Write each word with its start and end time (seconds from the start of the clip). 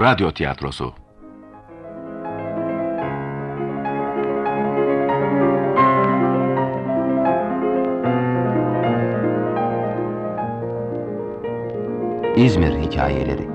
Radyo 0.00 0.32
Tiyatrosu. 0.32 0.92
İzmir 12.36 12.78
Hikayeleri. 12.78 13.48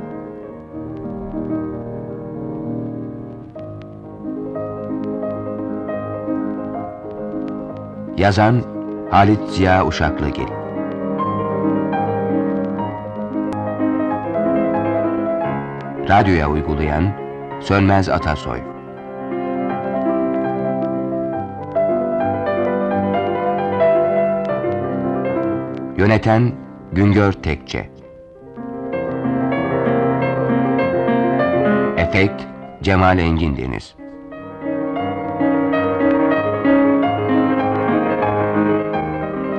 Yazan 8.17 8.63
Halit 9.11 9.49
Ziya 9.49 9.87
Uşaklıgil 9.87 10.64
Radyoya 16.09 16.49
uygulayan 16.49 17.11
Sönmez 17.61 18.09
Atasoy. 18.09 18.59
Yöneten 25.97 26.51
Güngör 26.93 27.31
Tekçe. 27.31 27.89
Efekt 31.97 32.43
Cemal 32.81 33.19
Engin 33.19 33.57
Deniz. 33.57 33.95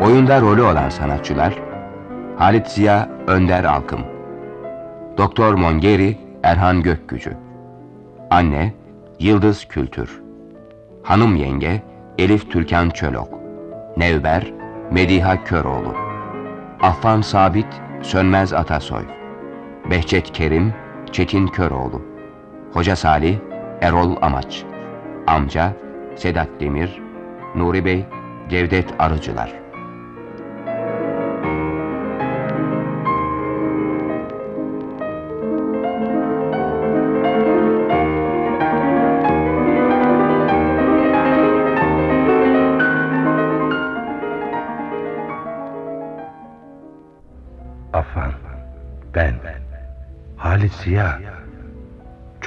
Oyunda 0.05 0.41
rolü 0.41 0.63
olan 0.63 0.89
sanatçılar 0.89 1.55
Halit 2.39 2.67
Ziya 2.67 3.09
Önder 3.27 3.65
Alkım 3.65 4.01
Doktor 5.19 5.55
Mongeri 5.55 6.26
Erhan 6.47 6.83
Gökgücü 6.83 7.37
Anne 8.31 8.73
Yıldız 9.21 9.65
Kültür. 9.69 10.21
Hanım 11.03 11.37
yenge 11.37 11.83
Elif 12.19 12.51
Türkan 12.51 12.91
Çölok. 12.91 13.29
Nevber 13.97 14.53
Mediha 14.91 15.45
Köroğlu. 15.45 15.95
Affan 16.83 17.21
Sabit 17.21 17.67
Sönmez 18.03 18.53
Atasoy. 18.53 19.05
Behçet 19.91 20.33
Kerim 20.33 20.75
Çetin 21.13 21.47
Köroğlu. 21.47 22.03
Hoca 22.73 22.97
Salih 22.97 23.39
Erol 23.81 24.17
Amaç. 24.23 24.65
Amca 25.27 25.73
Sedat 26.17 26.49
Demir 26.61 27.03
Nuri 27.55 27.85
Bey 27.85 28.05
Cevdet 28.49 28.95
Arıcılar 28.99 29.53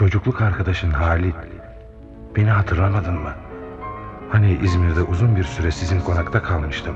Çocukluk 0.09 0.41
arkadaşın 0.41 0.91
Halit. 0.91 1.35
Beni 2.35 2.49
hatırlamadın 2.49 3.13
mı? 3.13 3.33
Hani 4.29 4.59
İzmir'de 4.63 5.01
uzun 5.01 5.35
bir 5.35 5.43
süre 5.43 5.71
sizin 5.71 5.99
konakta 5.99 6.41
kalmıştım. 6.41 6.95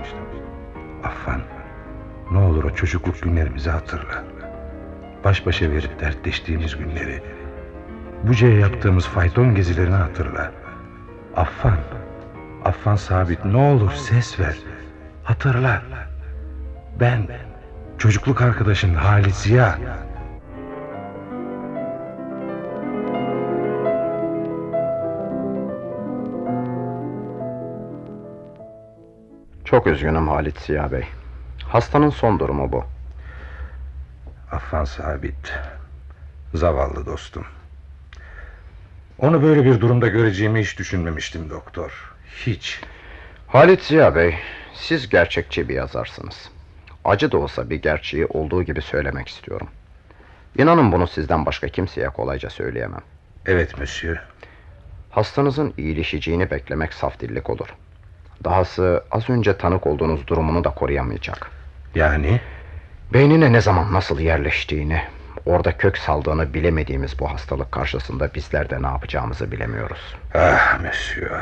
Affan, 1.03 1.42
ne 2.31 2.38
olur 2.38 2.64
o 2.64 2.75
çocukluk 2.75 3.22
günlerimizi 3.22 3.70
hatırla. 3.70 4.23
Baş 5.23 5.45
başa 5.45 5.72
verip 5.72 6.00
dertleştiğimiz 6.00 6.78
günleri. 6.78 7.23
Buca'ya 8.23 8.59
yaptığımız 8.59 9.08
fayton 9.08 9.55
gezilerini 9.55 9.95
hatırla. 9.95 10.52
Affan, 11.36 11.77
Affan 12.66 12.95
Sabit 12.95 13.45
ne 13.45 13.58
olur 13.58 13.92
ses 13.92 14.39
ver. 14.39 14.58
Hatırla. 15.23 15.82
Ben, 16.99 17.27
çocukluk 17.98 18.42
arkadaşın 18.42 18.93
Halit 18.93 19.36
Ziya. 19.36 19.80
Çok 29.73 29.88
üzgünüm 29.88 30.28
Halit 30.28 30.60
Ziya 30.61 30.92
Bey. 30.92 31.04
Hastanın 31.64 32.10
son 32.10 32.39
durumu 32.39 32.72
bu. 32.72 32.84
Affan 34.52 34.86
Sabit. 34.86 35.54
Zavallı 36.54 37.06
dostum. 37.06 37.45
Onu 39.20 39.44
böyle 39.44 39.66
bir 39.66 39.82
durumda 39.82 40.08
göreceğimi 40.08 40.60
hiç 40.62 40.80
düşünmemiştim 40.80 41.50
doktor. 41.50 42.14
Hiç. 42.45 42.82
Halit 43.48 43.83
Ziya 43.83 44.16
Bey, 44.16 44.36
siz 44.73 45.10
gerçekçi 45.10 45.70
bir 45.70 45.76
yazarsınız. 45.76 46.50
Acı 47.06 47.32
da 47.32 47.38
olsa 47.38 47.70
bir 47.70 47.82
gerçeği 47.82 48.26
olduğu 48.26 48.64
gibi 48.64 48.82
söylemek 48.82 49.28
istiyorum. 49.28 49.67
İnanın 50.58 50.92
bunu 50.92 51.08
sizden 51.08 51.45
başka 51.45 51.67
kimseye 51.67 52.10
kolayca 52.10 52.50
söyleyemem. 52.50 53.04
Evet 53.45 53.80
monsieur. 53.80 54.17
Hastanızın 55.10 55.73
iyileşeceğini 55.78 56.52
beklemek 56.52 56.94
saf 56.94 57.20
dillik 57.20 57.50
olur. 57.50 57.76
Dahası 58.43 59.04
az 59.11 59.30
önce 59.30 59.58
tanık 59.58 59.87
olduğunuz 59.87 60.27
durumunu 60.27 60.64
da 60.64 60.70
koruyamayacak. 60.70 61.52
Yani? 61.95 62.42
Beynine 63.14 63.54
ne 63.54 63.61
zaman 63.61 63.93
nasıl 63.93 64.20
yerleştiğini, 64.20 65.02
orada 65.45 65.77
kök 65.77 65.98
saldığını 65.98 66.53
bilemediğimiz 66.53 67.20
bu 67.20 67.32
hastalık 67.32 67.71
karşısında 67.71 68.33
bizler 68.33 68.70
de 68.70 68.82
ne 68.82 68.87
yapacağımızı 68.87 69.52
bilemiyoruz. 69.52 70.15
Ah 70.36 70.80
monsieur. 70.83 71.42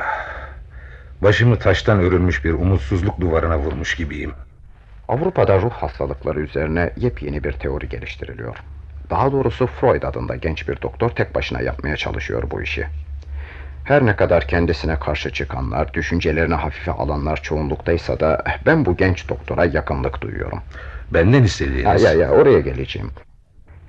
Başımı 1.21 1.59
taştan 1.59 1.99
örülmüş 1.99 2.45
bir 2.45 2.53
umutsuzluk 2.53 3.21
duvarına 3.21 3.57
vurmuş 3.59 3.95
gibiyim. 3.95 4.33
Avrupa'da 5.07 5.61
ruh 5.61 5.71
hastalıkları 5.71 6.39
üzerine 6.39 6.93
yepyeni 6.97 7.43
bir 7.43 7.51
teori 7.51 7.89
geliştiriliyor. 7.89 8.55
Daha 9.09 9.31
doğrusu 9.31 9.67
Freud 9.67 10.03
adında 10.03 10.35
genç 10.35 10.67
bir 10.67 10.81
doktor 10.81 11.09
tek 11.09 11.35
başına 11.35 11.61
yapmaya 11.61 11.97
çalışıyor 11.97 12.43
bu 12.51 12.61
işi. 12.61 12.87
Her 13.83 14.05
ne 14.05 14.15
kadar 14.15 14.47
kendisine 14.47 14.99
karşı 14.99 15.29
çıkanlar, 15.29 15.93
düşüncelerini 15.93 16.55
hafife 16.55 16.91
alanlar 16.91 17.41
çoğunluktaysa 17.41 18.19
da 18.19 18.43
ben 18.65 18.85
bu 18.85 18.97
genç 18.97 19.29
doktora 19.29 19.65
yakınlık 19.65 20.21
duyuyorum. 20.21 20.59
Benden 21.13 21.43
istediğiniz... 21.43 22.03
Ya 22.03 22.11
ya 22.11 22.19
ya 22.19 22.31
oraya 22.31 22.59
geleceğim. 22.59 23.11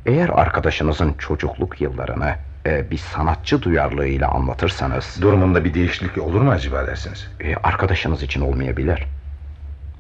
Eğer 0.07 0.29
arkadaşınızın 0.29 1.13
çocukluk 1.13 1.81
yıllarını 1.81 2.35
e, 2.67 2.91
bir 2.91 2.99
sanatçı 2.99 3.63
duyarlılığıyla 3.63 4.29
anlatırsanız... 4.29 5.19
Durumunda 5.23 5.65
bir 5.65 5.75
değişiklik 5.75 6.19
olur 6.19 6.41
mu 6.41 6.51
acaba 6.51 6.87
dersiniz? 6.87 7.29
E, 7.41 7.55
arkadaşınız 7.55 8.23
için 8.23 8.41
olmayabilir. 8.41 9.07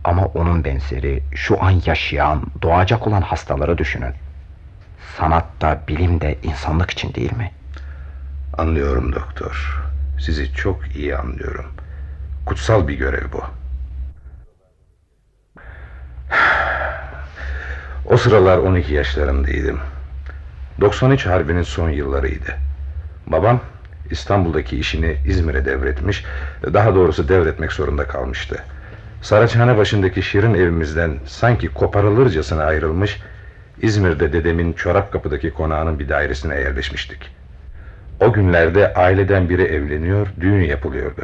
Ama 0.04 0.24
onun 0.24 0.64
benzeri 0.64 1.22
şu 1.34 1.64
an 1.64 1.82
yaşayan, 1.86 2.42
doğacak 2.62 3.06
olan 3.06 3.22
hastaları 3.22 3.78
düşünün. 3.78 4.14
Sanat 5.18 5.44
da, 5.60 5.80
bilim 5.88 6.20
de 6.20 6.38
insanlık 6.42 6.90
için 6.90 7.14
değil 7.14 7.36
mi? 7.36 7.50
Anlıyorum 8.58 9.12
doktor. 9.12 9.82
Sizi 10.20 10.54
çok 10.54 10.96
iyi 10.96 11.16
anlıyorum. 11.16 11.64
Kutsal 12.46 12.88
bir 12.88 12.94
görev 12.94 13.32
bu. 13.32 13.42
O 18.06 18.16
sıralar 18.16 18.58
12 18.58 18.94
yaşlarındaydım. 18.94 19.80
93 20.80 21.26
Harbi'nin 21.26 21.62
son 21.62 21.90
yıllarıydı. 21.90 22.54
Babam 23.26 23.60
İstanbul'daki 24.10 24.78
işini 24.78 25.16
İzmir'e 25.26 25.64
devretmiş, 25.64 26.24
daha 26.72 26.94
doğrusu 26.94 27.28
devretmek 27.28 27.72
zorunda 27.72 28.08
kalmıştı. 28.08 28.64
Saraçhane 29.22 29.76
başındaki 29.76 30.22
şirin 30.22 30.54
evimizden 30.54 31.18
sanki 31.26 31.68
koparılırcasına 31.68 32.64
ayrılmış, 32.64 33.20
İzmir'de 33.82 34.32
dedemin 34.32 34.72
Çorapkapı'daki 34.72 35.50
konağının 35.50 35.98
bir 35.98 36.08
dairesine 36.08 36.54
yerleşmiştik. 36.54 37.41
O 38.22 38.32
günlerde 38.32 38.94
aileden 38.94 39.48
biri 39.48 39.62
evleniyor, 39.62 40.26
düğün 40.40 40.62
yapılıyordu. 40.62 41.22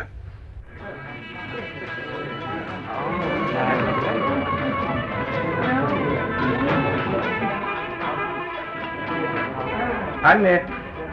Anne, 10.24 10.64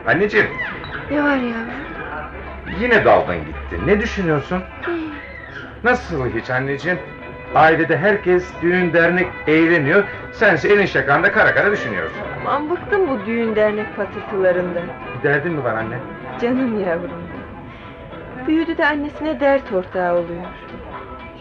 anneciğim. 0.07 0.47
Ne 1.11 1.23
var 1.23 1.35
yavrum? 1.35 1.85
Yine 2.81 3.05
daldın 3.05 3.37
gitti. 3.37 3.87
Ne 3.87 4.01
düşünüyorsun? 4.01 4.63
Nasıl 5.83 6.29
hiç 6.29 6.49
anneciğim? 6.49 6.99
Ailede 7.55 7.97
herkes 7.97 8.43
düğün 8.61 8.93
dernek 8.93 9.27
eğleniyor. 9.47 10.03
Sense 10.31 10.67
elin 10.67 10.85
şakanda 10.85 11.31
kara 11.31 11.53
kara 11.55 11.71
düşünüyorsun. 11.71 12.17
Aman 12.41 12.69
bıktım 12.69 13.07
bu 13.09 13.25
düğün 13.25 13.55
dernek 13.55 13.95
patırtılarından. 13.95 14.83
Bir 15.17 15.23
derdin 15.29 15.51
mi 15.53 15.63
var 15.63 15.73
anne? 15.73 15.95
Canım 16.41 16.79
yavrum. 16.87 17.23
Büyüdü 18.47 18.77
de 18.77 18.85
annesine 18.85 19.39
dert 19.39 19.73
ortağı 19.73 20.13
oluyor. 20.13 20.41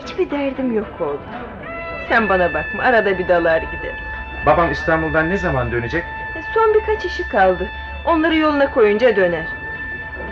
Hiçbir 0.02 0.30
derdim 0.30 0.74
yok 0.76 1.00
oldu. 1.00 1.20
Sen 2.08 2.28
bana 2.28 2.54
bakma 2.54 2.82
arada 2.82 3.18
bir 3.18 3.28
dalar 3.28 3.58
gider. 3.62 3.94
Babam 4.46 4.70
İstanbul'dan 4.72 5.30
ne 5.30 5.36
zaman 5.36 5.72
dönecek? 5.72 6.04
E, 6.36 6.40
Son 6.54 6.74
birkaç 6.74 7.04
işi 7.04 7.28
kaldı. 7.28 7.68
Onları 8.04 8.36
yoluna 8.36 8.70
koyunca 8.70 9.16
döner. 9.16 9.46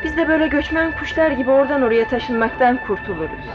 Biz 0.05 0.17
de 0.17 0.29
böyle 0.29 0.46
göçmen 0.46 0.93
kuşlar 0.93 1.31
gibi 1.31 1.50
oradan 1.50 1.82
oraya 1.82 2.05
taşınmaktan 2.08 2.76
kurtuluruz. 2.87 3.46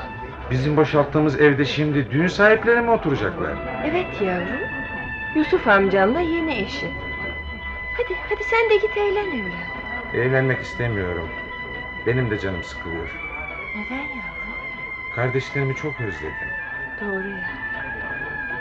Bizim 0.51 0.77
boşalttığımız 0.77 1.41
evde 1.41 1.65
şimdi 1.65 2.11
düğün 2.11 2.27
sahipleri 2.27 2.81
mi 2.81 2.91
oturacaklar? 2.91 3.51
Evet 3.85 4.21
yavrum. 4.21 4.67
Yusuf 5.35 5.67
amcanla 5.67 6.19
yeni 6.19 6.53
eşi. 6.53 6.87
Hadi 7.97 8.17
hadi 8.29 8.43
sen 8.43 8.69
de 8.69 8.75
git 8.75 8.97
eğlen 8.97 9.27
evladım. 9.27 9.51
Eğlenmek 10.13 10.61
istemiyorum. 10.61 11.29
Benim 12.05 12.29
de 12.31 12.39
canım 12.39 12.63
sıkılıyor. 12.63 13.09
Neden 13.75 14.03
yavrum? 14.03 14.53
Kardeşlerimi 15.15 15.75
çok 15.75 16.01
özledim. 16.01 16.47
Doğru 17.01 17.29
ya. 17.29 17.49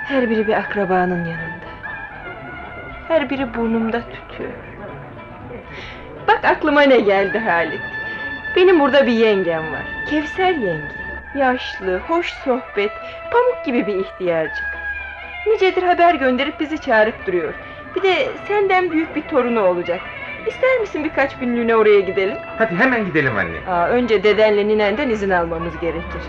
Her 0.05 0.31
biri 0.31 0.47
bir 0.47 0.53
akrabanın 0.53 1.25
yanında. 1.25 1.67
Her 3.09 3.31
biri 3.31 3.55
burnumda 3.55 4.01
tütüyor. 4.01 4.51
Bak 6.29 6.45
aklıma 6.45 6.83
ne 6.83 7.01
geldi 7.01 7.39
Halit. 7.39 7.81
Benim 8.57 8.81
burada 8.81 9.07
bir 9.07 9.13
yengem 9.13 9.73
var. 9.73 9.83
Kevser 10.11 10.51
yenge. 10.51 10.96
Yaşlı, 11.39 11.99
hoş 11.99 12.33
sohbet, 12.33 12.91
pamuk 13.31 13.65
gibi 13.65 13.87
bir 13.87 13.95
ihtiyarcık. 13.95 14.65
Nicedir 15.47 15.83
haber 15.83 16.15
gönderip 16.15 16.61
bizi 16.61 16.79
çağırıp 16.81 17.27
duruyor. 17.27 17.55
Bir 17.97 18.03
de 18.03 18.27
senden 18.49 18.91
büyük 18.91 19.17
bir 19.17 19.23
torunu 19.23 19.61
olacak. 19.61 20.01
İster 20.47 20.79
misin 20.81 21.05
birkaç 21.05 21.39
günlüğüne 21.39 21.77
oraya 21.77 22.01
gidelim? 22.01 22.37
Hadi 22.59 22.75
hemen 22.77 23.05
gidelim 23.05 23.37
anne. 23.37 23.71
Aa, 23.71 23.89
önce 23.89 24.23
dedenle 24.23 24.69
ninenden 24.69 25.11
izin 25.11 25.31
almamız 25.31 25.81
gerekir. 25.81 26.23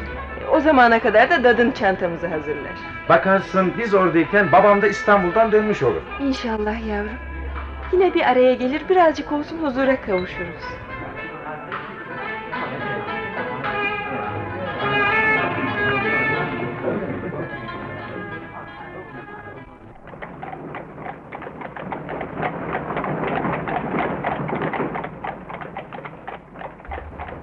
O 0.52 0.60
zamana 0.60 1.00
kadar 1.00 1.30
da 1.30 1.44
dadın 1.44 1.72
çantamızı 1.72 2.28
hazırlar. 2.28 2.72
Bakarsın 3.10 3.74
biz 3.78 3.94
oradayken 3.94 4.52
babam 4.52 4.82
da 4.82 4.88
İstanbul'dan 4.88 5.52
dönmüş 5.52 5.84
olur. 5.84 6.02
İnşallah 6.22 6.88
yavrum. 6.88 7.18
Yine 7.94 8.14
bir 8.14 8.22
araya 8.32 8.54
gelir 8.54 8.82
birazcık 8.90 9.32
olsun 9.32 9.58
huzura 9.64 10.02
kavuşuruz. 10.02 10.64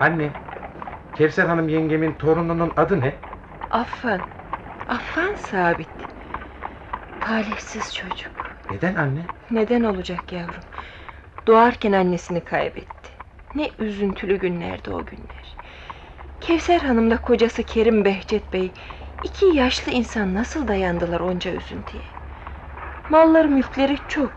Anne, 0.04 0.30
Kevser 1.16 1.46
Hanım 1.46 1.68
yengemin 1.68 2.12
torununun 2.12 2.72
adı 2.76 3.00
ne? 3.00 3.14
Affan. 3.70 4.20
Affan 4.88 5.34
sabit. 5.34 5.88
Talihsiz 7.20 7.94
çocuk. 7.94 8.32
Neden 8.70 8.94
anne? 8.94 9.20
Neden 9.50 9.82
olacak 9.84 10.32
yavrum? 10.32 10.64
Doğarken 11.46 11.92
annesini 11.92 12.44
kaybetti. 12.44 13.10
Ne 13.54 13.70
üzüntülü 13.78 14.36
günlerdi 14.36 14.90
o 14.90 15.04
günler. 15.04 15.56
Kevser 16.40 16.80
Hanım'la 16.80 17.16
kocası 17.22 17.62
Kerim 17.62 18.04
Behçet 18.04 18.52
Bey... 18.52 18.72
...iki 19.22 19.46
yaşlı 19.46 19.92
insan 19.92 20.34
nasıl 20.34 20.68
dayandılar 20.68 21.20
onca 21.20 21.50
üzüntüye? 21.50 22.02
Malları 23.08 23.48
mülkleri 23.48 23.98
çok... 24.08 24.32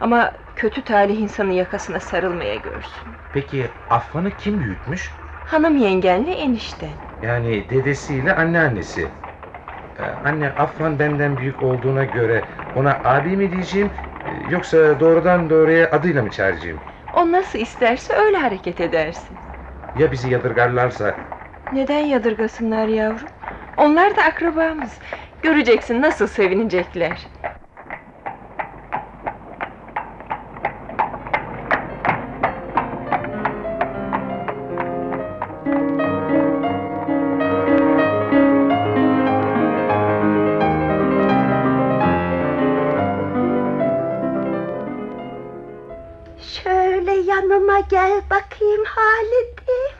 ...ama 0.00 0.32
kötü 0.56 0.84
talih 0.84 1.18
insanı 1.18 1.52
yakasına 1.52 2.00
sarılmaya 2.00 2.56
görsün. 2.56 3.14
Peki 3.32 3.66
Affan'ı 3.90 4.30
kim 4.36 4.60
büyütmüş? 4.60 5.10
Hanım 5.44 5.76
yengenle 5.76 6.32
enişten. 6.32 6.90
Yani 7.22 7.70
dedesiyle 7.70 8.34
anneannesi. 8.34 9.10
Ee, 9.98 10.02
anne 10.02 10.48
Affan 10.50 10.98
benden 10.98 11.38
büyük 11.38 11.62
olduğuna 11.62 12.04
göre 12.04 12.44
ona 12.74 13.00
abi 13.04 13.36
mi 13.36 13.50
diyeceğim 13.52 13.90
e, 14.24 14.50
yoksa 14.50 15.00
doğrudan 15.00 15.50
doğruya 15.50 15.90
adıyla 15.90 16.22
mı 16.22 16.30
çağıracağım? 16.30 16.78
O 17.12 17.32
nasıl 17.32 17.58
isterse 17.58 18.12
öyle 18.14 18.36
hareket 18.36 18.80
edersin. 18.80 19.36
Ya 19.94 20.12
bizi 20.12 20.28
yadırgarlarsa? 20.30 21.14
Neden 21.70 21.98
yadırgasınlar 22.00 22.86
yavrum? 22.88 23.28
Onlar 23.76 24.16
da 24.16 24.22
akrabamız. 24.24 24.98
Göreceksin 25.42 26.02
nasıl 26.02 26.26
sevinecekler. 26.26 27.28
Yanıma 47.76 47.88
gel 47.88 48.22
bakayım 48.30 48.84
Halit'im. 48.84 49.96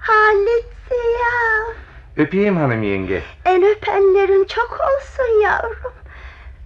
Halit 0.00 0.66
Ziya. 0.88 1.74
Öpeyim 2.16 2.56
hanım 2.56 2.82
yenge. 2.82 3.22
El 3.44 3.64
öpenlerin 3.64 4.44
çok 4.44 4.72
olsun 4.72 5.40
yavrum. 5.42 5.92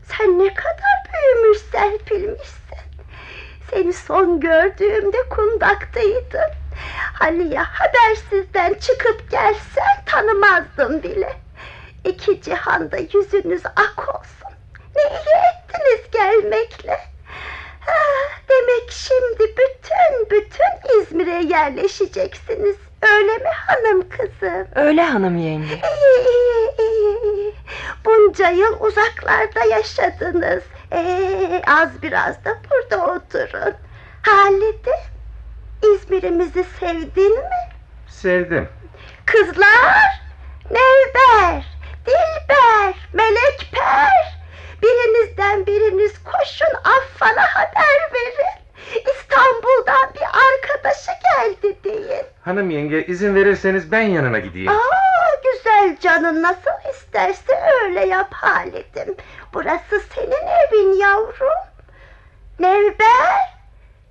Sen 0.03 0.39
ne 0.39 0.55
kadar 0.55 1.05
büyümüş 1.13 1.59
serpilmişsin. 1.59 2.79
Seni 3.71 3.93
son 3.93 4.41
gördüğümde 4.41 5.29
kundaktaydın. 5.31 6.51
Hani 7.19 7.55
ya 7.55 7.65
habersizden 7.73 8.75
çıkıp 8.75 9.31
gelsen 9.31 10.05
tanımazdım 10.07 11.03
bile. 11.03 11.33
İki 12.05 12.43
cihanda 12.43 12.97
yüzünüz 12.97 13.63
ak 13.67 14.09
olsun. 14.09 14.57
Ne 14.97 15.03
iyi 15.03 15.37
ettiniz 15.55 16.11
gelmekle. 16.13 17.14
Ah, 17.89 18.39
Demek 18.49 18.91
şimdi 18.91 19.41
bütün 19.57 20.31
bütün 20.31 21.01
İzmir'e 21.01 21.43
yerleşeceksiniz. 21.55 22.77
Öyle 23.03 23.33
mi 23.39 23.49
hanım 23.67 24.09
kızım? 24.09 24.67
Öyle 24.75 25.03
hanım 25.03 25.37
yenge. 25.39 25.75
İyi, 25.75 26.29
iyi, 26.29 26.79
iyi. 26.79 27.55
Bunca 28.05 28.49
yıl 28.51 28.81
uzaklarda 28.81 29.65
yaşadınız. 29.65 30.63
Ee, 30.93 31.63
az 31.67 32.03
biraz 32.03 32.45
da 32.45 32.59
burada 32.71 33.07
oturun. 33.07 33.75
Halide, 34.27 35.01
İzmir'imizi 35.95 36.65
sevdin 36.81 37.39
mi? 37.39 37.49
Sevdim. 38.09 38.69
Kızlar, 39.27 40.21
Nevber, 40.71 41.65
Dilber, 42.07 42.95
Melekper. 43.13 44.44
Birinizden 44.85 45.67
biriniz 45.67 46.13
koşun 46.25 46.75
Affan'a 46.85 47.43
haber 47.55 48.11
verin. 48.15 48.65
İstanbul'dan 49.15 50.15
bir 50.15 50.23
arkadaşı 50.23 51.11
geldi 51.23 51.77
deyin. 51.85 52.25
Hanım 52.45 52.71
yenge 52.71 53.07
izin 53.07 53.35
verirseniz 53.35 53.93
ben 53.93 54.03
yanına 54.03 54.39
gideyim. 54.39 54.69
Aa, 54.69 55.31
güzel 55.45 55.97
canın 56.01 56.43
nasıl 56.43 56.91
isterse 56.91 57.71
öyle 57.83 58.07
yap 58.07 58.33
Halit'im. 58.33 59.17
Burası 59.55 60.03
senin 60.15 60.47
evin 60.47 60.93
yavrum. 61.01 61.61
Nevber, 62.59 63.39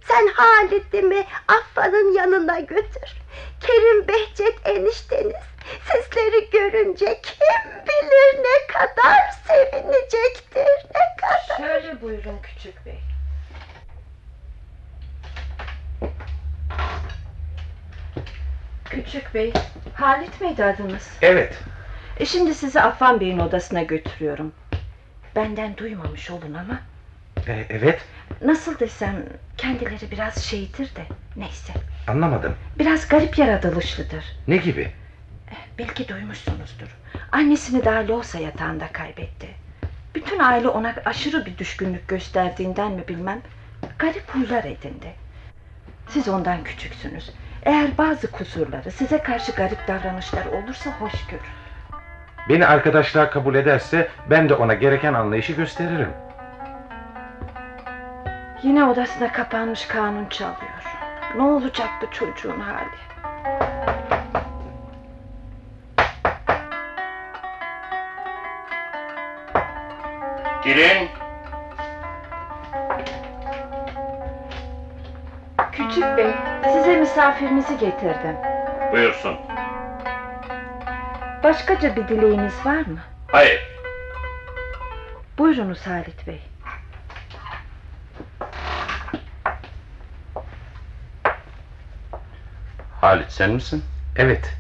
sen 0.07 0.27
Halit'imi 0.27 1.25
Affan'ın 1.48 2.13
yanına 2.13 2.59
götür. 2.59 3.17
Kerim 3.62 4.07
Behçet 4.07 4.55
enişteniz 4.65 5.43
sizleri 5.86 6.50
görünce 6.50 7.22
kim 7.22 7.72
bilir 7.86 8.43
ne 8.43 8.67
kadar 8.74 9.32
sevinecektir, 9.48 10.86
ne 10.96 11.15
kadar. 11.22 11.58
Şöyle 11.58 12.01
buyurun 12.01 12.39
küçük 12.43 12.86
bey. 12.86 13.00
Küçük 18.86 19.34
bey, 19.34 19.53
Halit 19.93 20.41
miydi 20.41 20.65
adınız? 20.65 21.10
Evet. 21.22 21.60
E 22.20 22.25
şimdi 22.25 22.55
sizi 22.55 22.82
Affan 22.82 23.20
Bey'in 23.20 23.39
odasına 23.39 23.84
götürüyorum. 23.84 24.53
Benden 25.36 25.77
duymamış 25.77 26.32
olun 26.32 26.53
ama. 26.53 26.79
e, 27.48 27.65
evet. 27.70 28.01
Nasıl 28.41 28.79
desem 28.79 29.25
kendileri 29.58 30.12
biraz 30.12 30.43
şeydir 30.43 30.96
de 30.96 31.03
neyse. 31.36 31.74
Anlamadım. 32.08 32.55
Biraz 32.79 33.08
garip 33.08 33.38
yaratılışlıdır. 33.38 34.25
Ne 34.48 34.58
gibi? 34.58 34.91
Belki 35.77 36.08
duymuşsunuzdur. 36.08 36.98
Annesini 37.32 37.86
daha 37.86 38.08
Loğusa 38.08 38.39
yatağında 38.39 38.88
kaybetti. 38.88 39.48
Bütün 40.15 40.39
aile 40.39 40.68
ona 40.68 40.96
aşırı 41.06 41.46
bir 41.46 41.58
düşkünlük 41.58 42.08
gösterdiğinden 42.08 42.92
mi 42.92 43.08
bilmem 43.08 43.42
garip 44.00 44.30
huylar 44.30 44.63
edindi. 44.63 45.13
Siz 46.08 46.27
ondan 46.27 46.63
küçüksünüz. 46.63 47.32
Eğer 47.63 47.98
bazı 47.98 48.32
kusurları 48.32 48.92
size 48.92 49.24
karşı 49.24 49.51
garip 49.51 49.88
davranışlar 49.88 50.46
olursa 50.46 50.89
hoş 50.92 51.27
görün. 51.27 51.44
Beni 52.50 52.65
arkadaşlığa 52.65 53.30
kabul 53.30 53.56
ederse 53.56 54.10
ben 54.30 54.50
de 54.50 54.53
ona 54.53 54.74
gereken 54.74 55.13
anlayışı 55.13 55.53
gösteririm. 55.53 56.10
Yine 58.63 58.84
odasına 58.86 59.32
kapanmış 59.32 59.86
kanun 59.86 60.30
çalıyor. 60.30 60.84
Ne 61.36 61.42
olacak 61.42 61.89
bu 62.01 62.12
çocuğun 62.12 62.60
hali? 62.60 63.92
Girin. 70.63 71.10
Küçük 75.72 76.17
bey, 76.17 76.32
size 76.74 76.98
misafirinizi 76.98 77.77
getirdim. 77.77 78.36
Buyursun. 78.91 79.38
Başkaca 81.43 81.96
bir 81.96 82.08
dileğiniz 82.08 82.65
var 82.65 82.79
mı? 82.86 83.00
Hayır. 83.27 83.62
Buyurunuz 85.38 85.88
Halit 85.88 86.27
bey. 86.27 86.41
Halit 93.01 93.32
sen 93.32 93.51
misin? 93.51 93.84
Evet. 94.15 94.58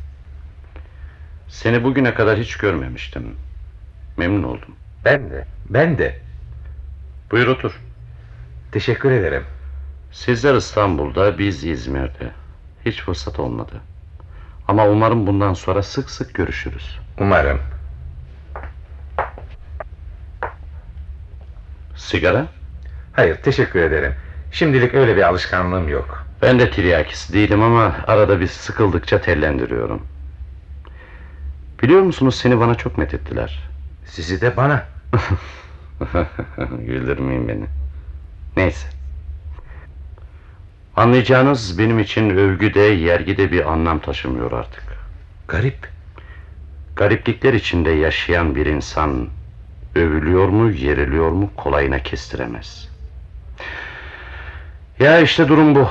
Seni 1.47 1.83
bugüne 1.83 2.13
kadar 2.13 2.39
hiç 2.39 2.57
görmemiştim. 2.57 3.37
Memnun 4.17 4.43
oldum. 4.43 4.75
Ben 5.05 5.29
de. 5.29 5.45
Ben 5.69 5.97
de. 5.97 6.19
Buyur 7.31 7.47
otur. 7.47 7.79
Teşekkür 8.71 9.11
ederim. 9.11 9.43
Sizler 10.11 10.55
İstanbul'da, 10.55 11.37
biz 11.37 11.63
İzmir'de. 11.63 12.31
Hiç 12.85 13.01
fırsat 13.01 13.39
olmadı. 13.39 13.81
Ama 14.67 14.87
umarım 14.87 15.27
bundan 15.27 15.53
sonra 15.53 15.83
sık 15.83 16.09
sık 16.09 16.33
görüşürüz. 16.33 16.99
Umarım. 17.19 17.59
Sigara? 21.95 22.45
Hayır 23.13 23.35
teşekkür 23.35 23.79
ederim. 23.79 24.13
Şimdilik 24.51 24.93
öyle 24.93 25.15
bir 25.15 25.21
alışkanlığım 25.21 25.89
yok. 25.89 26.27
Ben 26.41 26.59
de 26.59 26.71
tiryakisi 26.71 27.33
değilim 27.33 27.61
ama 27.63 27.95
arada 28.07 28.39
bir 28.39 28.47
sıkıldıkça 28.47 29.21
tellendiriyorum. 29.21 30.01
Biliyor 31.83 32.01
musunuz 32.01 32.35
seni 32.35 32.59
bana 32.59 32.75
çok 32.75 32.97
methettiler. 32.97 33.69
Sizi 34.05 34.41
de 34.41 34.57
bana. 34.57 34.85
Güldürmeyin 36.79 37.47
beni. 37.47 37.65
Neyse. 38.57 38.87
Anlayacağınız 40.95 41.79
benim 41.79 41.99
için 41.99 42.29
övgü 42.29 42.73
de 42.73 42.79
yergi 42.79 43.37
de 43.37 43.51
bir 43.51 43.71
anlam 43.71 43.99
taşımıyor 43.99 44.51
artık. 44.51 44.83
Garip. 45.47 45.89
Gariplikler 46.95 47.53
içinde 47.53 47.89
yaşayan 47.89 48.55
bir 48.55 48.65
insan 48.65 49.29
övülüyor 49.95 50.47
mu, 50.47 50.71
yeriliyor 50.71 51.31
mu 51.31 51.49
kolayına 51.57 51.99
kestiremez. 51.99 52.89
Ya 54.99 55.19
işte 55.19 55.47
durum 55.47 55.75
bu. 55.75 55.89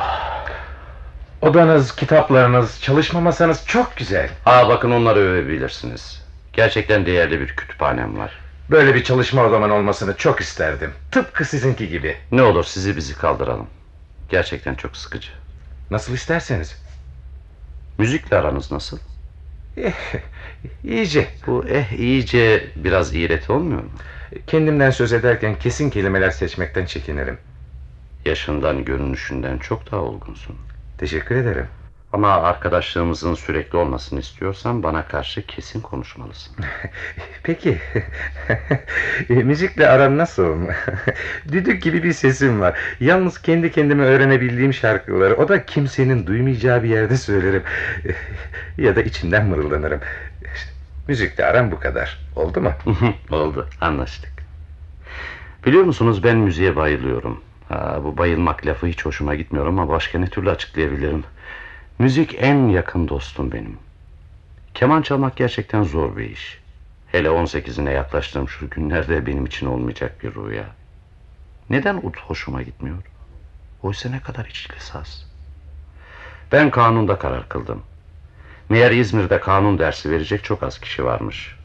Odanız, 1.40 1.96
kitaplarınız, 1.96 2.80
çalışma 2.82 3.20
masanız 3.20 3.66
çok 3.66 3.96
güzel. 3.96 4.30
Aa 4.46 4.68
bakın 4.68 4.90
onları 4.90 5.18
övebilirsiniz. 5.18 6.22
Gerçekten 6.52 7.06
değerli 7.06 7.40
bir 7.40 7.48
kütüphanem 7.48 8.18
var. 8.18 8.41
Böyle 8.72 8.94
bir 8.94 9.04
çalışma 9.04 9.44
odamın 9.44 9.70
olmasını 9.70 10.16
çok 10.16 10.40
isterdim. 10.40 10.92
Tıpkı 11.10 11.44
sizinki 11.44 11.88
gibi. 11.88 12.16
Ne 12.32 12.42
olur 12.42 12.64
sizi 12.64 12.96
bizi 12.96 13.14
kaldıralım. 13.14 13.66
Gerçekten 14.28 14.74
çok 14.74 14.96
sıkıcı. 14.96 15.28
Nasıl 15.90 16.14
isterseniz. 16.14 16.76
Müzikle 17.98 18.36
aranız 18.36 18.72
nasıl? 18.72 18.98
Eh, 19.76 19.92
iyice. 20.84 21.28
Bu 21.46 21.64
eh 21.68 21.92
iyice 21.92 22.72
biraz 22.76 23.14
iğreti 23.14 23.52
olmuyor 23.52 23.82
mu? 23.82 23.90
Kendimden 24.46 24.90
söz 24.90 25.12
ederken 25.12 25.58
kesin 25.58 25.90
kelimeler 25.90 26.30
seçmekten 26.30 26.86
çekinirim. 26.86 27.38
Yaşından, 28.24 28.84
görünüşünden 28.84 29.58
çok 29.58 29.92
daha 29.92 30.00
olgunsun. 30.00 30.56
Teşekkür 30.98 31.36
ederim. 31.36 31.68
Ama 32.12 32.28
arkadaşlığımızın 32.28 33.34
sürekli 33.34 33.78
olmasını 33.78 34.20
istiyorsan 34.20 34.82
bana 34.82 35.08
karşı 35.08 35.46
kesin 35.46 35.80
konuşmalısın. 35.80 36.56
Peki. 37.42 37.78
E, 39.30 39.34
Müzikle 39.34 39.88
aran 39.88 40.18
nasıl? 40.18 40.56
Düdük 41.52 41.82
gibi 41.82 42.02
bir 42.02 42.12
sesim 42.12 42.60
var. 42.60 42.78
Yalnız 43.00 43.42
kendi 43.42 43.72
kendime 43.72 44.04
öğrenebildiğim 44.04 44.74
şarkıları 44.74 45.36
o 45.36 45.48
da 45.48 45.66
kimsenin 45.66 46.26
duymayacağı 46.26 46.82
bir 46.82 46.88
yerde 46.88 47.16
söylerim. 47.16 47.62
ya 48.78 48.96
da 48.96 49.02
içimden 49.02 49.46
mırıldanırım. 49.46 50.00
Müzikle 51.08 51.44
aram 51.44 51.70
bu 51.70 51.80
kadar. 51.80 52.18
Oldu 52.36 52.60
mu? 52.60 52.72
Oldu, 53.30 53.68
anlaştık. 53.80 54.32
Biliyor 55.66 55.84
musunuz 55.84 56.24
ben 56.24 56.36
müziğe 56.36 56.76
bayılıyorum. 56.76 57.40
Ha, 57.68 58.00
bu 58.04 58.18
bayılmak 58.18 58.66
lafı 58.66 58.86
hiç 58.86 59.04
hoşuma 59.04 59.34
gitmiyor 59.34 59.66
ama 59.66 59.88
başka 59.88 60.18
ne 60.18 60.26
türlü 60.26 60.50
açıklayabilirim. 60.50 61.24
Müzik 61.98 62.36
en 62.38 62.68
yakın 62.68 63.08
dostum 63.08 63.52
benim. 63.52 63.78
Keman 64.74 65.02
çalmak 65.02 65.36
gerçekten 65.36 65.82
zor 65.82 66.16
bir 66.16 66.30
iş. 66.30 66.58
Hele 67.12 67.28
18'ine 67.28 67.92
yaklaştığım 67.92 68.48
şu 68.48 68.70
günlerde 68.70 69.26
benim 69.26 69.46
için 69.46 69.66
olmayacak 69.66 70.22
bir 70.22 70.34
rüya. 70.34 70.64
Neden 71.70 71.96
ut 71.96 72.16
hoşuma 72.16 72.62
gitmiyor? 72.62 72.96
Oysa 73.82 74.08
ne 74.08 74.20
kadar 74.20 74.44
içli 74.44 74.80
saz. 74.80 75.26
Ben 76.52 76.70
kanunda 76.70 77.18
karar 77.18 77.48
kıldım. 77.48 77.82
Meğer 78.68 78.90
İzmir'de 78.90 79.40
kanun 79.40 79.78
dersi 79.78 80.10
verecek 80.10 80.44
çok 80.44 80.62
az 80.62 80.80
kişi 80.80 81.04
varmış. 81.04 81.56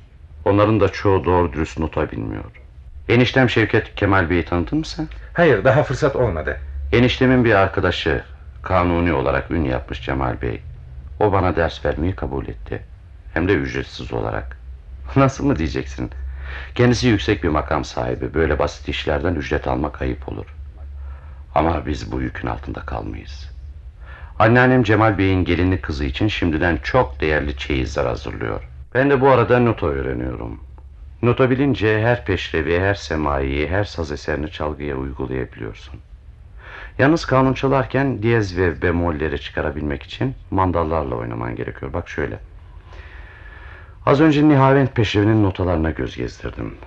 Onların 0.46 0.79
da 0.79 0.89
çoğu 0.89 1.25
doğru 1.25 1.53
dürüst 1.53 1.79
nota 1.79 2.12
bilmiyor. 2.12 2.51
Eniştem 3.10 3.50
Şevket 3.50 3.96
Kemal 3.96 4.29
Bey'i 4.29 4.46
tanıdın 4.46 4.77
mı 4.77 4.86
sen? 4.86 5.07
Hayır 5.34 5.63
daha 5.63 5.84
fırsat 5.84 6.15
olmadı. 6.15 6.60
Eniştemin 6.91 7.46
bir 7.46 7.53
arkadaşı 7.53 8.24
kanuni 8.67 9.13
olarak 9.13 9.51
ün 9.51 9.63
yapmış 9.63 10.01
Cemal 10.01 10.41
Bey. 10.41 10.62
O 11.19 11.31
bana 11.31 11.55
ders 11.55 11.86
vermeyi 11.86 12.15
kabul 12.15 12.47
etti. 12.47 12.83
Hem 13.33 13.47
de 13.47 13.53
ücretsiz 13.53 14.13
olarak. 14.13 14.57
Nasıl 15.15 15.45
mı 15.45 15.55
diyeceksin? 15.55 16.12
Kendisi 16.75 17.07
yüksek 17.07 17.43
bir 17.43 17.50
makam 17.50 17.86
sahibi. 17.86 18.33
Böyle 18.33 18.59
basit 18.59 18.89
işlerden 18.89 19.36
ücret 19.36 19.67
almak 19.67 20.01
ayıp 20.01 20.29
olur. 20.29 20.45
Ama 21.55 21.86
biz 21.86 22.12
bu 22.12 22.21
yükün 22.21 22.47
altında 22.47 22.79
kalmayız. 22.79 23.51
Anneannem 24.39 24.83
Cemal 24.83 25.17
Bey'in 25.17 25.45
gelinli 25.45 25.81
kızı 25.81 26.05
için 26.05 26.27
şimdiden 26.27 26.79
çok 26.83 27.21
değerli 27.21 27.57
çeyizler 27.57 28.05
hazırlıyor. 28.05 28.63
Ben 28.93 29.09
de 29.09 29.21
bu 29.21 29.29
arada 29.29 29.59
nota 29.59 29.88
öğreniyorum. 29.88 30.59
Nota 31.21 31.50
bilince 31.50 32.01
her 32.01 32.25
peşrevi, 32.25 32.79
her 32.79 32.95
semaiyi, 32.95 33.67
her 33.67 33.83
saz 33.83 34.12
eserini 34.12 34.51
çalgıya 34.51 34.95
uygulayabiliyorsun. 34.95 36.00
Yalnız 37.00 37.25
kanun 37.25 37.54
çalarken 37.54 38.24
diyez 38.24 38.58
ve 38.58 38.82
bemolleri 38.82 39.42
çıkarabilmek 39.42 40.04
için 40.04 40.36
mandallarla 40.51 41.16
oynaman 41.16 41.56
gerekiyor. 41.56 41.94
Bak 41.94 42.10
şöyle. 42.10 42.39
Az 44.06 44.22
önce 44.22 44.50
Nihavent 44.50 44.96
Peşrevi'nin 44.96 45.44
notalarına 45.44 45.92
göz 45.92 46.16
gezdirdim. 46.16 46.77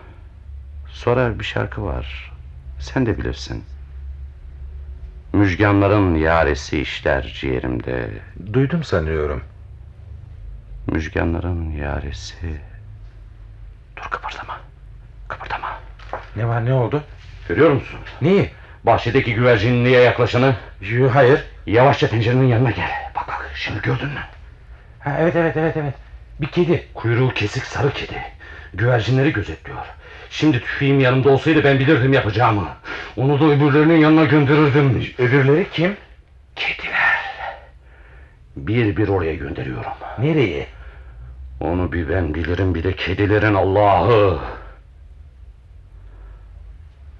Sonra 0.89 1.39
bir 1.39 1.45
şarkı 1.45 1.85
var. 1.85 2.33
Sen 2.79 3.07
de 3.07 3.19
bilirsin. 3.19 3.65
Müjganların 5.33 6.15
yaresi 6.15 6.81
işler 6.81 7.23
ciğerimde. 7.41 8.11
Duydum 8.53 8.85
sanıyorum. 8.85 9.43
Müjganların 10.87 11.71
yaresi. 11.71 12.61
Dur 13.97 14.03
kıpırdama. 14.11 14.61
Kıpırdama. 15.29 15.79
Ne 16.37 16.49
var 16.49 16.65
ne 16.65 16.73
oldu? 16.73 17.03
Görüyor 17.49 17.71
musun? 17.71 18.01
Neyi? 18.23 18.51
Bahçedeki 18.85 19.35
güvercinliğe 19.35 20.01
yaklaşanı. 20.01 20.55
Yo, 20.81 21.09
hayır. 21.15 21.45
Yavaşça 21.67 22.09
pencerenin 22.09 22.47
yanına 22.47 22.71
gel. 22.71 22.91
Bak 23.17 23.29
bak 23.29 23.51
şimdi 23.55 23.83
gördün 23.83 24.09
mü? 24.09 24.21
Ha, 25.01 25.17
evet 25.21 25.37
evet 25.37 25.57
evet 25.57 25.77
evet. 25.77 25.95
Bir 26.41 26.47
kedi. 26.47 26.87
Kuyruğu 26.95 27.35
kesik 27.35 27.65
sarı 27.65 27.93
kedi. 27.93 28.23
Güvercinleri 28.75 29.33
gözetliyor. 29.33 29.79
Şimdi 30.31 30.61
tüfeğim 30.61 31.01
yanımda 31.01 31.31
olsaydı 31.31 31.65
ben 31.65 31.79
bilirdim 31.79 32.13
yapacağımı. 32.13 32.69
Onu 33.17 33.41
da 33.41 33.45
öbürlerinin 33.45 33.97
yanına 33.97 34.25
gönderirdim. 34.25 35.07
Öbürleri 35.19 35.67
kim? 35.73 35.97
Kediler. 36.57 37.21
Bir 38.57 38.97
bir 38.97 39.09
oraya 39.09 39.35
gönderiyorum. 39.35 39.93
Nereye? 40.19 40.67
Onu 41.61 41.93
bir 41.93 42.09
ben 42.09 42.35
bilirim 42.35 42.75
bir 42.75 42.83
de 42.85 42.93
kedilerin 42.93 43.55
Allah'ı. 43.55 44.39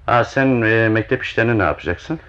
Ha 0.05 0.23
sen 0.23 0.61
e, 0.61 0.89
mektep 0.89 1.23
işlerini 1.23 1.59
ne 1.59 1.63
yapacaksın? 1.63 2.19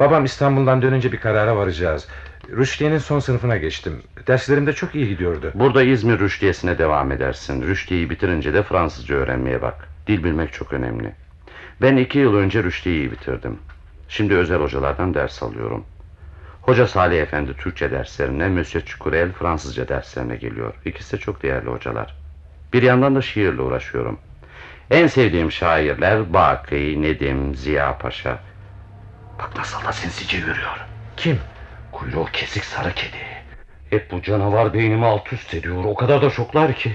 Babam 0.00 0.24
İstanbul'dan 0.24 0.82
dönünce 0.82 1.12
bir 1.12 1.20
karara 1.20 1.56
varacağız. 1.56 2.08
Rüştiye'nin 2.50 2.98
son 2.98 3.18
sınıfına 3.18 3.56
geçtim. 3.56 4.02
Derslerimde 4.26 4.72
çok 4.72 4.94
iyi 4.94 5.08
gidiyordu. 5.08 5.50
Burada 5.54 5.82
İzmir 5.82 6.18
Rüştiyesi'ne 6.18 6.78
devam 6.78 7.12
edersin. 7.12 7.62
Rüştiye'yi 7.62 8.10
bitirince 8.10 8.54
de 8.54 8.62
Fransızca 8.62 9.14
öğrenmeye 9.14 9.62
bak. 9.62 9.88
Dil 10.06 10.24
bilmek 10.24 10.52
çok 10.52 10.72
önemli. 10.72 11.14
Ben 11.82 11.96
iki 11.96 12.18
yıl 12.18 12.34
önce 12.34 12.62
Rüştiye'yi 12.62 13.12
bitirdim. 13.12 13.58
Şimdi 14.08 14.34
özel 14.34 14.58
hocalardan 14.58 15.14
ders 15.14 15.42
alıyorum. 15.42 15.84
Hoca 16.60 16.86
Salih 16.86 17.22
Efendi 17.22 17.54
Türkçe 17.54 17.90
derslerine, 17.90 18.48
Monsieur 18.48 18.84
Çukurel 18.84 19.32
Fransızca 19.32 19.88
derslerine 19.88 20.36
geliyor. 20.36 20.74
İkisi 20.84 21.16
de 21.16 21.20
çok 21.20 21.42
değerli 21.42 21.70
hocalar. 21.70 22.14
Bir 22.72 22.82
yandan 22.82 23.14
da 23.14 23.22
şiirle 23.22 23.62
uğraşıyorum. 23.62 24.18
En 24.90 25.06
sevdiğim 25.06 25.52
şairler 25.52 26.32
Baki, 26.32 27.02
Nedim, 27.02 27.54
Ziya 27.54 27.98
Paşa. 27.98 28.38
Bak 29.38 29.56
nasıl 29.56 29.84
da 29.84 29.92
sinsice 29.92 30.36
yürüyor. 30.36 30.86
Kim? 31.16 31.40
Kuyruğu 31.92 32.26
kesik 32.32 32.64
sarı 32.64 32.92
kedi. 32.94 33.16
Hep 33.90 34.10
bu 34.10 34.22
canavar 34.22 34.74
beynimi 34.74 35.06
alt 35.06 35.32
üst 35.32 35.54
ediyor. 35.54 35.84
O 35.84 35.94
kadar 35.94 36.22
da 36.22 36.30
şoklar 36.30 36.72
ki. 36.74 36.92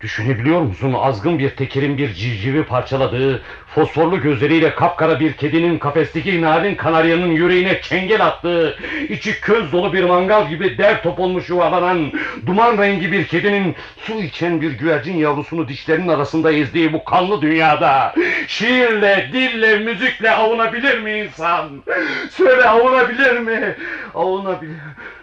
Düşünebiliyor 0.00 0.60
musun 0.60 0.92
azgın 0.92 1.38
bir 1.38 1.50
tekirin 1.50 1.98
bir 1.98 2.14
civcivi 2.14 2.64
parçaladığı 2.64 3.42
Fosforlu 3.66 4.20
gözleriyle 4.20 4.74
kapkara 4.74 5.20
bir 5.20 5.32
kedinin 5.32 5.78
kafesteki 5.78 6.42
narin 6.42 6.74
kanaryanın 6.74 7.30
yüreğine 7.30 7.80
çengel 7.82 8.26
attığı 8.26 8.78
içi 9.08 9.40
köz 9.40 9.72
dolu 9.72 9.92
bir 9.92 10.04
mangal 10.04 10.48
gibi 10.48 10.78
der 10.78 11.02
top 11.02 11.20
olmuş 11.20 11.48
yuvalanan 11.48 12.12
Duman 12.46 12.78
rengi 12.78 13.12
bir 13.12 13.26
kedinin 13.26 13.76
su 13.98 14.12
içen 14.12 14.60
bir 14.60 14.72
güvercin 14.72 15.16
yavrusunu 15.16 15.68
dişlerinin 15.68 16.08
arasında 16.08 16.52
ezdiği 16.52 16.92
bu 16.92 17.04
kanlı 17.04 17.42
dünyada 17.42 18.14
Şiirle, 18.46 19.30
dille, 19.32 19.78
müzikle 19.78 20.30
avunabilir 20.30 20.98
mi 20.98 21.12
insan? 21.12 21.82
Söyle 22.30 22.64
avunabilir 22.64 23.38
mi? 23.38 23.76
Avunabilir 24.14 24.76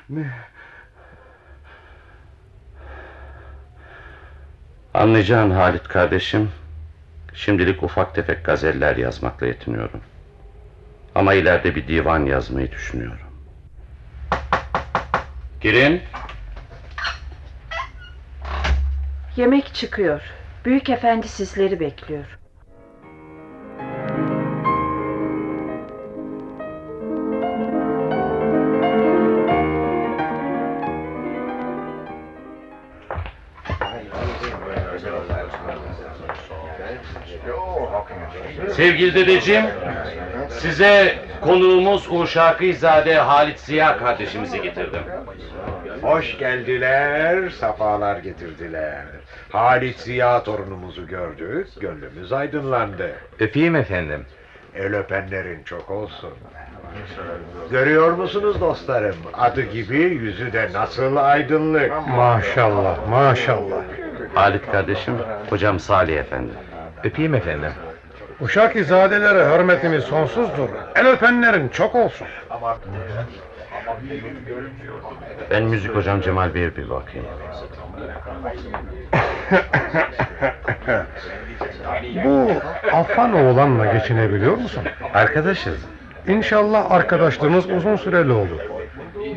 mi? 0.09 0.31
Anlayacağın 4.95 5.51
Halit 5.51 5.87
kardeşim, 5.87 6.51
şimdilik 7.33 7.83
ufak 7.83 8.15
tefek 8.15 8.45
gazeller 8.45 8.95
yazmakla 8.95 9.47
yetiniyorum. 9.47 10.01
Ama 11.15 11.33
ileride 11.33 11.75
bir 11.75 11.87
divan 11.87 12.25
yazmayı 12.25 12.71
düşünüyorum. 12.71 13.27
Girin. 15.61 16.01
Yemek 19.35 19.73
çıkıyor. 19.73 20.21
Büyük 20.65 20.89
efendi 20.89 21.27
sizleri 21.27 21.79
bekliyor. 21.79 22.25
Sevgili 38.85 39.15
dedeciğim, 39.15 39.65
size 40.49 41.15
konuğumuz 41.41 42.07
Uşakizade 42.11 43.15
Halit 43.15 43.59
Ziya 43.59 43.97
kardeşimizi 43.97 44.61
getirdim. 44.61 45.01
Hoş 46.01 46.37
geldiler, 46.37 47.49
safalar 47.49 48.17
getirdiler. 48.17 49.03
Halit 49.51 49.99
Ziya 49.99 50.43
torunumuzu 50.43 51.07
gördük, 51.07 51.67
gönlümüz 51.79 52.33
aydınlandı. 52.33 53.11
Öpeyim 53.39 53.75
efendim. 53.75 54.25
El 54.75 54.95
öpenlerin 54.95 55.63
çok 55.63 55.91
olsun. 55.91 56.33
Görüyor 57.71 58.11
musunuz 58.11 58.61
dostlarım? 58.61 59.15
Adı 59.33 59.61
gibi 59.61 59.97
yüzü 59.97 60.53
de 60.53 60.69
nasıl 60.73 61.15
aydınlık. 61.15 62.07
Maşallah, 62.07 63.07
maşallah. 63.09 63.83
Halit 64.33 64.71
kardeşim, 64.71 65.13
hocam 65.49 65.79
Salih 65.79 66.17
Efendi. 66.17 66.51
Öpeyim 67.03 67.35
efendim. 67.35 67.71
Uşak 68.41 68.75
izadelere 68.75 69.55
hürmetimiz 69.55 70.03
sonsuzdur. 70.03 70.69
El 70.95 71.07
öpenlerin 71.07 71.69
çok 71.69 71.95
olsun. 71.95 72.27
Ben 75.51 75.63
müzik 75.63 75.95
hocam 75.95 76.21
Cemal 76.21 76.53
Bey'e 76.53 76.75
bir 76.75 76.89
bakayım. 76.89 77.25
Bu 82.25 82.51
Affan 82.93 83.33
oğlanla 83.33 83.85
geçinebiliyor 83.93 84.57
musun? 84.57 84.83
Arkadaşız. 85.13 85.77
İnşallah 86.27 86.91
arkadaşlığımız 86.91 87.69
uzun 87.69 87.95
süreli 87.95 88.31
olur. 88.31 88.59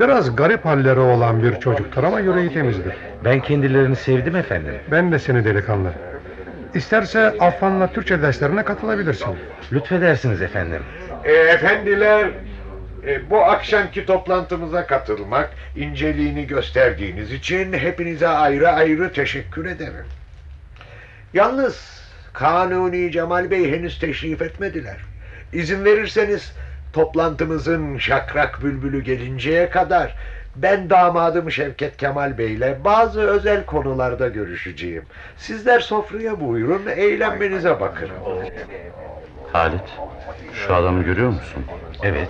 Biraz 0.00 0.36
garip 0.36 0.64
halleri 0.64 1.00
olan 1.00 1.42
bir 1.42 1.60
çocuktur 1.60 2.04
ama 2.04 2.20
yüreği 2.20 2.52
temizdir. 2.52 2.94
Ben 3.24 3.40
kendilerini 3.40 3.96
sevdim 3.96 4.36
efendim. 4.36 4.74
Ben 4.90 5.12
de 5.12 5.18
seni 5.18 5.44
delikanlı. 5.44 5.88
İsterse 6.74 7.34
Affan'la 7.40 7.92
Türkçe 7.92 8.22
derslerine 8.22 8.64
katılabilirsin. 8.64 9.36
Lütfedersiniz 9.72 10.42
efendim. 10.42 10.82
E, 11.24 11.32
efendiler, 11.32 12.30
e, 13.06 13.30
bu 13.30 13.44
akşamki 13.44 14.06
toplantımıza 14.06 14.86
katılmak, 14.86 15.50
inceliğini 15.76 16.46
gösterdiğiniz 16.46 17.32
için 17.32 17.72
hepinize 17.72 18.28
ayrı 18.28 18.68
ayrı 18.68 19.12
teşekkür 19.12 19.66
ederim. 19.66 20.06
Yalnız 21.34 22.02
Kanuni 22.32 23.12
Cemal 23.12 23.50
Bey 23.50 23.72
henüz 23.72 23.98
teşrif 23.98 24.42
etmediler. 24.42 24.96
İzin 25.52 25.84
verirseniz 25.84 26.52
toplantımızın 26.92 27.98
şakrak 27.98 28.62
bülbülü 28.62 29.02
gelinceye 29.02 29.70
kadar 29.70 30.14
ben 30.62 30.90
damadım 30.90 31.50
Şevket 31.50 31.96
Kemal 31.96 32.38
Bey 32.38 32.54
ile 32.54 32.78
bazı 32.84 33.20
özel 33.20 33.66
konularda 33.66 34.28
görüşeceğim. 34.28 35.02
Sizler 35.36 35.80
sofraya 35.80 36.40
buyurun, 36.40 36.86
eğlenmenize 36.86 37.80
bakın. 37.80 38.08
Halit, 39.52 39.98
şu 40.52 40.74
adamı 40.74 41.02
görüyor 41.02 41.28
musun? 41.28 41.64
Evet. 42.02 42.28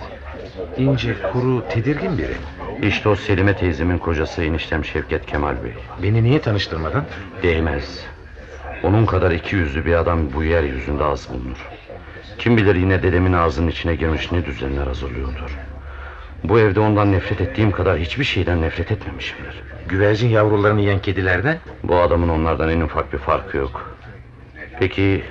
İnce, 0.77 1.15
kuru, 1.33 1.67
tedirgin 1.69 2.17
biri. 2.17 2.35
İşte 2.81 3.09
o 3.09 3.15
Selime 3.15 3.55
teyzemin 3.55 3.97
kocası 3.97 4.43
eniştem 4.43 4.85
Şevket 4.85 5.25
Kemal 5.25 5.63
Bey. 5.63 5.73
Beni 6.03 6.23
niye 6.23 6.41
tanıştırmadın? 6.41 7.03
Değmez. 7.43 8.05
Onun 8.83 9.05
kadar 9.05 9.31
iki 9.31 9.55
yüzlü 9.55 9.85
bir 9.85 9.93
adam 9.93 10.33
bu 10.33 10.43
yeryüzünde 10.43 11.03
az 11.03 11.29
bulunur. 11.29 11.67
Kim 12.37 12.57
bilir 12.57 12.75
yine 12.75 13.03
dedemin 13.03 13.33
ağzının 13.33 13.67
içine 13.67 13.95
girmiş 13.95 14.31
ne 14.31 14.45
düzenler 14.45 14.87
hazırlıyordur. 14.87 15.57
Bu 16.43 16.59
evde 16.59 16.79
ondan 16.79 17.11
nefret 17.11 17.41
ettiğim 17.41 17.71
kadar 17.71 17.97
hiçbir 17.97 18.23
şeyden 18.23 18.61
nefret 18.61 18.91
etmemişimdir. 18.91 19.63
Güvercin 19.87 20.29
yavrularını 20.29 20.81
yiyen 20.81 20.99
kedilerden? 20.99 21.59
Bu 21.83 21.95
adamın 21.95 22.29
onlardan 22.29 22.69
en 22.69 22.81
ufak 22.81 23.13
bir 23.13 23.17
farkı 23.17 23.57
yok. 23.57 23.95
Peki 24.79 25.23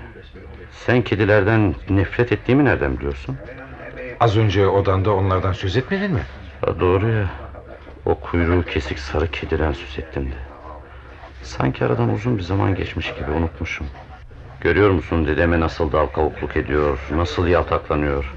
sen 0.71 1.03
kedilerden 1.03 1.75
nefret 1.91 2.33
ettiğimi 2.33 2.65
nereden 2.65 2.99
biliyorsun? 2.99 3.37
Az 4.21 4.37
önce 4.37 4.67
odanda 4.67 5.15
onlardan 5.15 5.53
söz 5.53 5.77
etmedin 5.77 6.13
mi? 6.13 6.23
Ha, 6.61 6.81
doğru 6.81 7.09
ya. 7.09 7.27
O 8.05 8.15
kuyruğu 8.15 8.63
kesik 8.63 8.99
sarı 8.99 9.31
kediden 9.31 9.73
söz 9.73 9.99
ettin 9.99 10.25
de. 10.27 10.35
Sanki 11.43 11.85
aradan 11.85 12.15
uzun 12.15 12.39
bir 12.39 12.43
zaman 12.43 12.75
geçmiş 12.75 13.15
gibi 13.15 13.31
unutmuşum. 13.31 13.87
Görüyor 14.61 14.91
musun 14.91 15.27
dedeme 15.27 15.61
nasıl 15.61 15.93
dal 15.93 16.07
kavukluk 16.07 16.57
ediyor, 16.57 16.99
nasıl 17.11 17.47
yaltaklanıyor. 17.47 18.35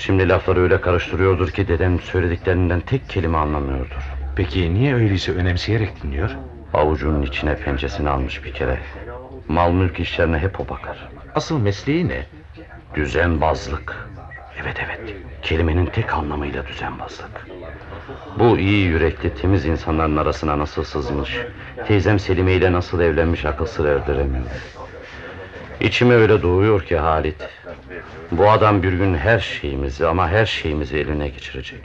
Şimdi 0.00 0.28
lafları 0.28 0.60
öyle 0.60 0.80
karıştırıyordur 0.80 1.50
ki 1.50 1.68
dedem 1.68 2.00
söylediklerinden 2.00 2.80
tek 2.80 3.08
kelime 3.08 3.38
anlamıyordur. 3.38 4.10
Peki 4.36 4.74
niye 4.74 4.94
öyleyse 4.94 5.32
önemseyerek 5.32 6.02
dinliyor? 6.02 6.30
Avucunun 6.74 7.22
içine 7.22 7.56
pençesini 7.56 8.08
almış 8.08 8.44
bir 8.44 8.52
kere. 8.52 8.78
Mal 9.48 9.72
mülk 9.72 10.00
işlerine 10.00 10.38
hep 10.38 10.60
o 10.60 10.68
bakar. 10.68 11.08
Asıl 11.34 11.58
mesleği 11.58 12.08
ne? 12.08 12.26
Düzenbazlık. 12.94 14.08
Evet 14.62 14.76
evet. 14.86 15.16
Kelimenin 15.42 15.86
tek 15.86 16.14
anlamıyla 16.14 16.66
düzenbazlık. 16.66 17.46
Bu 18.38 18.58
iyi 18.58 18.86
yürekli 18.86 19.34
temiz 19.34 19.66
insanların 19.66 20.16
arasına 20.16 20.58
nasıl 20.58 20.84
sızmış, 20.84 21.38
teyzem 21.86 22.18
Selime 22.18 22.52
ile 22.52 22.72
nasıl 22.72 23.00
evlenmiş 23.00 23.44
akıl 23.44 23.66
sır 23.66 23.84
erdiremiyor. 23.84 24.44
İçime 25.80 26.14
öyle 26.14 26.42
doğuyor 26.42 26.82
ki 26.84 26.96
Halit. 26.96 27.48
Bu 28.30 28.50
adam 28.50 28.82
bir 28.82 28.92
gün 28.92 29.14
her 29.14 29.38
şeyimizi 29.38 30.06
ama 30.06 30.28
her 30.28 30.46
şeyimizi 30.46 30.98
eline 30.98 31.28
geçirecek. 31.28 31.80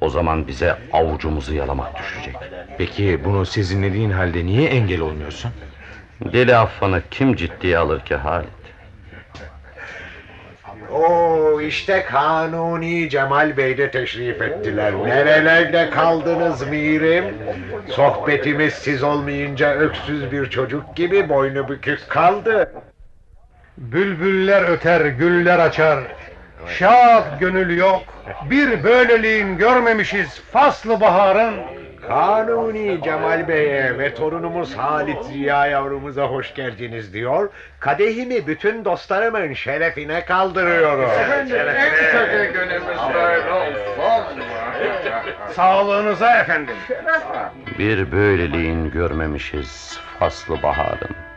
O 0.00 0.10
zaman 0.10 0.46
bize 0.46 0.76
avucumuzu 0.92 1.54
yalamak 1.54 1.98
düşecek. 1.98 2.36
Peki 2.78 3.24
bunu 3.24 3.46
sezinlediğin 3.46 4.10
halde 4.10 4.46
niye 4.46 4.68
engel 4.68 5.00
olmuyorsun? 5.00 5.50
Deli 6.32 6.56
affanı 6.56 7.02
kim 7.10 7.36
ciddiye 7.36 7.78
alır 7.78 8.00
ki 8.00 8.14
Halit? 8.14 8.48
Oo 10.92 11.60
işte 11.60 12.04
Kanuni 12.04 13.10
Cemal 13.10 13.56
Bey 13.56 13.78
de 13.78 13.90
teşrif 13.90 14.42
ettiler. 14.42 14.94
Nerelerde 14.94 15.90
kaldınız 15.90 16.68
mirim? 16.68 17.24
Sohbetimiz 17.88 18.74
siz 18.74 19.02
olmayınca 19.02 19.74
öksüz 19.74 20.32
bir 20.32 20.50
çocuk 20.50 20.96
gibi 20.96 21.28
boynu 21.28 21.68
bükük 21.68 22.08
kaldı. 22.08 22.72
Bülbüller 23.78 24.62
öter, 24.62 25.00
güller 25.06 25.58
açar. 25.58 25.98
Şad 26.78 27.40
gönül 27.40 27.78
yok. 27.78 28.02
Bir 28.50 28.84
böyleliğin 28.84 29.58
görmemişiz 29.58 30.40
faslı 30.52 31.00
baharın. 31.00 31.54
Kanuni 32.08 33.02
Cemal 33.04 33.48
Bey'e 33.48 33.98
ve 33.98 34.14
torunumuz 34.14 34.74
Halit 34.76 35.24
Ziya 35.24 35.66
yavrumuza 35.66 36.24
hoş 36.24 36.54
geldiniz 36.54 37.12
diyor. 37.12 37.50
Kadehimi 37.80 38.46
bütün 38.46 38.84
dostlarımın 38.84 39.52
şerefine 39.52 40.24
kaldırıyorum. 40.24 41.10
Sağlığınıza 45.52 46.38
efendim. 46.40 46.76
Bir 47.78 48.12
böyleliğin 48.12 48.90
görmemişiz 48.90 50.00
faslı 50.18 50.62
baharın. 50.62 51.27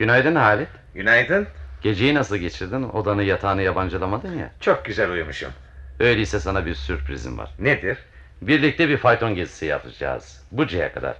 Günaydın 0.00 0.34
Halit. 0.34 0.68
Günaydın. 0.94 1.46
Geceyi 1.82 2.14
nasıl 2.14 2.36
geçirdin? 2.36 2.82
Odanı 2.82 3.22
yatağını 3.22 3.62
yabancılamadın 3.62 4.38
ya. 4.38 4.50
Çok 4.60 4.84
güzel 4.84 5.10
uyumuşum. 5.10 5.50
Öyleyse 5.98 6.40
sana 6.40 6.66
bir 6.66 6.74
sürprizim 6.74 7.38
var. 7.38 7.50
Nedir? 7.58 7.98
Birlikte 8.42 8.88
bir 8.88 8.96
fayton 8.96 9.34
gezisi 9.34 9.66
yapacağız. 9.66 10.42
Buca'ya 10.52 10.92
kadar. 10.92 11.16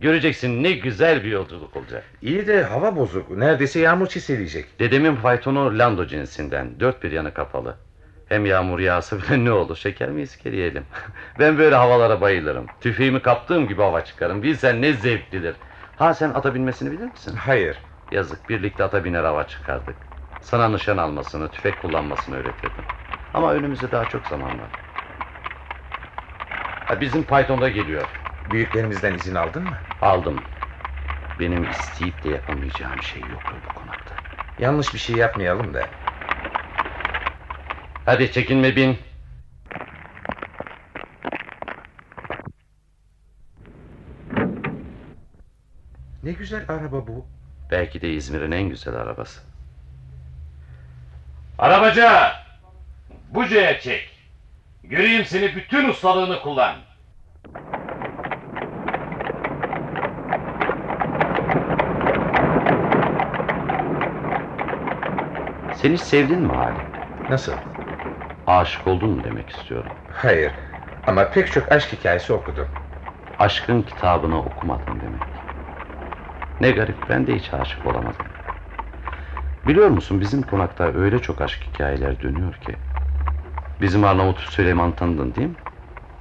Göreceksin 0.00 0.62
ne 0.62 0.72
güzel 0.72 1.24
bir 1.24 1.30
yolculuk 1.30 1.76
olacak. 1.76 2.04
İyi 2.22 2.46
de 2.46 2.62
hava 2.62 2.96
bozuk. 2.96 3.30
Neredeyse 3.30 3.80
yağmur 3.80 4.06
çiseleyecek. 4.06 4.80
Dedemin 4.80 5.16
faytonu 5.16 5.78
Lando 5.78 6.06
cinsinden. 6.06 6.80
Dört 6.80 7.02
bir 7.02 7.12
yanı 7.12 7.34
kapalı. 7.34 7.76
Hem 8.28 8.46
yağmur 8.46 8.78
yağsa 8.78 9.18
bile 9.18 9.44
ne 9.44 9.52
olur 9.52 9.76
şeker 9.76 10.10
mi 10.10 10.22
iskeleyelim. 10.22 10.84
ben 11.38 11.58
böyle 11.58 11.74
havalara 11.74 12.20
bayılırım. 12.20 12.66
Tüfeğimi 12.80 13.22
kaptığım 13.22 13.68
gibi 13.68 13.82
hava 13.82 14.04
çıkarım. 14.04 14.42
Bilsen 14.42 14.82
ne 14.82 14.92
zevklidir. 14.92 15.56
Ha 15.96 16.14
sen 16.14 16.30
ata 16.30 16.54
binmesini 16.54 16.92
bilir 16.92 17.10
misin? 17.10 17.36
Hayır. 17.36 17.78
Yazık 18.10 18.48
birlikte 18.48 18.84
ata 18.84 19.04
biner 19.04 19.24
hava 19.24 19.46
çıkardık. 19.46 19.96
Sana 20.40 20.68
nişan 20.68 20.96
almasını, 20.96 21.50
tüfek 21.50 21.82
kullanmasını 21.82 22.36
öğretirdim. 22.36 22.84
Ama 23.34 23.52
önümüzde 23.52 23.90
daha 23.90 24.04
çok 24.04 24.26
zaman 24.26 24.50
var. 24.50 24.70
Ha, 26.88 27.00
bizim 27.00 27.22
faytonda 27.22 27.68
geliyor. 27.68 28.08
Büyüklerimizden 28.50 29.14
izin 29.14 29.34
aldın 29.34 29.62
mı? 29.62 29.76
Aldım. 30.02 30.40
Benim 31.40 31.70
isteyip 31.70 32.24
de 32.24 32.28
yapamayacağım 32.28 33.02
şey 33.02 33.22
yoktur 33.22 33.56
bu 33.68 33.74
konakta. 33.74 34.14
Yanlış 34.58 34.94
bir 34.94 34.98
şey 34.98 35.16
yapmayalım 35.16 35.74
da. 35.74 35.86
Hadi 38.04 38.32
çekinme 38.32 38.76
bin. 38.76 38.98
Ne 46.22 46.32
güzel 46.32 46.64
araba 46.68 47.06
bu. 47.06 47.26
Belki 47.70 48.02
de 48.02 48.12
İzmir'in 48.12 48.50
en 48.50 48.68
güzel 48.68 48.94
arabası. 48.94 49.40
Arabacı! 51.58 52.08
Buca'ya 53.30 53.80
çek. 53.80 54.10
Göreyim 54.84 55.24
seni 55.24 55.56
bütün 55.56 55.88
ustalığını 55.88 56.40
kullan. 56.40 56.76
Sen 65.74 65.92
hiç 65.92 66.00
sevdin 66.00 66.40
mi 66.40 66.52
Halim? 66.52 66.82
Nasıl? 67.30 67.52
Aşık 68.46 68.86
oldun 68.86 69.10
mu 69.10 69.24
demek 69.24 69.50
istiyorum. 69.50 69.92
Hayır. 70.12 70.52
Ama 71.06 71.30
pek 71.30 71.52
çok 71.52 71.72
aşk 71.72 71.92
hikayesi 71.92 72.32
okudum. 72.32 72.68
Aşkın 73.38 73.82
kitabını 73.82 74.38
okumadın 74.38 75.00
demek. 75.00 75.37
Ne 76.60 76.70
garip 76.72 77.08
ben 77.08 77.26
de 77.26 77.36
hiç 77.36 77.54
aşık 77.54 77.86
olamadım. 77.86 78.26
Biliyor 79.66 79.88
musun 79.88 80.20
bizim 80.20 80.42
konakta 80.42 80.84
öyle 80.84 81.18
çok 81.18 81.40
aşk 81.40 81.62
hikayeler 81.68 82.20
dönüyor 82.20 82.54
ki. 82.54 82.76
Bizim 83.80 84.04
Arnavut 84.04 84.38
Süleyman 84.38 84.96
tanıdın 84.96 85.34
değil 85.34 85.48
mi? 85.48 85.56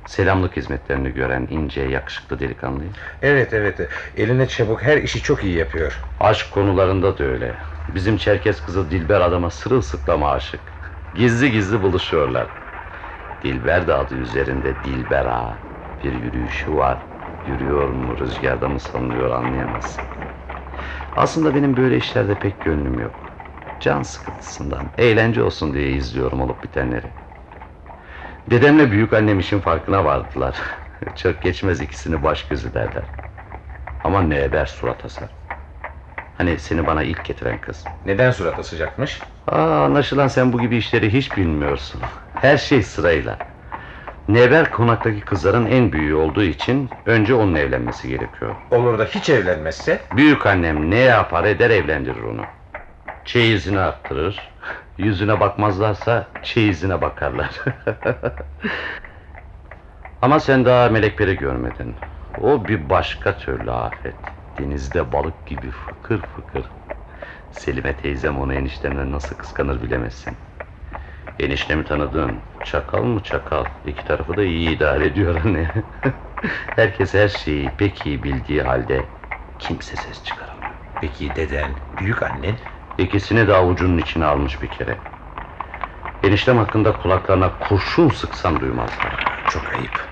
Selamlık 0.06 0.58
hizmetlerini 0.58 1.12
gören 1.12 1.48
ince 1.52 1.82
yakışıklı 1.82 2.40
delikanlıyı. 2.40 2.92
Evet 3.22 3.54
evet. 3.54 3.90
Eline 4.18 4.48
çabuk 4.48 4.84
her 4.84 4.98
işi 4.98 5.24
çok 5.24 5.44
iyi 5.44 5.58
yapıyor. 5.58 6.06
Aşk 6.20 6.52
konularında 6.52 7.18
da 7.18 7.24
öyle. 7.24 7.58
Bizim 7.90 8.18
Çerkes 8.18 8.62
kızı 8.62 8.92
Dilber 8.92 9.22
adama 9.22 9.50
sırılsıklama 9.52 10.32
aşık. 10.32 10.62
Gizli 11.14 11.52
gizli 11.52 11.82
buluşuyorlar. 11.82 12.50
Dilber 13.42 13.88
de 13.88 13.94
adı 13.94 14.16
üzerinde 14.16 14.84
Dilber 14.84 15.26
ağa. 15.26 15.64
Bir 16.04 16.14
yürüyüşü 16.14 16.74
var. 16.74 17.08
Yürüyor 17.46 17.90
mu 17.90 18.20
rüzgarda 18.20 18.70
mı 18.70 18.80
salınıyor 18.80 19.32
anlayamazsın. 19.32 20.06
Aslında 21.18 21.56
benim 21.56 21.78
böyle 21.78 21.98
işlerde 21.98 22.36
pek 22.40 22.64
gönlüm 22.64 23.00
yok. 23.00 23.38
Can 23.80 24.04
sıkıntısından, 24.04 24.92
eğlence 24.98 25.44
olsun 25.44 25.74
diye 25.74 25.92
izliyorum 25.92 26.42
olup 26.42 26.64
bitenleri. 26.64 27.08
Dedemle 28.52 28.92
büyük 28.92 29.14
annem 29.14 29.40
işin 29.40 29.60
farkına 29.60 30.06
vardılar. 30.06 30.58
Çok 31.16 31.42
geçmez 31.42 31.82
ikisini 31.82 32.24
baş 32.24 32.48
gözü 32.48 32.74
derler. 32.74 33.04
Ama 34.04 34.22
ne 34.22 34.44
eder 34.44 34.66
surat 34.66 35.06
asar. 35.06 35.30
Hani 36.34 36.60
seni 36.60 36.88
bana 36.88 37.04
ilk 37.04 37.24
getiren 37.26 37.62
kız. 37.62 37.88
Neden 38.06 38.32
surat 38.32 38.60
asacakmış? 38.60 39.24
Aa, 39.48 39.86
anlaşılan 39.86 40.28
sen 40.28 40.54
bu 40.54 40.60
gibi 40.62 40.78
işleri 40.78 41.14
hiç 41.14 41.38
bilmiyorsun. 41.38 42.02
Her 42.38 42.58
şey 42.58 42.84
sırayla. 42.84 43.40
Neber 44.28 44.72
konaktaki 44.72 45.22
kızların 45.22 45.66
en 45.66 45.92
büyüğü 45.92 46.16
olduğu 46.16 46.44
için 46.44 46.90
önce 47.06 47.34
onun 47.34 47.56
evlenmesi 47.56 48.10
gerekiyor. 48.10 48.56
Olur 48.72 49.00
da 49.00 49.06
hiç 49.06 49.30
evlenmezse? 49.30 50.02
Büyük 50.16 50.46
annem 50.46 50.92
ne 50.92 51.00
yapar 51.00 51.44
eder 51.44 51.70
evlendirir 51.70 52.22
onu. 52.22 52.42
Çeyizini 53.26 53.80
arttırır. 53.80 54.50
Yüzüne 54.98 55.40
bakmazlarsa 55.40 56.28
çeyizine 56.44 57.02
bakarlar. 57.02 57.52
Ama 60.22 60.40
sen 60.40 60.66
daha 60.66 60.90
melekleri 60.90 61.38
görmedin. 61.38 61.96
O 62.42 62.68
bir 62.68 62.90
başka 62.90 63.38
türlü 63.38 63.72
afet. 63.72 64.16
Denizde 64.60 65.12
balık 65.12 65.46
gibi 65.46 65.72
fıkır 65.72 66.22
fıkır. 66.22 66.66
Selime 67.52 67.94
teyzem 67.98 68.40
onu 68.40 68.54
eniştemden 68.54 69.12
nasıl 69.12 69.36
kıskanır 69.36 69.82
bilemezsin. 69.82 70.38
Eniştemi 71.40 71.86
tanıdın. 71.86 72.40
Çakal 72.66 73.04
mı 73.04 73.24
çakal? 73.24 73.66
İki 73.86 74.06
tarafı 74.06 74.38
da 74.38 74.44
iyi 74.44 74.76
idare 74.76 75.06
ediyor 75.06 75.42
anne. 75.46 75.72
Herkes 76.76 77.14
her 77.14 77.28
şeyi 77.28 77.70
pek 77.78 78.06
iyi 78.06 78.24
bildiği 78.24 78.62
halde 78.62 79.06
kimse 79.60 79.96
ses 79.96 80.24
çıkaramıyor. 80.24 80.72
Peki 81.02 81.36
deden, 81.36 81.72
büyük 82.00 82.24
annen? 82.24 82.56
İkisini 82.98 83.48
de 83.48 83.54
avucunun 83.54 83.98
içine 83.98 84.26
almış 84.26 84.62
bir 84.62 84.68
kere. 84.68 84.98
Eniştem 86.24 86.58
hakkında 86.58 86.94
kulaklarına 86.94 87.52
kurşun 87.60 88.10
sıksan 88.10 88.60
duymazlar. 88.60 89.26
Çok 89.50 89.74
ayıp. 89.74 90.08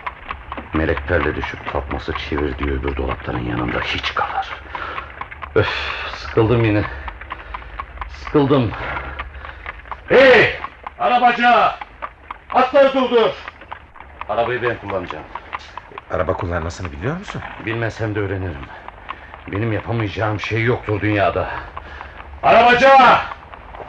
Meleklerle 0.74 1.36
düşüp 1.36 1.72
tapması 1.72 2.14
çevirdiği 2.14 2.72
öbür 2.72 2.96
dolapların 2.96 3.46
yanında 3.46 3.80
hiç 3.80 4.14
kalır. 4.14 4.52
Öf, 5.56 5.70
sıkıldım 6.16 6.64
yine. 6.66 6.84
Sıkıldım. 8.10 8.72
Hey! 10.10 10.66
Arabacı! 11.00 11.48
Atları 12.54 12.94
durdur! 12.94 13.32
Arabayı 14.30 14.62
ben 14.62 14.78
kullanacağım. 14.78 15.24
Araba 16.12 16.34
kullanmasını 16.34 16.92
biliyor 16.92 17.18
musun? 17.18 17.42
Bilmesem 17.66 18.16
de 18.16 18.20
öğrenirim. 18.20 18.66
Benim 19.48 19.74
yapamayacağım 19.74 20.40
şey 20.40 20.64
yoktur 20.64 21.02
dünyada. 21.02 21.50
Arabacı! 22.44 22.90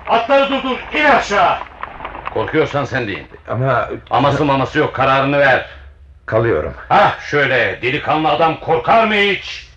Atları 0.08 0.50
durdur, 0.50 0.78
in 0.94 1.04
aşağı! 1.04 1.58
Korkuyorsan 2.34 2.84
sen 2.84 3.06
deyin. 3.06 3.28
Ama 3.48 3.88
Aması 4.10 4.44
maması 4.44 4.78
yok 4.78 4.94
kararını 4.94 5.38
ver. 5.38 5.66
kalıyorum. 6.26 6.74
Hah 6.88 7.20
şöyle, 7.20 7.82
delikanlı 7.82 8.28
adam 8.28 8.60
korkar 8.60 9.06
mı 9.06 9.14
hiç? 9.14 9.68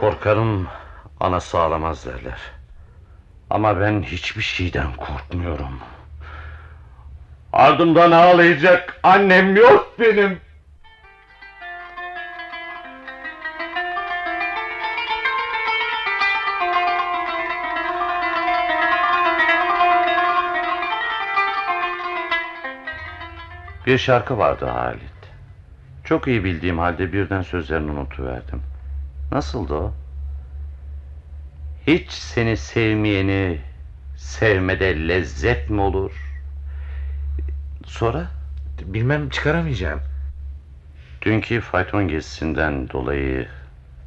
Korkarım 0.00 0.68
anası 1.20 1.58
ağlamaz 1.60 2.06
derler. 2.06 2.38
Ama 3.54 3.80
ben 3.80 4.02
hiçbir 4.02 4.42
şeyden 4.42 4.92
korkmuyorum. 4.92 5.80
Ardımdan 7.52 8.10
ağlayacak 8.10 9.00
annem 9.02 9.56
yok 9.56 9.94
benim. 9.98 10.40
Bir 23.86 23.98
şarkı 23.98 24.38
vardı 24.38 24.66
Halit. 24.66 25.00
Çok 26.04 26.28
iyi 26.28 26.44
bildiğim 26.44 26.78
halde 26.78 27.12
birden 27.12 27.42
sözlerini 27.42 27.90
unutuverdim. 27.90 28.62
Nasıldı 29.32 29.74
o? 29.74 29.92
Hiç 31.86 32.10
seni 32.10 32.56
sevmeyeni 32.56 33.58
sevmede 34.16 35.08
lezzet 35.08 35.70
mi 35.70 35.80
olur? 35.80 36.12
Sonra? 37.86 38.30
Bilmem 38.80 39.28
çıkaramayacağım. 39.28 40.00
Dünkü 41.22 41.60
fayton 41.60 42.08
gezisinden 42.08 42.88
dolayı 42.88 43.48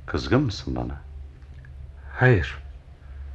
kızgın 0.06 0.42
mısın 0.42 0.76
bana? 0.76 1.02
Hayır. 2.14 2.58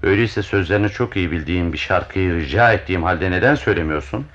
Öyleyse 0.03 0.43
sözlerini 0.43 0.89
çok 0.89 1.17
iyi 1.17 1.31
bildiğim 1.31 1.73
bir 1.73 1.79
şarkıyı 1.79 2.35
rica 2.35 2.73
ettiğim 2.73 3.03
halde 3.03 3.31
neden 3.31 3.55
söylemiyorsun? 3.55 4.27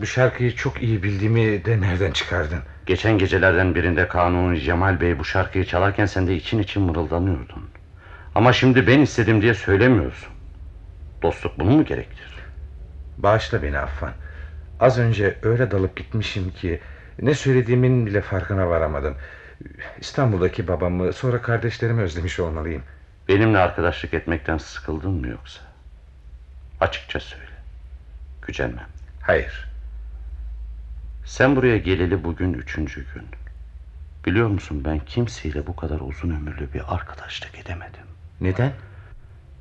Bu 0.00 0.06
şarkıyı 0.06 0.56
çok 0.56 0.82
iyi 0.82 1.02
bildiğimi 1.02 1.64
de 1.64 1.80
nereden 1.80 2.10
çıkardın? 2.10 2.62
Geçen 2.86 3.18
gecelerden 3.18 3.74
birinde 3.74 4.08
Kanuni 4.08 4.60
Cemal 4.60 5.00
Bey 5.00 5.18
bu 5.18 5.24
şarkıyı 5.24 5.64
çalarken 5.64 6.06
sen 6.06 6.26
de 6.26 6.36
için 6.36 6.58
için 6.58 6.82
mırıldanıyordun. 6.82 7.79
Ama 8.34 8.52
şimdi 8.52 8.86
ben 8.86 9.00
istedim 9.00 9.42
diye 9.42 9.54
söylemiyorsun. 9.54 10.32
Dostluk 11.22 11.58
bunu 11.58 11.70
mu 11.70 11.84
gerektirir? 11.84 12.34
Bağışla 13.18 13.62
beni 13.62 13.78
Affan. 13.78 14.12
Az 14.80 14.98
önce 14.98 15.38
öyle 15.42 15.70
dalıp 15.70 15.96
gitmişim 15.96 16.50
ki... 16.50 16.80
...ne 17.22 17.34
söylediğimin 17.34 18.06
bile 18.06 18.20
farkına 18.20 18.68
varamadım. 18.68 19.16
İstanbul'daki 20.00 20.68
babamı 20.68 21.12
sonra 21.12 21.42
kardeşlerimi 21.42 22.02
özlemiş 22.02 22.40
olmalıyım. 22.40 22.82
Benimle 23.28 23.58
arkadaşlık 23.58 24.14
etmekten 24.14 24.58
sıkıldın 24.58 25.10
mı 25.10 25.28
yoksa? 25.28 25.60
Açıkça 26.80 27.20
söyle. 27.20 27.44
Gücenmem. 28.42 28.86
Hayır. 29.20 29.68
Sen 31.24 31.56
buraya 31.56 31.78
geleli 31.78 32.24
bugün 32.24 32.52
üçüncü 32.52 33.06
gün. 33.14 33.26
Biliyor 34.26 34.48
musun 34.48 34.84
ben 34.84 34.98
kimseyle 34.98 35.66
bu 35.66 35.76
kadar 35.76 36.00
uzun 36.00 36.30
ömürlü 36.30 36.72
bir 36.72 36.94
arkadaşlık 36.94 37.58
edemedim. 37.58 38.09
Neden? 38.40 38.72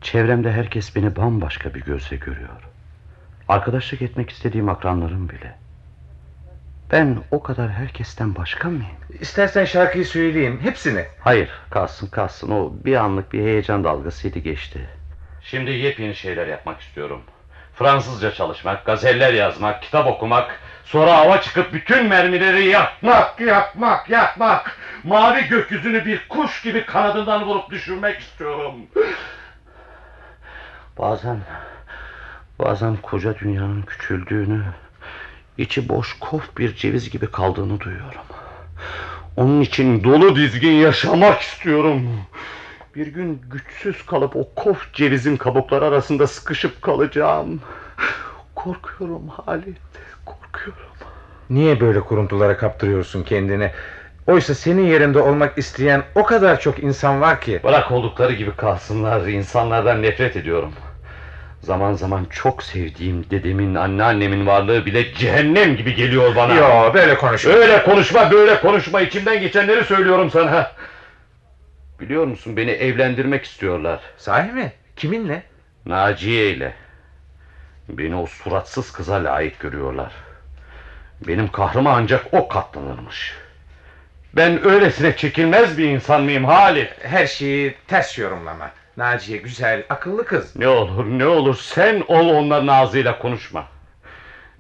Çevremde 0.02 0.52
herkes 0.52 0.96
beni 0.96 1.16
bambaşka 1.16 1.74
bir 1.74 1.82
gözle 1.82 2.18
görüyor. 2.18 2.50
Arkadaşlık 3.48 4.02
etmek 4.02 4.30
istediğim 4.30 4.70
akranlarım 4.70 5.30
bile. 5.30 5.56
Ben 6.92 7.18
o 7.32 7.44
kadar 7.44 7.70
herkesten 7.70 8.36
başka 8.36 8.70
mıyım? 8.70 8.86
İstersen 9.20 9.66
şarkıyı 9.66 10.06
söyleyeyim. 10.06 10.60
Hepsini. 10.62 11.06
Hayır 11.20 11.50
kalsın 11.70 12.08
kalsın 12.08 12.52
o 12.52 12.74
bir 12.86 12.96
anlık 12.96 13.34
bir 13.34 13.40
heyecan 13.40 13.84
dalgasıydı 13.84 14.40
geçti. 14.40 14.90
Şimdi 15.42 15.72
yepyeni 15.72 16.16
şeyler 16.16 16.48
yapmak 16.48 16.82
istiyorum. 16.82 17.22
Fransızca 17.76 18.34
çalışmak, 18.34 18.86
gazeller 18.86 19.34
yazmak, 19.34 19.84
kitap 19.84 20.08
okumak, 20.08 20.60
sonra 20.90 21.18
hava 21.18 21.42
çıkıp 21.42 21.74
bütün 21.74 22.06
mermileri 22.06 22.66
yakmak, 22.66 23.40
yakmak, 23.40 24.10
yakmak. 24.10 24.78
Mavi 25.04 25.48
gökyüzünü 25.48 26.06
bir 26.06 26.28
kuş 26.30 26.62
gibi 26.62 26.86
kanadından 26.86 27.46
vurup 27.46 27.70
düşürmek 27.70 28.20
istiyorum. 28.20 28.76
Bazen, 30.98 31.38
bazen 32.60 32.96
koca 32.96 33.40
dünyanın 33.40 33.82
küçüldüğünü, 33.82 34.64
içi 35.58 35.90
boş 35.90 36.20
kof 36.20 36.58
bir 36.58 36.76
ceviz 36.76 37.10
gibi 37.10 37.32
kaldığını 37.32 37.80
duyuyorum. 37.80 38.22
Onun 39.38 39.62
için 39.62 40.04
dolu 40.04 40.36
dizgin 40.36 40.72
yaşamak 40.74 41.42
istiyorum. 41.42 42.22
Bir 42.96 43.08
gün 43.08 43.42
güçsüz 43.52 44.06
kalıp 44.06 44.36
o 44.36 44.54
kof 44.56 44.94
cevizin 44.94 45.38
kabukları 45.38 45.86
arasında 45.86 46.28
sıkışıp 46.28 46.82
kalacağım. 46.82 47.62
Korkuyorum 48.56 49.28
Halit, 49.28 49.78
korkuyorum. 50.30 50.84
Niye 51.50 51.80
böyle 51.80 52.00
kuruntulara 52.00 52.58
kaptırıyorsun 52.58 53.24
kendini? 53.24 53.72
Oysa 54.28 54.56
senin 54.56 54.88
yerinde 54.88 55.20
olmak 55.20 55.58
isteyen 55.58 56.04
o 56.16 56.24
kadar 56.24 56.60
çok 56.60 56.80
insan 56.84 57.22
var 57.22 57.42
ki. 57.42 57.60
Bırak 57.64 57.92
oldukları 57.92 58.34
gibi 58.34 58.52
kalsınlar, 58.56 59.28
insanlardan 59.28 60.02
nefret 60.02 60.36
ediyorum. 60.38 60.74
Zaman 61.62 61.94
zaman 61.94 62.26
çok 62.26 62.64
sevdiğim 62.64 63.30
dedemin, 63.30 63.76
anneannemin 63.76 64.48
varlığı 64.48 64.86
bile 64.86 65.14
cehennem 65.14 65.76
gibi 65.76 65.96
geliyor 65.96 66.36
bana. 66.36 66.54
Yo 66.56 66.94
böyle 66.94 67.18
konuşma. 67.18 67.52
Öyle 67.52 67.84
konuşma, 67.84 68.32
böyle 68.32 68.60
konuşma. 68.60 69.02
İçimden 69.02 69.40
geçenleri 69.40 69.84
söylüyorum 69.84 70.30
sana. 70.32 70.72
Biliyor 72.00 72.26
musun 72.26 72.58
beni 72.58 72.72
evlendirmek 72.72 73.46
istiyorlar. 73.46 74.00
Sahi 74.18 74.52
mi? 74.52 74.72
Kiminle? 74.96 75.44
Naciye 75.86 76.50
ile. 76.50 76.74
Beni 77.90 78.16
o 78.16 78.26
suratsız 78.26 78.92
kıza 78.92 79.24
layık 79.24 79.60
görüyorlar. 79.60 80.12
Benim 81.28 81.52
kahrıma 81.52 81.92
ancak 81.92 82.26
o 82.32 82.48
katlanırmış. 82.48 83.36
Ben 84.36 84.66
öylesine 84.66 85.18
çekilmez 85.18 85.78
bir 85.78 85.86
insan 85.86 86.22
mıyım 86.22 86.46
Halit? 86.46 86.90
Her 87.02 87.28
şeyi 87.28 87.76
ters 87.88 88.18
yorumlama. 88.18 88.72
Naciye 88.98 89.38
güzel, 89.38 89.84
akıllı 89.90 90.26
kız. 90.26 90.56
Ne 90.56 90.68
olur 90.68 91.06
ne 91.06 91.26
olur 91.26 91.56
sen 91.56 92.04
ol 92.08 92.30
onların 92.30 92.68
ağzıyla 92.68 93.20
konuşma. 93.20 93.68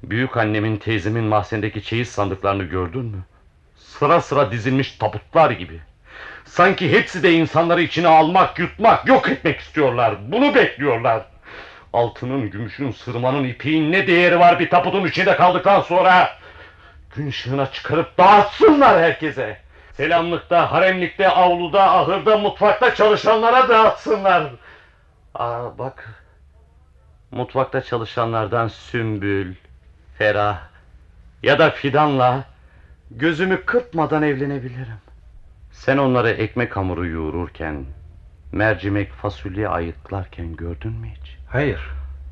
Büyük 0.03 0.37
annemin 0.37 0.77
teyzemin 0.77 1.23
mahzendeki 1.23 1.83
çeyiz 1.83 2.09
sandıklarını 2.09 2.63
gördün 2.63 3.05
mü? 3.05 3.23
Sıra 3.75 4.21
sıra 4.21 4.51
dizilmiş 4.51 4.91
tabutlar 4.91 5.51
gibi. 5.51 5.79
Sanki 6.45 6.91
hepsi 6.91 7.23
de 7.23 7.33
insanları 7.33 7.81
içine 7.81 8.07
almak, 8.07 8.59
yutmak, 8.59 9.07
yok 9.07 9.29
etmek 9.29 9.59
istiyorlar. 9.59 10.15
Bunu 10.31 10.55
bekliyorlar. 10.55 11.25
Altının, 11.93 12.49
gümüşün, 12.49 12.91
sırmanın, 12.91 13.43
ipiğin 13.43 13.91
ne 13.91 14.07
değeri 14.07 14.39
var 14.39 14.59
bir 14.59 14.69
tabutun 14.69 15.05
içinde 15.05 15.35
kaldıktan 15.35 15.81
sonra? 15.81 16.29
Gün 17.15 17.27
ışığına 17.27 17.71
çıkarıp 17.71 18.17
dağıtsınlar 18.17 19.01
herkese. 19.01 19.57
Selamlıkta, 19.93 20.71
haremlikte, 20.71 21.29
avluda, 21.29 21.91
ahırda, 21.91 22.37
mutfakta 22.37 22.95
çalışanlara 22.95 23.69
dağıtsınlar. 23.69 24.51
Aa 25.35 25.77
bak. 25.77 26.25
Mutfakta 27.31 27.83
çalışanlardan 27.83 28.67
Sümbül, 28.67 29.55
Ferah 30.17 30.59
ya 31.43 31.59
da 31.59 31.69
Fidan'la 31.69 32.43
gözümü 33.11 33.65
kırpmadan 33.65 34.23
evlenebilirim. 34.23 34.99
Sen 35.71 35.97
onları 35.97 36.29
ekmek 36.29 36.77
hamuru 36.77 37.07
yoğururken, 37.07 37.85
mercimek 38.51 39.11
fasulye 39.11 39.67
ayıklarken 39.67 40.55
gördün 40.55 40.91
mü 40.91 41.07
hiç? 41.07 41.38
Hayır. 41.49 41.79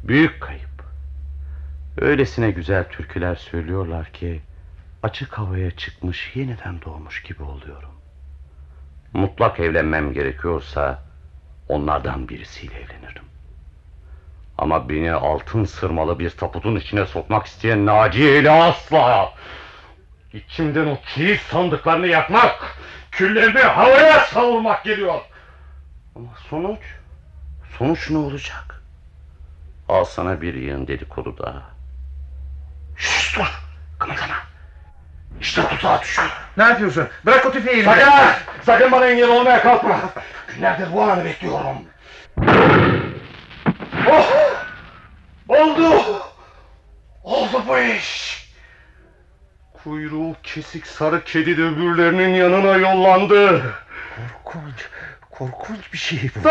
Büyük 0.04 0.42
kayıp. 0.42 0.84
Öylesine 1.98 2.52
güzel 2.52 2.90
türküler 2.90 3.36
söylüyorlar 3.36 4.12
ki 4.12 4.42
açık 5.04 5.34
havaya 5.38 5.72
çıkmış 5.72 6.36
yeniden 6.36 6.82
doğmuş 6.82 7.24
gibi 7.24 7.44
oluyorum. 7.44 7.92
Mutlak 9.14 9.60
evlenmem 9.60 10.14
gerekiyorsa 10.14 11.04
onlardan 11.70 12.30
birisiyle 12.30 12.76
evlenirim. 12.76 13.24
Ama 14.58 14.90
beni 14.90 15.12
altın 15.14 15.64
sırmalı 15.64 16.20
bir 16.20 16.30
taputun 16.30 16.76
içine 16.76 17.06
sokmak 17.06 17.46
isteyen 17.46 17.86
Naciye 17.86 18.40
ile 18.40 18.52
asla. 18.52 19.34
İçimden 20.34 20.88
o 20.88 20.98
çiğ 21.08 21.38
sandıklarını 21.38 22.08
yakmak, 22.08 22.78
küllerini 23.12 23.60
havaya 23.60 24.20
savurmak 24.20 24.84
geliyor. 24.84 25.22
Ama 26.16 26.30
sonuç, 26.50 26.82
sonuç 27.78 28.10
ne 28.10 28.18
olacak? 28.18 28.77
Al 29.90 30.04
sana 30.06 30.42
bir 30.42 30.54
yığın 30.54 30.88
dedikodu 30.88 31.38
daha. 31.38 31.64
Şşş 32.96 33.36
dur, 33.38 33.62
kımıldama. 34.00 34.36
İşte 35.42 35.62
tuzağa 35.68 36.02
düşüyor. 36.02 36.28
Ne 36.58 36.64
yapıyorsun? 36.64 37.08
Bırak 37.26 37.46
o 37.46 37.52
tüfeği. 37.52 37.84
Sakın! 37.84 38.12
Sakın 38.66 38.92
bana 38.92 39.06
engel 39.08 39.30
olmaya 39.30 39.62
kalkma. 39.62 40.00
Günlerdir 40.56 40.94
bu 40.94 41.02
anı 41.04 41.26
bekliyorum. 41.26 41.78
Oh! 44.10 44.32
Oldu! 45.48 46.04
Oldu 47.24 47.64
bu 47.68 47.80
iş. 47.80 48.38
Kuyruğu 49.84 50.36
kesik 50.44 50.88
sarı 50.88 51.24
kedi 51.24 51.58
de 51.58 51.64
öbürlerinin 51.64 52.34
yanına 52.34 52.78
yollandı. 52.78 53.64
Korkunç. 54.44 54.90
Korkunç 55.38 55.94
bir 55.94 55.98
şey 55.98 56.20
bu. 56.36 56.40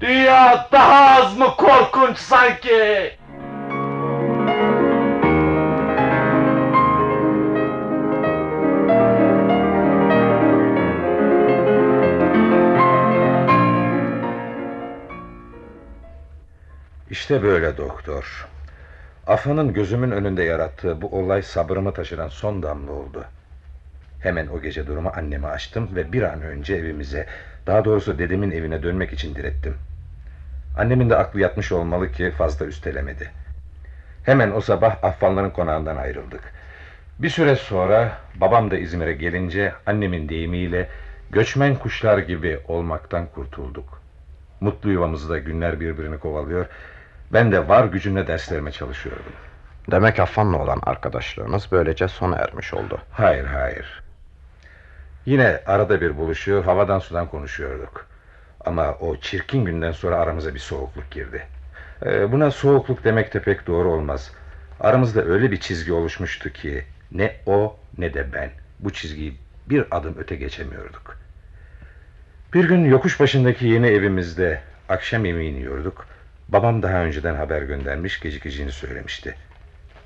Dünya 0.00 0.68
daha 0.72 1.20
az 1.20 1.36
mı 1.38 1.56
korkunç 1.56 2.18
sanki? 2.18 3.18
İşte 17.10 17.42
böyle 17.42 17.76
doktor. 17.76 18.48
Afanın 19.26 19.72
gözümün 19.72 20.10
önünde 20.10 20.42
yarattığı 20.42 21.02
bu 21.02 21.18
olay 21.18 21.42
sabrımı 21.42 21.94
taşıran 21.94 22.28
son 22.28 22.62
damla 22.62 22.92
oldu. 22.92 23.24
Hemen 24.20 24.46
o 24.46 24.60
gece 24.60 24.86
durumu 24.86 25.12
anneme 25.16 25.48
açtım 25.48 25.88
ve 25.96 26.12
bir 26.12 26.22
an 26.22 26.42
önce 26.42 26.74
evimize, 26.74 27.26
daha 27.66 27.84
doğrusu 27.84 28.18
dedemin 28.18 28.50
evine 28.50 28.82
dönmek 28.82 29.12
için 29.12 29.34
direttim. 29.34 29.74
Annemin 30.78 31.10
de 31.10 31.16
aklı 31.16 31.40
yatmış 31.40 31.72
olmalı 31.72 32.12
ki 32.12 32.30
fazla 32.30 32.66
üstelemedi. 32.66 33.30
Hemen 34.24 34.50
o 34.50 34.60
sabah 34.60 35.04
Affanların 35.04 35.50
konağından 35.50 35.96
ayrıldık. 35.96 36.40
Bir 37.18 37.30
süre 37.30 37.56
sonra 37.56 38.12
babam 38.34 38.70
da 38.70 38.78
İzmir'e 38.78 39.12
gelince 39.12 39.72
annemin 39.86 40.28
deyimiyle 40.28 40.88
göçmen 41.30 41.74
kuşlar 41.74 42.18
gibi 42.18 42.60
olmaktan 42.68 43.26
kurtulduk. 43.26 44.02
Mutlu 44.60 44.90
yuvamızda 44.90 45.38
günler 45.38 45.80
birbirini 45.80 46.18
kovalıyor. 46.18 46.66
Ben 47.32 47.52
de 47.52 47.68
var 47.68 47.84
gücümle 47.84 48.26
derslerime 48.26 48.72
çalışıyordum. 48.72 49.32
Demek 49.90 50.20
Affan'la 50.20 50.56
olan 50.56 50.80
arkadaşlığınız 50.82 51.68
böylece 51.72 52.08
sona 52.08 52.36
ermiş 52.36 52.74
oldu. 52.74 53.00
Hayır 53.12 53.44
hayır. 53.44 54.02
Yine 55.30 55.60
arada 55.66 56.00
bir 56.00 56.16
buluşuyor 56.16 56.64
havadan 56.64 56.98
sudan 56.98 57.26
konuşuyorduk. 57.26 58.06
Ama 58.64 58.94
o 59.00 59.16
çirkin 59.16 59.64
günden 59.64 59.92
sonra 59.92 60.16
aramıza 60.16 60.54
bir 60.54 60.58
soğukluk 60.58 61.10
girdi. 61.10 61.46
Ee, 62.06 62.32
buna 62.32 62.50
soğukluk 62.50 63.04
demek 63.04 63.34
de 63.34 63.42
pek 63.42 63.66
doğru 63.66 63.92
olmaz. 63.92 64.32
Aramızda 64.80 65.24
öyle 65.24 65.50
bir 65.50 65.60
çizgi 65.60 65.92
oluşmuştu 65.92 66.52
ki 66.52 66.84
ne 67.12 67.36
o 67.46 67.76
ne 67.98 68.14
de 68.14 68.32
ben 68.32 68.50
bu 68.80 68.92
çizgiyi 68.92 69.36
bir 69.66 69.84
adım 69.90 70.14
öte 70.18 70.36
geçemiyorduk. 70.36 71.16
Bir 72.54 72.64
gün 72.68 72.84
yokuş 72.84 73.20
başındaki 73.20 73.66
yeni 73.66 73.86
evimizde 73.86 74.60
akşam 74.88 75.24
yemeğini 75.24 75.58
yiyorduk. 75.58 76.06
Babam 76.48 76.82
daha 76.82 77.02
önceden 77.02 77.34
haber 77.34 77.62
göndermiş 77.62 78.20
gecikeceğini 78.20 78.72
söylemişti. 78.72 79.36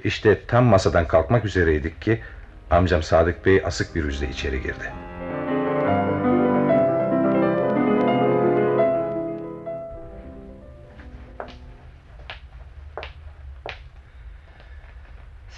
İşte 0.04 0.38
tam 0.48 0.64
masadan 0.64 1.08
kalkmak 1.08 1.44
üzereydik 1.44 2.02
ki 2.02 2.20
amcam 2.70 3.02
Sadık 3.02 3.46
Bey 3.46 3.62
asık 3.64 3.94
bir 3.94 4.04
yüzle 4.04 4.28
içeri 4.28 4.62
girdi. 4.62 5.03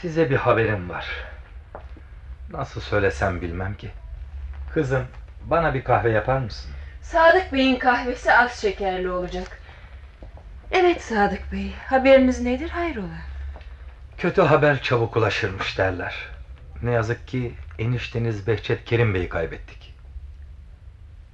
Size 0.00 0.30
bir 0.30 0.36
haberim 0.36 0.90
var. 0.90 1.06
Nasıl 2.50 2.80
söylesem 2.80 3.40
bilmem 3.40 3.74
ki. 3.74 3.90
Kızım, 4.74 5.04
bana 5.44 5.74
bir 5.74 5.84
kahve 5.84 6.10
yapar 6.10 6.38
mısın? 6.38 6.70
Sadık 7.02 7.52
Bey'in 7.52 7.78
kahvesi 7.78 8.32
az 8.32 8.60
şekerli 8.60 9.10
olacak. 9.10 9.60
Evet 10.70 11.02
Sadık 11.02 11.52
Bey, 11.52 11.72
haberiniz 11.88 12.40
nedir 12.40 12.70
hayrola? 12.70 13.18
Kötü 14.18 14.42
haber 14.42 14.82
çabuk 14.82 15.16
ulaşırmış 15.16 15.78
derler. 15.78 16.14
Ne 16.82 16.90
yazık 16.90 17.28
ki 17.28 17.54
enişteniz 17.78 18.46
Behçet 18.46 18.84
Kerim 18.84 19.14
Bey'i 19.14 19.28
kaybettik. 19.28 19.94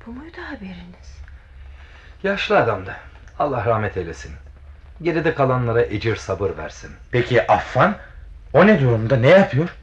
Bu 0.07 0.11
muydu 0.11 0.38
haberiniz? 0.51 1.18
Yaşlı 2.22 2.59
adamdı. 2.59 2.96
Allah 3.38 3.64
rahmet 3.66 3.96
eylesin. 3.96 4.33
Geride 5.03 5.35
kalanlara 5.35 5.83
ecir 5.83 6.16
sabır 6.16 6.57
versin. 6.57 6.90
Peki 7.11 7.46
Affan? 7.46 7.96
O 8.55 8.67
ne 8.67 8.81
durumda? 8.81 9.17
Ne 9.17 9.29
yapıyor? 9.29 9.77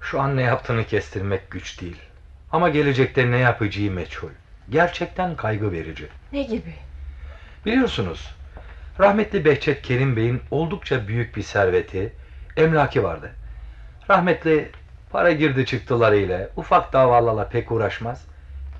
Şu 0.00 0.20
an 0.20 0.36
ne 0.36 0.42
yaptığını 0.42 0.84
kestirmek 0.84 1.50
güç 1.50 1.80
değil. 1.80 2.00
Ama 2.52 2.68
gelecekte 2.68 3.30
ne 3.30 3.38
yapacağı 3.38 3.90
meçhul. 3.90 4.28
Gerçekten 4.70 5.36
kaygı 5.36 5.72
verici. 5.72 6.08
Ne 6.32 6.42
gibi? 6.42 6.74
Biliyorsunuz, 7.66 8.34
rahmetli 9.00 9.44
Behçet 9.44 9.82
Kerim 9.82 10.16
Bey'in 10.16 10.42
oldukça 10.50 11.08
büyük 11.08 11.36
bir 11.36 11.42
serveti, 11.42 12.12
emlaki 12.56 13.02
vardı. 13.02 13.30
Rahmetli 14.10 14.70
para 15.10 15.32
girdi 15.32 15.66
çıktılarıyla, 15.66 16.48
ufak 16.56 16.92
davalarla 16.92 17.48
pek 17.48 17.72
uğraşmaz. 17.72 18.26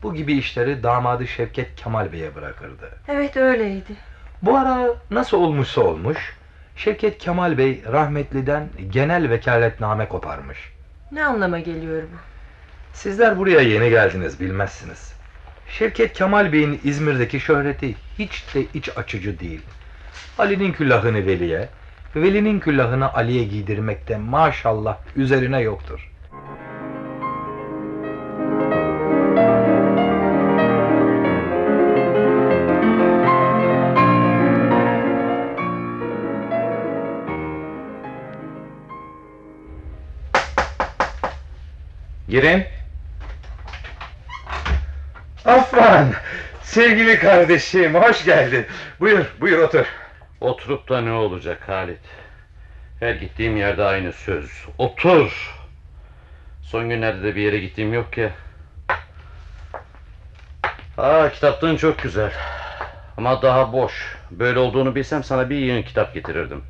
Bu 0.03 0.15
gibi 0.15 0.33
işleri 0.33 0.83
damadı 0.83 1.27
Şevket 1.27 1.77
Kemal 1.77 2.13
Bey'e 2.13 2.35
bırakırdı. 2.35 2.91
Evet 3.09 3.37
öyleydi. 3.37 3.93
Bu 4.43 4.59
ara 4.59 4.89
nasıl 5.11 5.37
olmuşsa 5.37 5.81
olmuş, 5.81 6.37
Şevket 6.77 7.19
Kemal 7.19 7.59
Bey 7.59 7.83
rahmetliden 7.93 8.69
genel 8.91 9.31
vekaletname 9.31 10.09
koparmış. 10.09 10.59
Ne 11.13 11.25
anlama 11.25 11.59
geliyor 11.59 12.03
bu? 12.03 12.17
Sizler 12.93 13.39
buraya 13.39 13.61
yeni 13.61 13.91
geldiniz 13.91 14.41
bilmezsiniz. 14.41 15.13
Şevket 15.69 16.13
Kemal 16.13 16.53
Bey'in 16.53 16.81
İzmir'deki 16.85 17.41
şöhreti 17.41 17.95
hiç 18.19 18.45
de 18.55 18.65
iç 18.75 18.89
açıcı 18.97 19.41
değil. 19.41 19.63
Ali'nin 20.39 20.73
küllahını 20.73 21.27
Veli'ye, 21.27 21.69
Veli'nin 22.17 22.61
küllahını 22.61 23.15
Ali'ye 23.15 23.45
giydirmekte 23.45 24.17
maşallah 24.17 24.99
üzerine 25.17 25.61
yoktur. 25.61 26.11
Girin. 42.35 42.65
Affan! 45.45 46.13
Sevgili 46.63 47.19
kardeşim, 47.19 47.95
hoş 47.95 48.25
geldin. 48.25 48.67
Buyur, 49.01 49.27
buyur 49.41 49.59
otur. 49.59 49.87
Oturup 50.41 50.89
da 50.89 51.01
ne 51.01 51.13
olacak 51.13 51.69
Halit? 51.69 51.99
Her 53.01 53.15
gittiğim 53.15 53.57
yerde 53.57 53.85
aynı 53.85 54.13
söz. 54.13 54.51
Otur. 54.79 55.55
Son 56.63 56.89
günlerde 56.89 57.23
de 57.23 57.37
bir 57.37 57.43
yere 57.43 57.59
gittiğim 57.59 57.95
yok 57.95 58.13
ki. 58.13 58.31
Aa 60.99 61.29
kitaplığın 61.29 61.77
çok 61.77 62.03
güzel. 62.03 62.33
Ama 63.17 63.43
daha 63.43 63.73
boş. 63.73 64.17
Böyle 64.31 64.59
olduğunu 64.59 64.95
bilsem 64.95 65.25
sana 65.25 65.51
bir 65.51 65.57
yığın 65.57 65.83
kitap 65.83 66.15
getirirdim. 66.15 66.65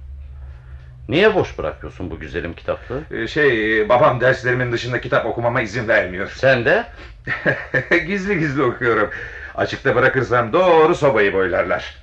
Niye 1.09 1.35
boş 1.35 1.59
bırakıyorsun 1.59 2.11
bu 2.11 2.19
güzelim 2.19 2.55
kitaplığı? 2.55 3.03
Ee, 3.11 3.27
Şey, 3.29 3.89
babam 3.89 4.21
derslerimin 4.21 4.73
dışında 4.73 5.01
kitap 5.01 5.27
okumama 5.27 5.61
izin 5.61 5.89
vermiyor. 5.89 6.31
Sen 6.37 6.65
de? 6.65 6.87
gizli 8.07 8.39
gizli 8.39 8.63
okuyorum. 8.63 9.11
Açıkta 9.55 9.95
bırakırsam 9.97 10.53
doğru 10.53 10.95
sobayı 10.95 11.33
boylarlar. 11.33 11.97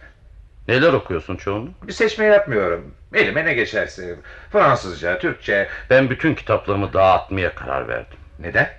Neler 0.68 0.94
okuyorsun 0.94 1.36
çoğunu? 1.38 1.70
Bir 1.84 1.94
seçme 1.94 2.26
yapmıyorum. 2.26 2.96
Elime 3.14 3.46
ne 3.46 3.54
geçerse. 3.54 4.16
Fransızca, 4.52 5.20
Türkçe. 5.20 5.70
Ben 5.90 6.10
bütün 6.10 6.36
kitaplığımı 6.36 6.94
dağıtmaya 6.94 7.56
karar 7.56 7.88
verdim. 7.88 8.18
Neden? 8.40 8.70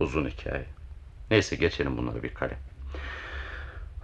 Uzun 0.00 0.28
hikaye. 0.28 0.64
Neyse 1.30 1.56
geçelim 1.56 1.96
bunları 1.96 2.22
bir 2.22 2.34
kalem. 2.34 2.58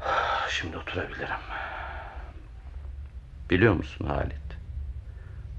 Şimdi 0.49 0.77
oturabilirim. 0.77 1.29
Biliyor 3.51 3.75
musun 3.75 4.07
Halit? 4.07 4.52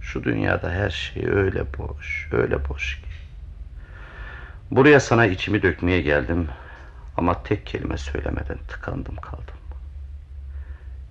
Şu 0.04 0.24
dünyada 0.24 0.72
her 0.72 0.90
şey 0.90 1.26
öyle 1.26 1.66
boş, 1.78 2.28
öyle 2.32 2.70
boş 2.70 3.02
ki. 3.02 3.08
Buraya 4.72 5.00
sana 5.00 5.26
içimi 5.26 5.62
dökmeye 5.62 6.02
geldim 6.02 6.48
ama 7.18 7.44
tek 7.44 7.66
kelime 7.66 7.98
söylemeden 7.98 8.58
tıkandım 8.68 9.16
kaldım. 9.16 9.54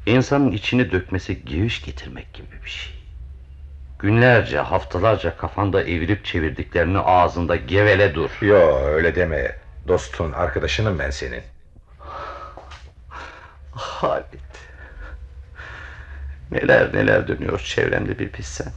İnsanın 0.06 0.52
içini 0.52 0.92
dökmesi 0.92 1.44
geviş 1.44 1.82
getirmek 1.82 2.34
gibi 2.34 2.62
bir 2.64 2.70
şey. 2.70 2.94
Günlerce, 3.98 4.58
haftalarca 4.58 5.36
kafanda 5.36 5.82
evirip 5.82 6.24
çevirdiklerini 6.24 6.98
ağzında 6.98 7.56
gevele 7.56 8.14
dur. 8.14 8.30
Yo 8.40 8.76
öyle 8.84 9.14
deme. 9.14 9.56
Dostun, 9.88 10.32
arkadaşınım 10.32 10.98
ben 10.98 11.10
senin. 11.10 11.42
Halit. 13.72 14.51
Neler 16.52 16.94
neler 16.94 17.28
dönüyor 17.28 17.58
çevremde 17.58 18.18
bir 18.18 18.32
bilsen. 18.32 18.72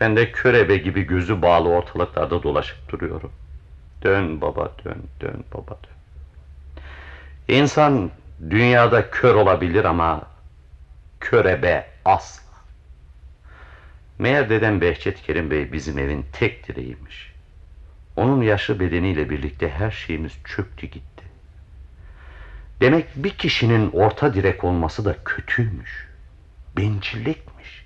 Ben 0.00 0.16
de 0.16 0.32
körebe 0.32 0.76
gibi 0.76 1.02
gözü 1.02 1.42
bağlı 1.42 1.68
ortalıklarda 1.68 2.42
dolaşıp 2.42 2.88
duruyorum. 2.88 3.32
Dön 4.02 4.40
baba 4.40 4.72
dön, 4.84 5.02
dön 5.20 5.44
baba 5.54 5.70
dön. 5.70 6.00
İnsan 7.56 8.10
dünyada 8.50 9.10
kör 9.10 9.34
olabilir 9.34 9.84
ama 9.84 10.22
körebe 11.20 11.86
asla. 12.04 12.50
Meğer 14.18 14.50
dedem 14.50 14.80
Behçet 14.80 15.22
Kerim 15.22 15.50
Bey 15.50 15.72
bizim 15.72 15.98
evin 15.98 16.26
tek 16.32 16.68
direğiymiş. 16.68 17.32
Onun 18.16 18.42
yaşlı 18.42 18.80
bedeniyle 18.80 19.30
birlikte 19.30 19.68
her 19.70 19.90
şeyimiz 19.90 20.32
çöktü 20.44 20.86
gitti. 20.86 21.24
Demek 22.80 23.06
bir 23.16 23.30
kişinin 23.30 23.90
orta 23.90 24.34
direk 24.34 24.64
olması 24.64 25.04
da 25.04 25.16
kötüymüş. 25.24 26.09
Bencillikmiş. 26.80 27.84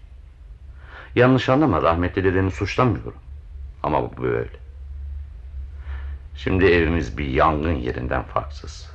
Yanlış 1.14 1.48
anlama 1.48 1.83
rahmetli 1.83 2.24
dedemi 2.24 2.50
suçlamıyorum. 2.50 3.14
Ama 3.83 4.02
bu 4.02 4.22
böyle. 4.22 4.48
Şimdi 6.37 6.64
evimiz 6.64 7.18
bir 7.18 7.26
yangın 7.26 7.74
yerinden 7.74 8.22
farksız. 8.22 8.90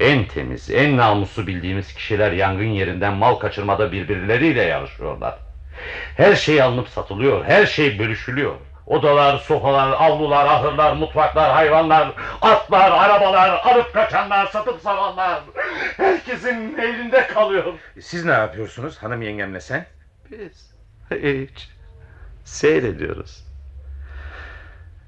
En 0.00 0.28
temiz, 0.28 0.70
en 0.70 0.96
namuslu 0.96 1.46
bildiğimiz 1.46 1.94
kişiler 1.94 2.32
yangın 2.32 2.64
yerinden 2.64 3.14
mal 3.14 3.34
kaçırmada 3.34 3.92
birbirleriyle 3.92 4.62
yarışıyorlar. 4.62 5.38
Her 6.16 6.34
şey 6.34 6.62
alınıp 6.62 6.88
satılıyor, 6.88 7.44
her 7.44 7.66
şey 7.66 7.98
bölüşülüyor. 7.98 8.54
Odalar, 8.86 9.38
sofalar, 9.38 9.92
avlular, 9.92 10.46
ahırlar, 10.46 10.92
mutfaklar, 10.92 11.52
hayvanlar, 11.52 12.12
atlar, 12.42 12.90
arabalar, 12.90 13.60
alıp 13.64 13.92
kaçanlar, 13.92 14.46
satıp 14.46 14.80
saranlar. 14.80 15.42
Herkesin 15.96 16.78
elinde 16.78 17.26
kalıyor. 17.26 17.64
Siz 18.00 18.24
ne 18.24 18.32
yapıyorsunuz 18.32 18.98
hanım 18.98 19.22
yengemle 19.22 19.60
sen? 19.60 19.86
Biz 20.30 20.74
hiç 21.10 21.68
seyrediyoruz. 22.44 23.46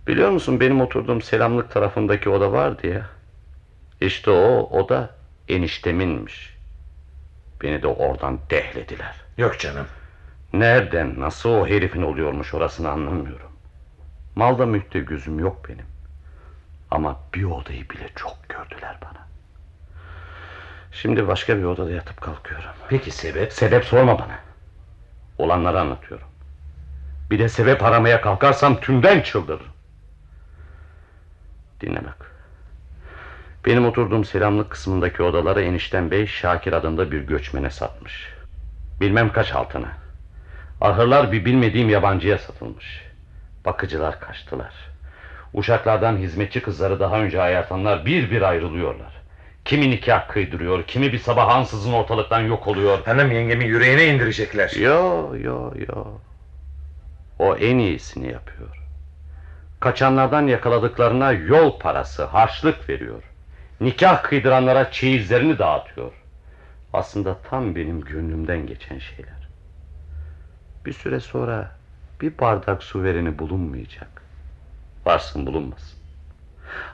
Biliyor 0.07 0.31
musun 0.31 0.61
benim 0.61 0.81
oturduğum 0.81 1.23
selamlık 1.23 1.71
tarafındaki 1.73 2.31
oda 2.31 2.53
vardı 2.53 2.87
ya. 2.87 3.07
İşte 4.01 4.31
o 4.31 4.69
oda 4.79 5.11
enişteminmiş. 5.49 6.57
Beni 7.63 7.83
de 7.83 7.87
oradan 7.87 8.39
dehlediler. 8.51 9.15
Yok 9.39 9.59
canım. 9.59 9.87
Nereden 10.53 11.21
nasıl 11.21 11.51
o 11.51 11.67
herifin 11.67 12.03
oluyormuş 12.03 12.55
orasını 12.55 12.91
anlamıyorum. 12.91 13.48
Malda 14.39 14.67
mülkte 14.67 15.01
gözüm 15.01 15.39
yok 15.39 15.69
benim. 15.69 15.87
Ama 16.91 17.21
bir 17.35 17.45
odayı 17.45 17.91
bile 17.91 18.11
çok 18.17 18.49
gördüler 18.49 18.99
bana. 19.03 19.27
Şimdi 20.93 21.29
başka 21.29 21.59
bir 21.59 21.65
odada 21.65 21.91
yatıp 21.91 22.21
kalkıyorum. 22.21 22.71
Peki 22.89 23.11
sebep? 23.11 23.53
Sebep 23.53 23.85
sorma 23.85 24.19
bana. 24.19 24.39
Olanları 25.39 25.81
anlatıyorum. 25.81 26.27
Bir 27.31 27.39
de 27.39 27.49
sebep 27.49 27.83
aramaya 27.83 28.21
kalkarsam 28.21 28.81
tümden 28.81 29.21
çıldırırım. 29.21 29.73
Dinle 31.81 32.05
bak. 32.05 32.33
Benim 33.67 33.87
oturduğum 33.87 34.25
selamlık 34.25 34.71
kısmındaki 34.71 35.23
odaları 35.23 35.63
enişten 35.63 36.11
bey 36.11 36.27
Şakir 36.27 36.73
adında 36.73 37.13
bir 37.13 37.21
göçmene 37.21 37.71
satmış. 37.71 38.35
Bilmem 39.01 39.33
kaç 39.33 39.53
altına. 39.53 39.89
Ahırlar 40.81 41.33
bir 41.33 41.45
bilmediğim 41.45 41.89
yabancıya 41.89 42.39
satılmış. 42.39 43.08
Bakıcılar 43.65 44.21
kaçtılar. 44.21 44.75
Uşaklardan 45.55 46.17
hizmetçi 46.17 46.63
kızları 46.63 47.01
daha 47.01 47.21
önce 47.21 47.39
hayartanlar 47.39 48.07
bir 48.07 48.31
bir 48.31 48.43
ayrılıyorlar. 48.43 49.13
Kimi 49.65 49.91
nikah 49.91 50.29
kıydırıyor, 50.29 50.83
kimi 50.83 51.13
bir 51.13 51.19
sabah 51.19 51.49
ansızın 51.49 51.93
ortalıktan 51.93 52.41
yok 52.41 52.67
oluyor. 52.69 53.05
Hanım 53.05 53.33
yengemi 53.33 53.65
yüreğine 53.65 54.07
indirecekler. 54.07 54.71
Yo 54.71 55.35
yo 55.37 55.73
yo. 55.89 56.07
O 57.39 57.57
en 57.57 57.79
iyisini 57.79 58.33
yapıyor. 58.33 58.79
Kaçanlardan 59.81 60.47
yakaladıklarına 60.47 61.33
yol 61.33 61.79
parası, 61.79 62.25
harçlık 62.25 62.89
veriyor. 62.89 63.23
Nikah 63.81 64.23
kıydıranlara 64.23 64.91
çeyizlerini 64.91 65.59
dağıtıyor. 65.59 66.13
Aslında 66.93 67.39
tam 67.51 67.75
benim 67.75 68.01
gönlümden 68.01 68.67
geçen 68.67 68.99
şeyler. 68.99 69.49
Bir 70.87 70.93
süre 70.93 71.21
sonra 71.21 71.78
bir 72.21 72.39
bardak 72.39 72.83
su 72.83 73.03
vereni 73.03 73.39
bulunmayacak. 73.39 74.23
Varsın 75.07 75.47
bulunmasın. 75.47 75.99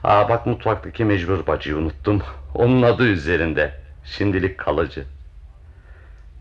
Aa 0.03 0.29
bak 0.29 0.45
mutfaktaki 0.45 1.05
mecbur 1.05 1.47
bacıyı 1.47 1.77
unuttum. 1.77 2.21
Onun 2.53 2.81
adı 2.81 3.03
üzerinde. 3.03 3.73
Şimdilik 4.03 4.57
kalıcı. 4.57 5.05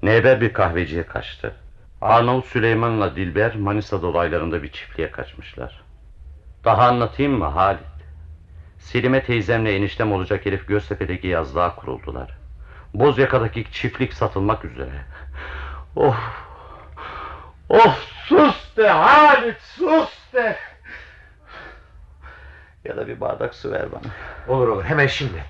Neber 0.03 0.41
bir 0.41 0.53
kahveciye 0.53 1.07
kaçtı. 1.07 1.55
Arnavut 2.01 2.47
Süleyman'la 2.47 3.17
Dilber 3.17 3.57
Manisa 3.57 4.03
dolaylarında 4.03 4.63
bir 4.63 4.73
çiftliğe 4.73 5.11
kaçmışlar. 5.11 5.83
Daha 6.65 6.89
anlatayım 6.89 7.39
mı 7.39 7.45
Halit? 7.45 7.81
Selime 8.79 9.25
teyzemle 9.25 9.77
eniştem 9.77 10.13
olacak 10.13 10.47
herif 10.47 10.69
Göztepe'deki 10.69 11.27
yazlığa 11.27 11.77
kuruldular. 11.77 12.39
Bozyaka'daki 12.95 13.73
çiftlik 13.73 14.13
satılmak 14.13 14.65
üzere. 14.65 15.05
Of! 15.97 16.44
Of 17.75 17.99
sus 18.29 18.77
de 18.77 18.89
Halit 18.89 19.61
sus 19.61 20.33
de! 20.33 20.57
Ya 22.85 22.97
da 22.97 23.09
bir 23.09 23.21
bardak 23.21 23.55
su 23.55 23.71
ver 23.71 23.93
bana. 23.93 24.13
Olur 24.49 24.69
olur 24.69 24.85
hemen 24.85 25.07
şimdi. 25.07 25.45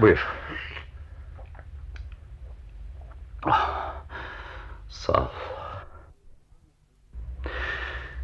Buyur. 0.00 0.26
Sağ 4.88 5.12
ol. 5.12 5.26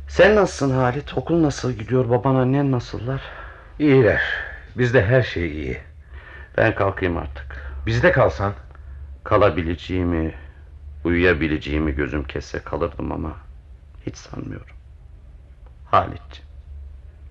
Sen 0.08 0.36
nasılsın 0.36 0.70
Halit? 0.70 1.18
Okul 1.18 1.42
nasıl 1.42 1.72
gidiyor? 1.72 2.10
Baban 2.10 2.34
annen 2.34 2.72
nasıllar? 2.72 3.22
İyiler. 3.78 4.22
Bizde 4.76 5.04
her 5.04 5.22
şey 5.22 5.50
iyi. 5.50 5.91
Ben 6.57 6.74
kalkayım 6.74 7.16
artık. 7.16 7.72
Bizde 7.86 8.12
kalsan. 8.12 8.55
Kalabileceğimi, 9.24 10.34
uyuyabileceğimi 11.05 11.94
gözüm 11.94 12.24
kesse 12.24 12.59
kalırdım 12.59 13.12
ama 13.12 13.36
hiç 14.07 14.16
sanmıyorum. 14.16 14.76
Halit'ciğim, 15.84 16.48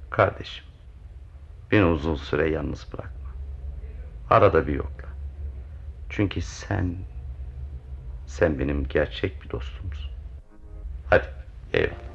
kardeşim, 0.09 0.65
beni 1.71 1.85
uzun 1.85 2.15
süre 2.15 2.49
yalnız 2.49 2.87
bırakma. 2.93 3.29
Arada 4.29 4.67
bir 4.67 4.73
yokla. 4.73 5.07
Çünkü 6.09 6.41
sen, 6.41 6.95
sen 8.27 8.59
benim 8.59 8.87
gerçek 8.87 9.43
bir 9.43 9.49
dostumsun. 9.49 10.11
Hadi, 11.09 11.27
eyvallah. 11.73 12.10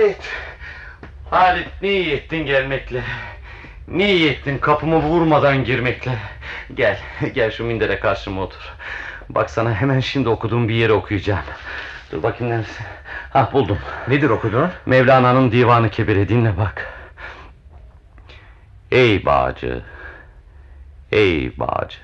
Halit! 0.00 0.28
Halit 1.30 1.68
ne 1.82 1.88
iyi 1.88 2.12
ettin 2.12 2.46
gelmekle. 2.46 3.02
Ne 3.88 4.12
iyi 4.12 4.30
ettin 4.30 4.58
kapımı 4.58 4.96
vurmadan 4.96 5.64
girmekle. 5.64 6.18
Gel, 6.74 6.98
gel 7.34 7.50
şu 7.50 7.64
mindere 7.64 8.00
karşıma 8.00 8.42
otur. 8.42 8.74
Bak 9.28 9.50
sana 9.50 9.74
hemen 9.74 10.00
şimdi 10.00 10.28
okuduğum 10.28 10.68
bir 10.68 10.74
yeri 10.74 10.92
okuyacağım. 10.92 11.44
Dur 12.12 12.22
bakayım 12.22 12.54
neresi. 12.54 12.82
Ha 13.32 13.50
buldum. 13.52 13.78
Nedir 14.08 14.30
okuduğun? 14.30 14.70
Mevlana'nın 14.86 15.52
Divanı 15.52 15.90
Kebir'i 15.90 16.28
dinle 16.28 16.56
bak. 16.56 16.86
Ey 18.90 19.24
bağcı, 19.24 19.82
ey 21.12 21.58
bağcı, 21.58 21.98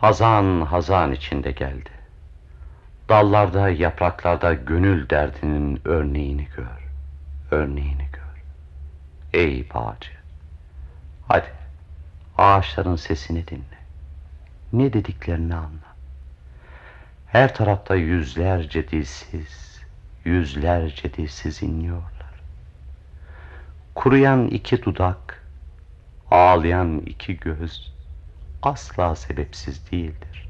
hazan 0.00 0.60
hazan 0.60 1.12
içinde 1.12 1.50
geldi. 1.50 1.90
Dallarda, 3.08 3.68
yapraklarda 3.68 4.54
gönül 4.54 5.08
derdinin 5.08 5.80
örneğini 5.84 6.48
gör, 6.56 6.83
örneğini 7.54 8.08
gör. 8.12 8.42
Ey 9.40 9.70
bağcı, 9.74 10.10
hadi 11.28 11.52
ağaçların 12.38 12.96
sesini 12.96 13.48
dinle. 13.48 13.78
Ne 14.72 14.92
dediklerini 14.92 15.54
anla. 15.54 15.94
Her 17.26 17.54
tarafta 17.54 17.94
yüzlerce 17.94 18.88
dilsiz, 18.88 19.80
yüzlerce 20.24 21.14
dilsiz 21.14 21.62
inliyorlar. 21.62 22.34
Kuruyan 23.94 24.46
iki 24.46 24.82
dudak, 24.82 25.42
ağlayan 26.30 26.98
iki 26.98 27.36
göz 27.36 27.92
asla 28.62 29.16
sebepsiz 29.16 29.92
değildir. 29.92 30.48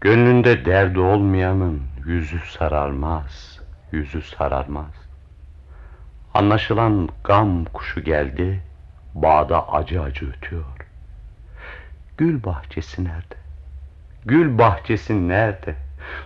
Gönlünde 0.00 0.64
derdi 0.64 1.00
olmayanın 1.00 1.82
yüzü 2.06 2.40
sararmaz, 2.58 3.60
yüzü 3.92 4.22
sararmaz. 4.22 4.97
Anlaşılan 6.38 7.08
gam 7.24 7.64
kuşu 7.64 8.00
geldi, 8.00 8.60
bağda 9.14 9.68
acı 9.68 10.02
acı 10.02 10.30
ötüyor. 10.30 10.64
Gül 12.18 12.42
bahçesi 12.42 13.04
nerede? 13.04 13.34
Gül 14.24 14.58
bahçesi 14.58 15.28
nerede? 15.28 15.74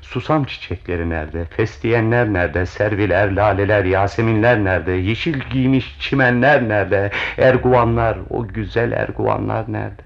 Susam 0.00 0.44
çiçekleri 0.44 1.10
nerede? 1.10 1.44
Fesleğenler 1.44 2.32
nerede? 2.32 2.66
Serviler, 2.66 3.32
laleler, 3.32 3.84
yaseminler 3.84 4.64
nerede? 4.64 4.92
Yeşil 4.92 5.40
giymiş 5.50 5.96
çimenler 6.00 6.68
nerede? 6.68 7.10
Erguvanlar, 7.38 8.18
o 8.30 8.48
güzel 8.48 8.92
erguvanlar 8.92 9.72
nerede? 9.72 10.02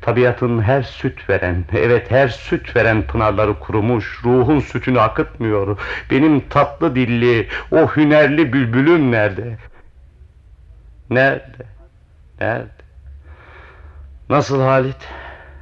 Tabiatın 0.00 0.62
her 0.62 0.82
süt 0.82 1.30
veren, 1.30 1.64
evet 1.76 2.10
her 2.10 2.28
süt 2.28 2.76
veren 2.76 3.02
pınarları 3.02 3.58
kurumuş, 3.58 4.20
ruhun 4.24 4.60
sütünü 4.60 5.00
akıtmıyor. 5.00 5.78
Benim 6.10 6.48
tatlı 6.48 6.94
dilli, 6.94 7.48
o 7.72 7.76
hünerli 7.96 8.52
bülbülüm 8.52 9.12
nerede? 9.12 9.56
Nerede? 11.10 11.66
Nerede? 12.40 12.70
Nasıl 14.30 14.60
Halit? 14.60 15.08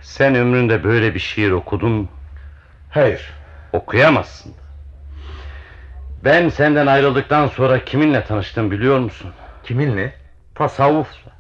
Sen 0.03 0.35
ömründe 0.35 0.85
böyle 0.85 1.15
bir 1.15 1.21
şiir 1.21 1.51
okudun 1.51 2.09
Hayır. 2.95 3.31
Okuyamazsın. 3.73 4.55
Ben 6.25 6.49
senden 6.49 6.87
ayrıldıktan 6.87 7.47
sonra 7.47 7.85
kiminle 7.85 8.25
tanıştım 8.25 8.71
biliyor 8.71 8.99
musun? 8.99 9.31
Kiminle? 9.65 10.15
Tasavvufla. 10.55 11.33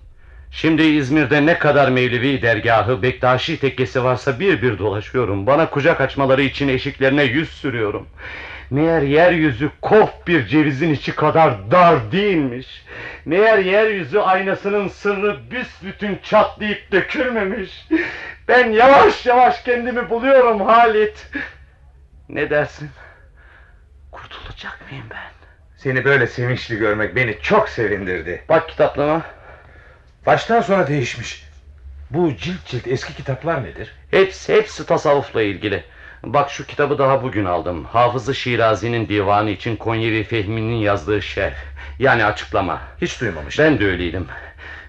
Şimdi 0.56 0.82
İzmir'de 0.82 1.46
ne 1.46 1.58
kadar 1.58 1.88
Mevlevi 1.88 2.42
dergahı, 2.42 3.02
Bektaşi 3.02 3.60
tekkesi 3.60 4.04
varsa 4.04 4.40
bir 4.40 4.62
bir 4.62 4.78
dolaşıyorum. 4.78 5.46
Bana 5.46 5.70
kucak 5.70 6.00
açmaları 6.00 6.42
için 6.42 6.68
eşiklerine 6.68 7.22
yüz 7.22 7.48
sürüyorum. 7.48 8.08
Meğer 8.70 9.02
yeryüzü 9.02 9.70
kof 9.82 10.26
bir 10.26 10.46
cevizin 10.46 10.94
içi 10.94 11.14
kadar 11.14 11.70
dar 11.70 12.12
değilmiş. 12.12 12.84
Meğer 13.24 13.58
yeryüzü 13.58 14.18
aynasının 14.18 14.88
sırrı 14.88 15.36
büsbütün 15.50 16.18
çatlayıp 16.22 16.92
dökülmemiş. 16.92 17.88
Ben 18.48 18.70
yavaş 18.70 19.26
yavaş 19.26 19.62
kendimi 19.62 20.10
buluyorum 20.10 20.60
Halit. 20.60 21.30
Ne 22.28 22.50
dersin? 22.50 22.90
Kurtulacak 24.12 24.80
mıyım 24.90 25.06
ben? 25.10 25.32
Seni 25.76 26.04
böyle 26.04 26.26
sevinçli 26.26 26.76
görmek 26.76 27.16
beni 27.16 27.38
çok 27.42 27.68
sevindirdi. 27.68 28.44
Bak 28.48 28.68
kitaplama. 28.68 29.22
Baştan 30.26 30.60
sona 30.60 30.86
değişmiş. 30.86 31.44
Bu 32.10 32.36
cilt 32.36 32.66
cilt 32.66 32.86
eski 32.86 33.14
kitaplar 33.14 33.64
nedir? 33.64 33.92
Hepsi, 34.10 34.54
hepsi 34.54 34.86
tasavvufla 34.86 35.42
ilgili. 35.42 35.84
Bak 36.22 36.50
şu 36.50 36.66
kitabı 36.66 36.98
daha 36.98 37.22
bugün 37.22 37.44
aldım. 37.44 37.84
Hafızı 37.84 38.34
Şirazi'nin 38.34 39.08
divanı 39.08 39.50
için 39.50 39.76
Konyevi 39.76 40.24
Fehmi'nin 40.24 40.76
yazdığı 40.76 41.22
şerh. 41.22 41.54
Yani 41.98 42.24
açıklama. 42.24 42.80
Hiç 43.00 43.20
duymamıştım. 43.20 43.64
Ben 43.64 43.78
de 43.80 43.86
öyleydim. 43.86 44.26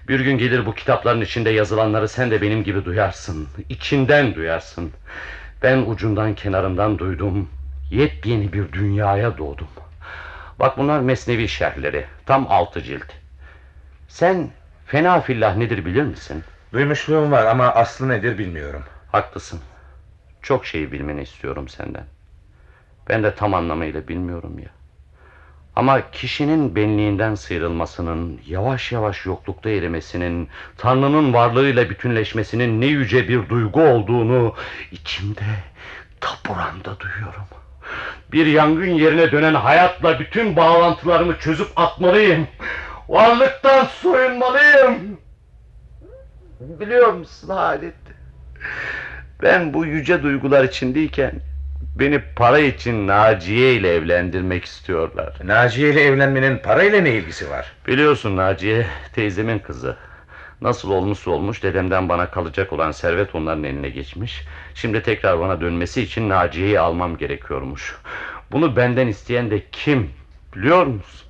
Bir 0.08 0.20
gün 0.20 0.38
gelir 0.38 0.66
bu 0.66 0.74
kitapların 0.74 1.20
içinde 1.20 1.50
yazılanları 1.50 2.08
sen 2.08 2.30
de 2.30 2.42
benim 2.42 2.64
gibi 2.64 2.84
duyarsın. 2.84 3.48
İçinden 3.68 4.34
duyarsın. 4.34 4.92
Ben 5.62 5.78
ucundan 5.78 6.34
kenarından 6.34 6.98
duydum. 6.98 7.50
Yepyeni 7.90 8.52
bir 8.52 8.72
dünyaya 8.72 9.38
doğdum. 9.38 9.68
Bak 10.60 10.78
bunlar 10.78 11.00
mesnevi 11.00 11.48
şerhleri. 11.48 12.04
Tam 12.26 12.46
altı 12.48 12.82
cilt. 12.82 13.12
Sen 14.08 14.50
Fena 14.86 15.20
fillah 15.20 15.56
nedir 15.56 15.84
bilir 15.84 16.02
misin? 16.02 16.44
Duymuşluğum 16.72 17.32
var 17.32 17.46
ama 17.46 17.66
aslı 17.66 18.08
nedir 18.08 18.38
bilmiyorum. 18.38 18.82
Haklısın. 19.12 19.60
Çok 20.42 20.66
şeyi 20.66 20.92
bilmeni 20.92 21.22
istiyorum 21.22 21.68
senden. 21.68 22.04
Ben 23.08 23.22
de 23.22 23.34
tam 23.34 23.54
anlamıyla 23.54 24.08
bilmiyorum 24.08 24.58
ya. 24.58 24.68
Ama 25.76 26.10
kişinin 26.10 26.76
benliğinden 26.76 27.34
sıyrılmasının, 27.34 28.40
yavaş 28.46 28.92
yavaş 28.92 29.26
yoklukta 29.26 29.70
erimesinin, 29.70 30.48
Tanrı'nın 30.78 31.32
varlığıyla 31.32 31.90
bütünleşmesinin 31.90 32.80
ne 32.80 32.86
yüce 32.86 33.28
bir 33.28 33.48
duygu 33.48 33.82
olduğunu 33.82 34.54
içimde, 34.92 35.44
taburamda 36.20 37.00
duyuyorum. 37.00 37.44
Bir 38.32 38.46
yangın 38.46 38.90
yerine 38.90 39.32
dönen 39.32 39.54
hayatla 39.54 40.20
bütün 40.20 40.56
bağlantılarımı 40.56 41.38
çözüp 41.38 41.68
atmalıyım. 41.76 42.46
Varlıktan 43.08 43.84
soyunmalıyım. 43.84 45.18
Biliyor 46.60 47.12
musun 47.12 47.48
Halit? 47.48 47.94
Ben 49.42 49.74
bu 49.74 49.86
yüce 49.86 50.22
duygular 50.22 50.64
içindeyken 50.64 51.32
beni 51.98 52.22
para 52.36 52.58
için 52.58 53.06
Naciye 53.06 53.74
ile 53.74 53.94
evlendirmek 53.94 54.64
istiyorlar. 54.64 55.34
Naciye 55.44 55.92
ile 55.92 56.04
evlenmenin 56.04 56.58
parayla 56.58 57.00
ne 57.00 57.10
ilgisi 57.10 57.50
var? 57.50 57.72
Biliyorsun 57.86 58.36
Naciye 58.36 58.86
teyzemin 59.12 59.58
kızı. 59.58 59.96
Nasıl 60.60 60.90
olmuş 60.90 61.28
olmuş 61.28 61.62
dedemden 61.62 62.08
bana 62.08 62.30
kalacak 62.30 62.72
olan 62.72 62.90
servet 62.90 63.34
onların 63.34 63.64
eline 63.64 63.88
geçmiş. 63.88 64.44
Şimdi 64.74 65.02
tekrar 65.02 65.40
bana 65.40 65.60
dönmesi 65.60 66.02
için 66.02 66.28
Naciye'yi 66.28 66.80
almam 66.80 67.16
gerekiyormuş. 67.16 67.96
Bunu 68.52 68.76
benden 68.76 69.06
isteyen 69.06 69.50
de 69.50 69.62
kim 69.72 70.10
biliyor 70.54 70.86
musun? 70.86 71.28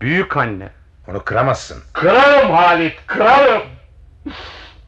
Büyük 0.00 0.36
anne. 0.36 0.70
Onu 1.12 1.24
kıramazsın. 1.24 1.82
Kırarım 1.92 2.50
Halit, 2.50 2.94
kırarım. 3.06 3.62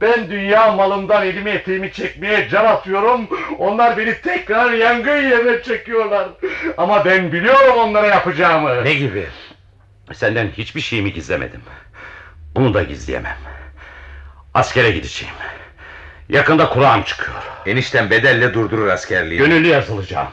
Ben 0.01 0.31
dünya 0.31 0.73
malımdan 0.73 1.27
elimi 1.27 1.51
eteğimi 1.51 1.93
çekmeye 1.93 2.49
can 2.49 2.65
atıyorum. 2.65 3.29
Onlar 3.59 3.97
beni 3.97 4.21
tekrar 4.21 4.73
yangın 4.73 5.17
yerine 5.17 5.63
çekiyorlar. 5.63 6.29
Ama 6.79 7.05
ben 7.05 7.33
biliyorum 7.33 7.77
onlara 7.79 8.07
yapacağımı. 8.07 8.85
Ne 8.85 8.95
gibi? 8.95 9.27
Senden 10.13 10.49
hiçbir 10.49 10.81
şeyimi 10.81 11.13
gizlemedim. 11.13 11.61
Bunu 12.57 12.75
da 12.75 12.83
gizleyemem. 12.83 13.37
Askere 14.55 14.91
gideceğim. 14.91 15.35
Yakında 16.29 16.69
kulağım 16.69 17.03
çıkıyor. 17.03 17.43
Enişten 17.67 18.11
bedelle 18.11 18.55
durdurur 18.55 18.89
askerliği. 18.89 19.39
Gönüllü 19.39 19.69
yazılacağım. 19.69 20.29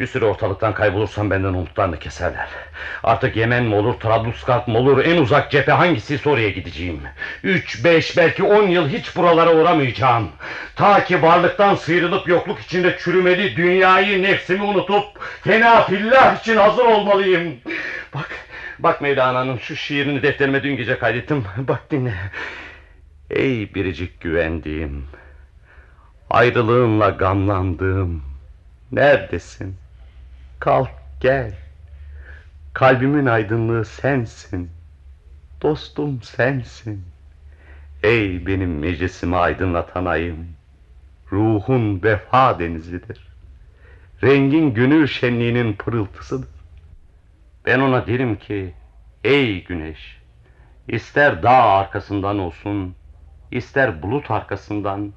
Bir 0.00 0.06
süre 0.06 0.24
ortalıktan 0.24 0.74
kaybolursam 0.74 1.30
benden 1.30 1.48
umutlarını 1.48 1.98
keserler. 1.98 2.48
Artık 3.02 3.36
Yemen 3.36 3.64
mi 3.64 3.74
olur, 3.74 3.94
Trablusgarp 3.94 4.68
mı 4.68 4.78
olur, 4.78 5.04
en 5.04 5.16
uzak 5.16 5.50
cephe 5.50 5.72
hangisi 5.72 6.28
oraya 6.28 6.48
gideceğim. 6.48 7.00
Üç, 7.42 7.84
beş, 7.84 8.16
belki 8.16 8.42
on 8.42 8.68
yıl 8.68 8.88
hiç 8.88 9.16
buralara 9.16 9.54
uğramayacağım. 9.54 10.28
Ta 10.76 11.04
ki 11.04 11.22
varlıktan 11.22 11.74
sıyrılıp 11.74 12.28
yokluk 12.28 12.60
içinde 12.60 12.98
çürümeli 12.98 13.56
dünyayı, 13.56 14.22
nefsimi 14.22 14.62
unutup 14.62 15.04
fena 15.42 15.82
fillah 15.82 16.40
için 16.40 16.56
hazır 16.56 16.84
olmalıyım. 16.84 17.54
Bak, 18.14 18.30
bak 18.78 19.00
Mevlana'nın 19.00 19.58
şu 19.58 19.76
şiirini 19.76 20.22
defterime 20.22 20.62
dün 20.62 20.76
gece 20.76 20.98
kaydettim. 20.98 21.44
Bak 21.56 21.90
dinle. 21.90 22.14
Ey 23.30 23.74
biricik 23.74 24.20
güvendiğim, 24.20 25.04
ayrılığınla 26.30 27.08
gamlandığım, 27.08 28.22
neredesin? 28.92 29.76
Kalk 30.60 30.90
gel. 31.20 31.52
Kalbimin 32.72 33.26
aydınlığı 33.26 33.84
sensin. 33.84 34.70
Dostum 35.62 36.22
sensin. 36.22 37.04
Ey 38.02 38.46
benim 38.46 38.78
meclisimi 38.78 39.36
aydınlatan 39.36 40.04
ayım. 40.04 40.46
Ruhun 41.32 42.02
vefa 42.02 42.58
denizidir. 42.58 43.28
Rengin 44.22 44.74
gönül 44.74 45.06
şenliğinin 45.06 45.72
pırıltısıdır. 45.72 46.48
Ben 47.66 47.80
ona 47.80 48.06
derim 48.06 48.36
ki, 48.36 48.74
ey 49.24 49.64
güneş, 49.64 50.18
ister 50.88 51.42
dağ 51.42 51.62
arkasından 51.62 52.38
olsun, 52.38 52.94
ister 53.50 54.02
bulut 54.02 54.30
arkasından, 54.30 55.12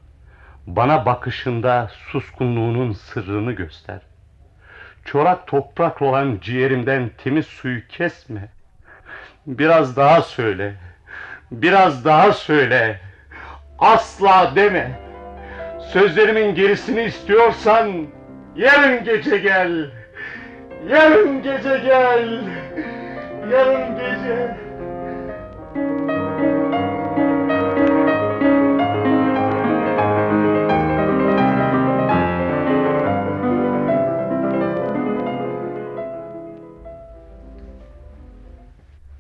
bana 0.68 1.06
bakışında 1.06 1.92
suskunluğunun 2.12 2.92
sırrını 2.92 3.52
göster. 3.52 4.13
Çorak 5.06 5.48
toprak 5.48 6.02
olan 6.02 6.38
ciğerimden 6.42 7.10
temiz 7.24 7.46
suyu 7.46 7.88
kesme. 7.88 8.50
Biraz 9.48 9.98
daha 9.98 10.22
söyle. 10.22 10.74
Biraz 11.52 12.06
daha 12.06 12.34
söyle. 12.34 13.00
Asla 13.80 14.52
deme. 14.56 15.00
Sözlerimin 15.92 16.56
gerisini 16.56 17.02
istiyorsan 17.04 18.08
yarın 18.56 19.04
gece 19.04 19.38
gel. 19.38 19.92
Yarın 20.90 21.44
gece 21.44 21.78
gel. 21.78 22.44
Yarın 23.52 23.96
gece. 23.96 24.63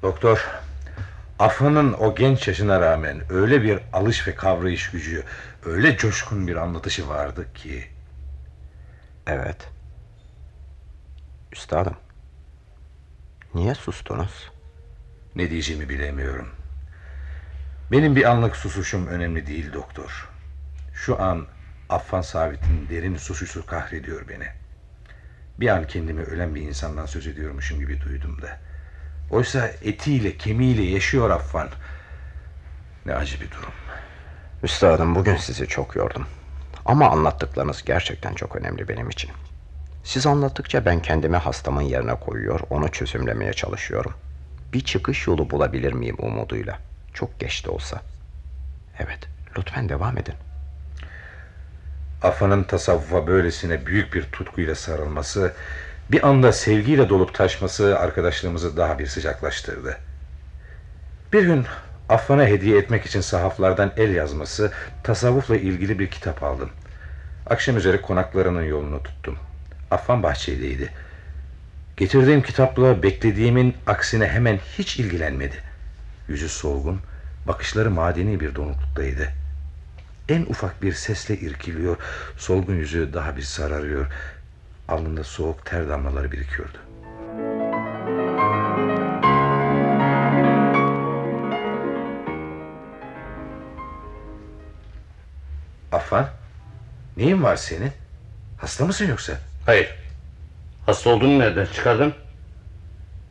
Doktor, 0.04 0.50
Afa'nın 1.40 1.94
o 1.94 2.16
genç 2.16 2.48
yaşına 2.48 2.82
rağmen 2.82 3.22
öyle 3.30 3.64
bir 3.64 3.80
alış 3.94 4.28
ve 4.28 4.36
kavrayış 4.36 4.92
gücü, 4.92 5.24
öyle 5.66 5.98
coşkun 5.98 6.48
bir 6.48 6.56
anlatışı 6.56 7.10
vardı 7.10 7.54
ki... 7.54 7.88
Evet. 9.28 9.70
Üstadım. 11.52 11.96
Niye 13.56 13.76
sustunuz? 13.76 14.52
Ne 15.36 15.50
diyeceğimi 15.50 15.90
bilemiyorum. 15.90 16.50
Benim 17.92 18.16
bir 18.16 18.24
anlık 18.24 18.56
susuşum 18.56 19.08
önemli 19.08 19.48
değil 19.48 19.74
doktor. 19.74 20.30
Şu 20.94 21.22
an 21.22 21.48
Affan 21.90 22.22
Sabit'in 22.22 22.90
derin 22.90 23.18
susuşu 23.18 23.66
kahrediyor 23.66 24.28
beni. 24.30 24.48
Bir 25.60 25.68
an 25.68 25.88
kendimi 25.88 26.22
ölen 26.22 26.56
bir 26.56 26.62
insandan 26.62 27.06
söz 27.06 27.28
ediyormuşum 27.28 27.80
gibi 27.80 28.02
duydum 28.02 28.42
da. 28.42 28.60
Oysa 29.34 29.72
etiyle 29.82 30.38
kemiğiyle 30.38 30.84
yaşıyor 30.84 31.30
Affan. 31.30 31.70
Ne 33.06 33.16
acı 33.16 33.42
bir 33.42 33.52
durum. 33.52 33.74
Üstadım 34.64 35.16
bugün 35.16 35.36
sizi 35.38 35.68
çok 35.68 35.96
yordum. 35.96 36.26
Ama 36.86 37.10
anlattıklarınız 37.10 37.84
gerçekten 37.84 38.34
çok 38.34 38.56
önemli 38.56 38.88
benim 38.88 39.10
için. 39.10 39.32
Siz 40.04 40.28
anlattıkça 40.28 40.86
ben 40.86 41.02
kendimi 41.02 41.38
hastamın 41.38 41.82
yerine 41.82 42.16
koyuyor, 42.16 42.60
onu 42.70 42.92
çözümlemeye 42.92 43.54
çalışıyorum. 43.54 44.14
Bir 44.74 44.82
çıkış 44.82 45.28
yolu 45.28 45.50
bulabilir 45.50 45.94
miyim 45.94 46.16
umuduyla? 46.20 46.80
Çok 47.14 47.40
geç 47.40 47.66
de 47.66 47.70
olsa. 47.70 48.02
Evet, 49.00 49.20
lütfen 49.58 49.90
devam 49.90 50.18
edin. 50.18 50.36
Afa'nın 52.22 52.64
tasavvufa 52.64 53.28
böylesine 53.28 53.86
büyük 53.86 54.14
bir 54.14 54.24
tutkuyla 54.24 54.76
sarılması, 54.76 55.54
bir 56.12 56.28
anda 56.28 56.52
sevgiyle 56.52 57.10
dolup 57.10 57.34
taşması 57.34 58.00
arkadaşlığımızı 58.00 58.78
daha 58.78 59.00
bir 59.00 59.08
sıcaklaştırdı. 59.08 59.98
Bir 61.34 61.44
gün 61.44 61.66
Affan'a 62.10 62.46
hediye 62.46 62.78
etmek 62.78 63.06
için 63.06 63.22
sahaflardan 63.22 63.94
el 63.98 64.16
yazması, 64.16 64.72
tasavvufla 65.04 65.56
ilgili 65.56 66.00
bir 66.00 66.08
kitap 66.08 66.44
aldım. 66.44 66.70
Akşam 67.48 67.78
üzeri 67.78 68.02
konaklarının 68.02 68.64
yolunu 68.64 69.04
tuttum. 69.04 69.38
Affan 69.92 70.24
bahçedeydi. 70.24 70.90
Getirdiğim 71.98 72.42
kitapla 72.42 73.04
beklediğimin 73.04 73.76
aksine 73.88 74.28
hemen 74.28 74.60
hiç 74.78 75.00
ilgilenmedi. 75.00 75.56
Yüzü 76.28 76.50
solgun, 76.50 77.02
bakışları 77.48 77.92
madeni 77.92 78.40
bir 78.40 78.56
donukluktaydı. 78.56 79.30
En 80.30 80.42
ufak 80.42 80.84
bir 80.84 80.94
sesle 80.94 81.38
irkiliyor, 81.38 81.98
solgun 82.38 82.76
yüzü 82.76 83.14
daha 83.14 83.38
bir 83.38 83.42
sararıyor. 83.42 84.08
Alnında 84.88 85.24
soğuk 85.24 85.66
ter 85.66 85.90
damlaları 85.90 86.32
birikiyordu. 86.32 86.78
Affan, 95.92 96.30
neyin 97.18 97.44
var 97.44 97.56
senin? 97.56 97.92
Hasta 98.58 98.86
mısın 98.86 99.08
yoksa? 99.08 99.34
Hayır. 99.66 99.96
Hasta 100.86 101.10
olduğunu 101.10 101.40
nereden 101.40 101.66
çıkardın? 101.66 102.14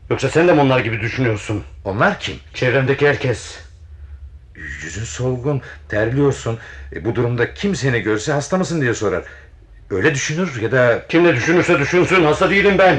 Yoksa 0.09 0.29
sen 0.29 0.47
de 0.47 0.53
mi 0.53 0.61
onlar 0.61 0.79
gibi 0.79 1.01
düşünüyorsun? 1.01 1.63
Onlar 1.85 2.19
kim? 2.19 2.39
Çevremdeki 2.53 3.07
herkes. 3.07 3.59
Yüzün 4.55 5.03
solgun, 5.03 5.61
terliyorsun. 5.89 6.59
E, 6.95 7.05
bu 7.05 7.15
durumda 7.15 7.53
kim 7.53 7.75
seni 7.75 7.99
görse 8.01 8.31
hasta 8.31 8.57
mısın 8.57 8.81
diye 8.81 8.93
sorar. 8.93 9.23
Öyle 9.93 10.13
düşünür 10.13 10.61
ya 10.61 10.71
da... 10.71 11.01
Kim 11.09 11.23
ne 11.23 11.35
düşünürse 11.35 11.79
düşünsün 11.79 12.23
hasta 12.23 12.49
değilim 12.49 12.77
ben. 12.77 12.97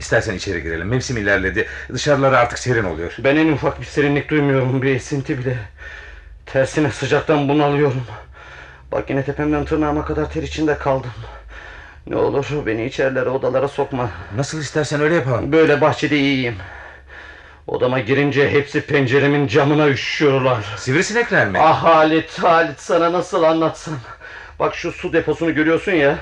İstersen 0.00 0.34
içeri 0.34 0.62
girelim. 0.62 0.88
Mevsim 0.88 1.16
ilerledi. 1.16 1.66
Dışarıları 1.92 2.38
artık 2.38 2.58
serin 2.58 2.84
oluyor. 2.84 3.16
Ben 3.18 3.36
en 3.36 3.52
ufak 3.52 3.80
bir 3.80 3.86
serinlik 3.86 4.28
duymuyorum. 4.30 4.82
Bir 4.82 4.94
esinti 4.94 5.38
bile. 5.38 5.56
Tersine 6.46 6.90
sıcaktan 6.90 7.48
bunalıyorum. 7.48 8.02
Bak 8.92 9.10
yine 9.10 9.24
tepemden 9.24 9.64
tırnağıma 9.64 10.04
kadar 10.04 10.32
ter 10.32 10.42
içinde 10.42 10.74
kaldım. 10.78 11.10
Ne 12.06 12.16
olur 12.16 12.46
beni 12.66 12.84
içerilere 12.86 13.28
odalara 13.28 13.68
sokma. 13.68 14.10
Nasıl 14.36 14.60
istersen 14.60 15.00
öyle 15.00 15.14
yapalım. 15.14 15.52
Böyle 15.52 15.80
bahçede 15.80 16.18
iyiyim. 16.18 16.56
Odama 17.66 18.00
girince 18.00 18.50
hepsi 18.50 18.80
penceremin 18.80 19.46
camına 19.46 19.88
üşüyorlar. 19.88 20.74
Sivrisinekler 20.76 21.48
mi? 21.48 21.58
Ah 21.60 21.84
Halit, 21.84 22.38
Halit 22.38 22.80
sana 22.80 23.12
nasıl 23.12 23.42
anlatsam. 23.42 23.94
Bak 24.60 24.74
şu 24.74 24.92
su 24.92 25.12
deposunu 25.12 25.54
görüyorsun 25.54 25.92
ya. 25.92 26.18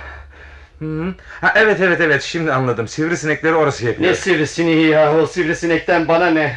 Hı. 0.78 1.14
Ha, 1.40 1.52
evet 1.56 1.80
evet 1.80 2.00
evet 2.00 2.22
şimdi 2.22 2.52
anladım. 2.52 2.88
Sivrisinekleri 2.88 3.54
orası 3.54 3.86
yapıyor. 3.86 4.10
Ne 4.10 4.14
sivrisineği 4.14 4.88
ya 4.88 5.16
o 5.16 5.26
sivrisinekten 5.26 6.08
bana 6.08 6.26
ne? 6.26 6.56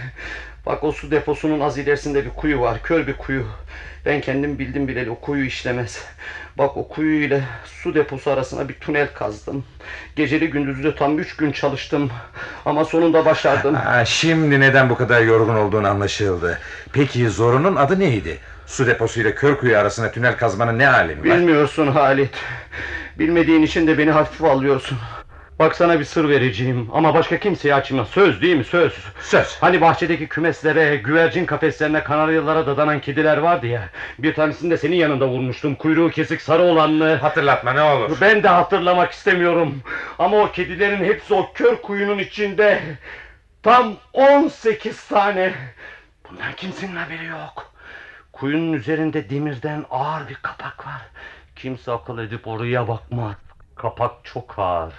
Bak 0.65 0.83
o 0.83 0.91
su 0.91 1.11
deposunun 1.11 1.59
az 1.59 1.77
ilerisinde 1.77 2.25
bir 2.25 2.29
kuyu 2.29 2.61
var. 2.61 2.79
Kör 2.83 3.07
bir 3.07 3.13
kuyu. 3.13 3.45
Ben 4.05 4.21
kendim 4.21 4.59
bildim 4.59 4.87
bileli 4.87 5.09
o 5.09 5.19
kuyu 5.19 5.45
işlemez. 5.45 6.05
Bak 6.57 6.77
o 6.77 6.87
kuyu 6.87 7.23
ile 7.23 7.43
su 7.65 7.95
deposu 7.95 8.31
arasına 8.31 8.69
bir 8.69 8.73
tünel 8.73 9.13
kazdım. 9.13 9.65
Geceli 10.15 10.49
gündüzlü 10.49 10.95
tam 10.95 11.19
üç 11.19 11.35
gün 11.35 11.51
çalıştım. 11.51 12.11
Ama 12.65 12.85
sonunda 12.85 13.25
başardım. 13.25 13.75
Ha, 13.75 14.05
şimdi 14.05 14.59
neden 14.59 14.89
bu 14.89 14.95
kadar 14.95 15.21
yorgun 15.21 15.55
olduğunu 15.55 15.87
anlaşıldı. 15.87 16.59
Peki 16.93 17.29
zorunun 17.29 17.75
adı 17.75 17.99
neydi? 17.99 18.37
Su 18.71 18.87
deposu 18.87 19.21
ile 19.21 19.35
kör 19.35 19.57
kuyu 19.57 19.77
arasına 19.77 20.11
tünel 20.11 20.37
kazmanın 20.37 20.79
ne 20.79 20.89
alemi 20.89 21.29
var? 21.29 21.37
Bilmiyorsun 21.37 21.87
Halit. 21.87 22.37
Bilmediğin 23.19 23.61
için 23.61 23.87
de 23.87 23.97
beni 23.97 24.11
hafife 24.11 24.47
alıyorsun. 24.47 24.97
Bak 25.59 25.75
sana 25.75 25.99
bir 25.99 26.05
sır 26.05 26.29
vereceğim 26.29 26.89
ama 26.93 27.13
başka 27.13 27.39
kimseye 27.39 27.75
açma. 27.75 28.05
Söz 28.05 28.41
değil 28.41 28.55
mi 28.55 28.63
söz? 28.63 28.93
Söz. 29.21 29.57
Hani 29.61 29.81
bahçedeki 29.81 30.27
kümeslere, 30.27 30.95
güvercin 30.95 31.45
kafeslerine, 31.45 32.03
kanaryalara 32.03 32.67
dadanan 32.67 33.01
kediler 33.01 33.37
vardı 33.37 33.67
ya. 33.67 33.89
Bir 34.19 34.33
tanesini 34.33 34.71
de 34.71 34.77
senin 34.77 34.95
yanında 34.95 35.27
vurmuştum. 35.27 35.75
Kuyruğu 35.75 36.09
kesik 36.09 36.41
sarı 36.41 36.63
olanlı. 36.63 37.15
Hatırlatma 37.15 37.73
ne 37.73 37.81
olur. 37.81 38.17
Ben 38.21 38.43
de 38.43 38.47
hatırlamak 38.47 39.11
istemiyorum. 39.11 39.81
Ama 40.19 40.37
o 40.37 40.51
kedilerin 40.51 41.03
hepsi 41.03 41.33
o 41.33 41.53
kör 41.53 41.75
kuyunun 41.75 42.19
içinde. 42.19 42.81
Tam 43.63 43.93
18 44.13 45.07
tane. 45.07 45.53
Bundan 46.29 46.53
kimsenin 46.53 46.95
haberi 46.95 47.25
yok. 47.25 47.70
Kuyunun 48.41 48.73
üzerinde 48.73 49.29
demirden 49.29 49.85
ağır 49.91 50.29
bir 50.29 50.35
kapak 50.35 50.87
var. 50.87 51.01
Kimse 51.55 51.91
akıl 51.91 52.17
edip 52.17 52.47
oraya 52.47 52.87
bakmaz. 52.87 53.35
Kapak 53.75 54.11
çok 54.23 54.59
ağır. 54.59 54.93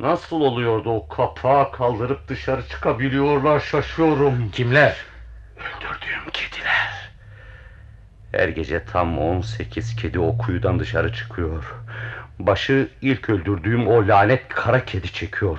Nasıl 0.00 0.40
oluyordu 0.40 0.90
o 0.90 1.08
kapağı 1.08 1.72
kaldırıp 1.72 2.28
dışarı 2.28 2.68
çıkabiliyorlar 2.68 3.60
şaşıyorum. 3.60 4.50
Kimler? 4.50 4.96
Öldürdüğüm 5.56 6.30
kediler. 6.32 7.10
Her 8.32 8.48
gece 8.48 8.84
tam 8.84 9.18
18 9.18 9.96
kedi 9.96 10.18
o 10.18 10.38
kuyudan 10.38 10.78
dışarı 10.78 11.12
çıkıyor. 11.12 11.74
Başı 12.38 12.88
ilk 13.02 13.30
öldürdüğüm 13.30 13.88
o 13.88 14.08
lanet 14.08 14.48
kara 14.48 14.84
kedi 14.84 15.12
çekiyor. 15.12 15.58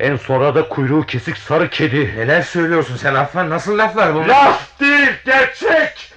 En 0.00 0.16
sonra 0.16 0.54
da 0.54 0.68
kuyruğu 0.68 1.06
kesik 1.06 1.36
sarı 1.36 1.70
kedi. 1.70 2.14
Neler 2.16 2.42
söylüyorsun 2.42 2.96
sen 2.96 3.14
Affan? 3.14 3.50
Nasıl 3.50 3.78
laflar 3.78 4.14
bunlar? 4.14 4.28
Laf 4.28 4.80
değil 4.80 5.10
gerçek. 5.24 6.09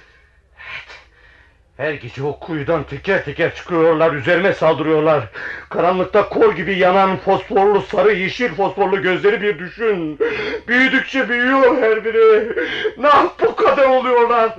Her 1.76 1.92
gece 1.92 2.22
o 2.22 2.38
kuyudan 2.38 2.84
teker 2.84 3.24
teker 3.24 3.54
çıkıyorlar 3.54 4.12
üzerime 4.12 4.52
saldırıyorlar. 4.52 5.24
Karanlıkta 5.70 6.28
kor 6.28 6.56
gibi 6.56 6.78
yanan 6.78 7.16
fosforlu 7.16 7.82
sarı 7.82 8.12
yeşil 8.12 8.54
fosforlu 8.54 9.02
gözleri 9.02 9.42
bir 9.42 9.58
düşün. 9.58 10.18
Büyüdükçe 10.68 11.28
büyüyor 11.28 11.82
her 11.82 12.04
biri. 12.04 12.56
Nah 12.98 13.26
bu 13.42 13.56
kadar 13.56 13.84
oluyorlar. 13.84 14.56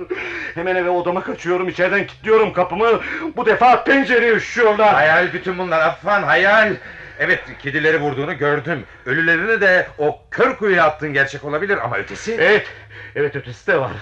Hemen 0.54 0.76
eve 0.76 0.90
odama 0.90 1.22
kaçıyorum 1.22 1.68
içeriden 1.68 2.06
kilitliyorum 2.06 2.52
kapımı. 2.52 3.00
Bu 3.36 3.46
defa 3.46 3.84
pencereye 3.84 4.32
üşüyorlar. 4.32 4.94
Hayal 4.94 5.32
bütün 5.32 5.58
bunlar 5.58 5.80
Affan 5.80 6.22
hayal. 6.22 6.74
Evet 7.18 7.40
kedileri 7.58 8.00
vurduğunu 8.00 8.38
gördüm. 8.38 8.84
Ölülerini 9.06 9.60
de 9.60 9.86
o 9.98 10.18
kör 10.30 10.56
kuyuya 10.56 10.84
attığın 10.84 11.12
gerçek 11.12 11.44
olabilir 11.44 11.78
ama 11.84 11.96
ötesi... 11.96 12.36
Evet, 12.40 12.66
evet 13.14 13.36
ötesi 13.36 13.66
de 13.66 13.80
var. 13.80 13.92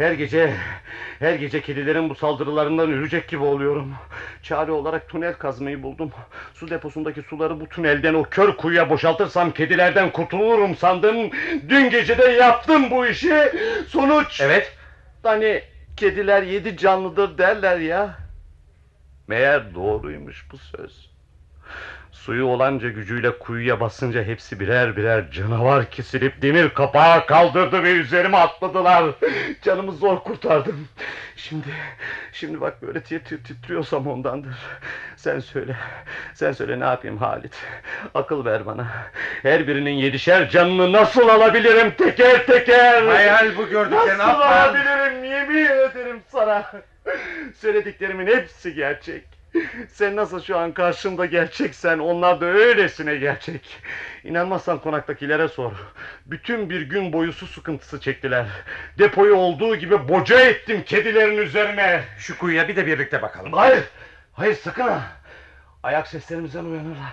Her 0.00 0.12
gece, 0.12 0.54
her 1.18 1.34
gece 1.34 1.60
kedilerin 1.60 2.10
bu 2.10 2.14
saldırılarından 2.14 2.92
ölecek 2.92 3.28
gibi 3.28 3.42
oluyorum. 3.42 3.94
Çare 4.42 4.72
olarak 4.72 5.08
tünel 5.08 5.34
kazmayı 5.34 5.82
buldum. 5.82 6.10
Su 6.54 6.70
deposundaki 6.70 7.22
suları 7.22 7.60
bu 7.60 7.68
tünelden 7.68 8.14
o 8.14 8.22
kör 8.22 8.56
kuyuya 8.56 8.90
boşaltırsam 8.90 9.50
kedilerden 9.50 10.10
kurtulurum 10.10 10.76
sandım. 10.76 11.30
Dün 11.68 11.90
gece 11.90 12.18
de 12.18 12.24
yaptım 12.24 12.90
bu 12.90 13.06
işi. 13.06 13.52
Sonuç... 13.88 14.40
Evet. 14.40 14.72
Hani 15.22 15.62
kediler 15.96 16.42
yedi 16.42 16.76
canlıdır 16.76 17.38
derler 17.38 17.78
ya. 17.78 18.18
Meğer 19.28 19.74
doğruymuş 19.74 20.46
bu 20.52 20.58
söz. 20.58 21.09
Suyu 22.20 22.46
olanca 22.46 22.88
gücüyle 22.88 23.38
kuyuya 23.38 23.80
basınca 23.80 24.22
hepsi 24.22 24.60
birer 24.60 24.96
birer 24.96 25.30
canavar 25.30 25.90
kesilip 25.90 26.42
demir 26.42 26.68
kapağı 26.68 27.26
kaldırdı 27.26 27.82
ve 27.82 27.90
üzerime 27.92 28.36
atladılar. 28.36 29.04
Canımı 29.62 29.92
zor 29.92 30.18
kurtardım. 30.18 30.88
Şimdi, 31.36 31.66
şimdi 32.32 32.60
bak 32.60 32.82
böyle 32.82 33.00
tir 33.00 33.20
titriyorsam 33.24 34.06
ondandır. 34.06 34.54
Sen 35.16 35.40
söyle, 35.40 35.76
sen 36.34 36.52
söyle 36.52 36.80
ne 36.80 36.84
yapayım 36.84 37.18
Halit? 37.18 37.54
Akıl 38.14 38.44
ver 38.44 38.66
bana. 38.66 38.86
Her 39.42 39.66
birinin 39.66 39.90
yedişer 39.94 40.50
canını 40.50 40.92
nasıl 40.92 41.28
alabilirim 41.28 41.90
teker 41.90 42.46
teker? 42.46 43.06
Hayal 43.06 43.56
bu 43.56 43.68
gördüklerin 43.68 44.18
Nasıl 44.18 44.40
alabilirim 44.40 45.24
yemin 45.24 45.64
ederim 45.64 46.20
sana. 46.28 46.72
Söylediklerimin 47.60 48.26
hepsi 48.26 48.74
gerçek. 48.74 49.39
Sen 49.88 50.16
nasıl 50.16 50.42
şu 50.42 50.58
an 50.58 50.72
karşımda 50.72 51.26
gerçeksen 51.26 51.98
onlar 51.98 52.40
da 52.40 52.46
öylesine 52.46 53.16
gerçek. 53.16 53.78
İnanmazsan 54.24 54.78
konaktakilere 54.78 55.48
sor. 55.48 55.72
Bütün 56.26 56.70
bir 56.70 56.80
gün 56.80 57.12
boyu 57.12 57.32
su 57.32 57.46
sıkıntısı 57.46 58.00
çektiler. 58.00 58.46
Depoyu 58.98 59.34
olduğu 59.34 59.76
gibi 59.76 60.08
boca 60.08 60.40
ettim 60.40 60.82
kedilerin 60.82 61.38
üzerine. 61.38 62.04
Şu 62.18 62.38
kuyuya 62.38 62.68
bir 62.68 62.76
de 62.76 62.86
birlikte 62.86 63.22
bakalım. 63.22 63.52
Hayır, 63.52 63.84
hayır 64.32 64.54
sakın 64.54 64.88
ha. 64.88 65.02
Ayak 65.82 66.06
seslerimizden 66.08 66.64
uyanırlar. 66.64 67.12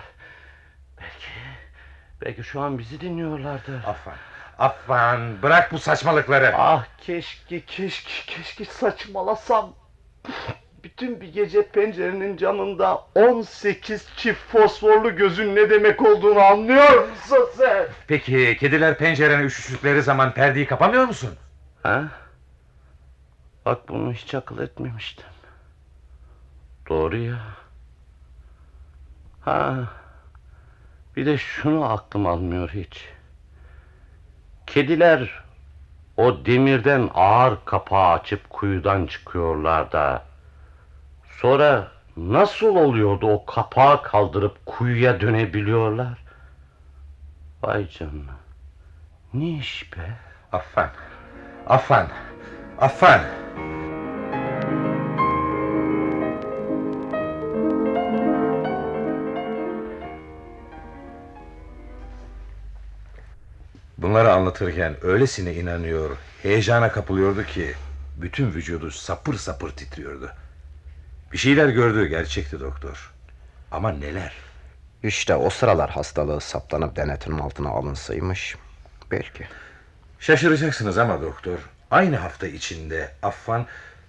Belki, 1.00 1.28
belki 2.20 2.44
şu 2.44 2.60
an 2.60 2.78
bizi 2.78 3.00
dinliyorlardır. 3.00 3.84
Affan. 3.86 4.14
Affan 4.58 5.42
bırak 5.42 5.72
bu 5.72 5.78
saçmalıkları. 5.78 6.52
Ah 6.56 6.84
keşke 7.00 7.60
keşke 7.60 8.10
keşke 8.26 8.64
saçmalasam. 8.64 9.74
Bütün 10.84 11.20
bir 11.20 11.32
gece 11.32 11.68
pencerenin 11.68 12.36
camında 12.36 13.04
18 13.14 14.08
çift 14.16 14.40
fosforlu 14.40 15.16
gözün 15.16 15.56
ne 15.56 15.70
demek 15.70 16.02
olduğunu 16.02 16.40
anlıyor 16.40 17.08
musun 17.08 17.48
sen? 17.56 17.86
Peki 18.06 18.56
kediler 18.60 18.98
pencerene 18.98 19.44
üşüştükleri 19.44 20.02
zaman 20.02 20.34
perdeyi 20.34 20.66
kapamıyor 20.66 21.04
musun? 21.04 21.30
Ha? 21.82 22.08
Bak 23.66 23.88
bunu 23.88 24.12
hiç 24.12 24.34
akıl 24.34 24.58
etmemiştim. 24.58 25.26
Doğru 26.88 27.16
ya. 27.16 27.38
Ha. 29.40 29.76
Bir 31.16 31.26
de 31.26 31.38
şunu 31.38 31.84
aklım 31.84 32.26
almıyor 32.26 32.70
hiç. 32.70 33.08
Kediler 34.66 35.44
o 36.16 36.46
demirden 36.46 37.10
ağır 37.14 37.58
kapağı 37.64 38.12
açıp 38.12 38.50
kuyudan 38.50 39.06
çıkıyorlar 39.06 39.92
da 39.92 40.27
sonra 41.40 41.88
nasıl 42.16 42.76
oluyordu 42.76 43.26
o 43.26 43.44
kapağı 43.44 44.02
kaldırıp 44.02 44.66
kuyuya 44.66 45.20
dönebiliyorlar? 45.20 46.18
Vay 47.62 47.90
canına. 47.90 48.36
Ne 49.34 49.58
iş 49.58 49.96
be? 49.96 50.16
Affan. 50.52 50.90
Affan. 51.66 52.08
Affan. 52.78 53.20
Bunları 63.98 64.32
anlatırken 64.32 64.96
öylesine 65.02 65.54
inanıyor, 65.54 66.16
heyecana 66.42 66.92
kapılıyordu 66.92 67.44
ki 67.44 67.74
bütün 68.16 68.46
vücudu 68.46 68.90
sapır 68.90 69.34
sapır 69.34 69.70
titriyordu. 69.70 70.30
Bir 71.32 71.38
şeyler 71.38 71.68
gördüğü 71.68 72.06
gerçekti 72.06 72.60
doktor. 72.60 73.12
Ama 73.70 73.92
neler? 73.92 74.32
İşte 75.02 75.34
o 75.34 75.50
sıralar 75.50 75.90
hastalığı 75.90 76.40
saptanıp 76.40 76.96
denetim 76.96 77.42
altına 77.42 77.68
alınsaymış. 77.68 78.56
Belki. 79.10 79.46
Şaşıracaksınız 80.18 80.98
ama 80.98 81.22
doktor, 81.22 81.58
aynı 81.90 82.16
hafta 82.16 82.46
içinde 82.46 83.10
Affan 83.22 83.66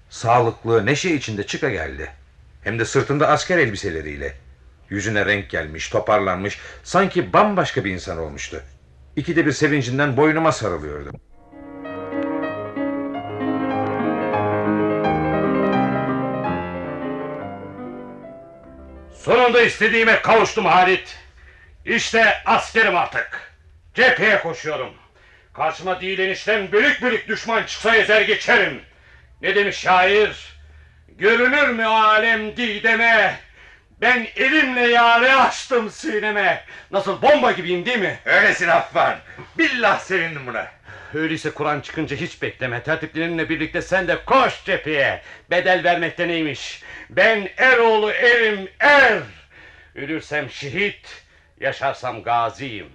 sağlıklı, 0.09 0.85
neşe 0.85 1.13
içinde 1.13 1.45
çıka 1.45 1.69
geldi. 1.69 2.11
Hem 2.63 2.79
de 2.79 2.85
sırtında 2.85 3.27
asker 3.27 3.57
elbiseleriyle. 3.57 4.33
Yüzüne 4.89 5.25
renk 5.25 5.49
gelmiş, 5.49 5.89
toparlanmış, 5.89 6.59
sanki 6.83 7.33
bambaşka 7.33 7.85
bir 7.85 7.91
insan 7.91 8.17
olmuştu. 8.17 8.61
İkide 9.15 9.45
bir 9.45 9.51
sevincinden 9.51 10.17
boynuma 10.17 10.51
sarılıyordu. 10.51 11.11
Sonunda 19.23 19.61
istediğime 19.61 20.21
kavuştum 20.21 20.65
Halit. 20.65 21.17
İşte 21.85 22.41
askerim 22.45 22.97
artık. 22.97 23.53
Cepheye 23.93 24.39
koşuyorum. 24.39 24.93
Karşıma 25.53 26.01
değil 26.01 26.19
enişten 26.19 26.71
bölük 26.71 27.01
bölük 27.01 27.27
düşman 27.27 27.63
çıksa 27.63 27.95
ezer 27.95 28.21
geçerim. 28.21 28.81
Ne 29.41 29.55
demiş 29.55 29.77
şair? 29.77 30.57
Görünür 31.07 31.67
mü 31.67 31.85
alem 31.85 32.57
dideme? 32.57 33.39
Ben 34.01 34.27
elimle 34.35 34.87
yare 34.87 35.35
açtım 35.35 35.91
sineme. 35.91 36.65
Nasıl 36.91 37.21
bomba 37.21 37.51
gibiyim 37.51 37.85
değil 37.85 37.99
mi? 37.99 38.19
Öylesin 38.25 38.67
Affan. 38.67 39.15
Billah 39.57 39.99
sevindim 39.99 40.47
buna. 40.47 40.67
Öyleyse 41.13 41.51
Kur'an 41.51 41.81
çıkınca 41.81 42.15
hiç 42.15 42.41
bekleme. 42.41 42.83
Tertiplerinle 42.83 43.49
birlikte 43.49 43.81
sen 43.81 44.07
de 44.07 44.25
koş 44.25 44.65
cepheye. 44.65 45.21
Bedel 45.49 45.83
vermekte 45.83 46.27
neymiş? 46.27 46.83
Ben 47.09 47.49
eroğlu 47.57 48.11
erim 48.11 48.69
er. 48.79 49.21
Ölürsem 49.95 50.49
şehit, 50.49 51.23
yaşarsam 51.59 52.23
gaziyim. 52.23 52.89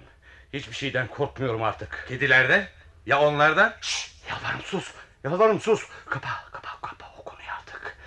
Hiçbir 0.53 0.75
şeyden 0.75 1.07
korkmuyorum 1.07 1.63
artık. 1.63 2.05
Kedilerden? 2.07 2.67
Ya 3.05 3.21
onlardan? 3.21 3.73
Şşt, 3.81 4.11
yalvarırım 4.29 4.61
sus. 4.61 4.91
Yalvarırım 5.23 5.61
sus. 5.61 5.87
Kapa, 6.09 6.29
kapa, 6.51 6.69
kapa 6.81 7.05
o 7.19 7.23
konuyu 7.23 7.47
artık. 7.59 7.97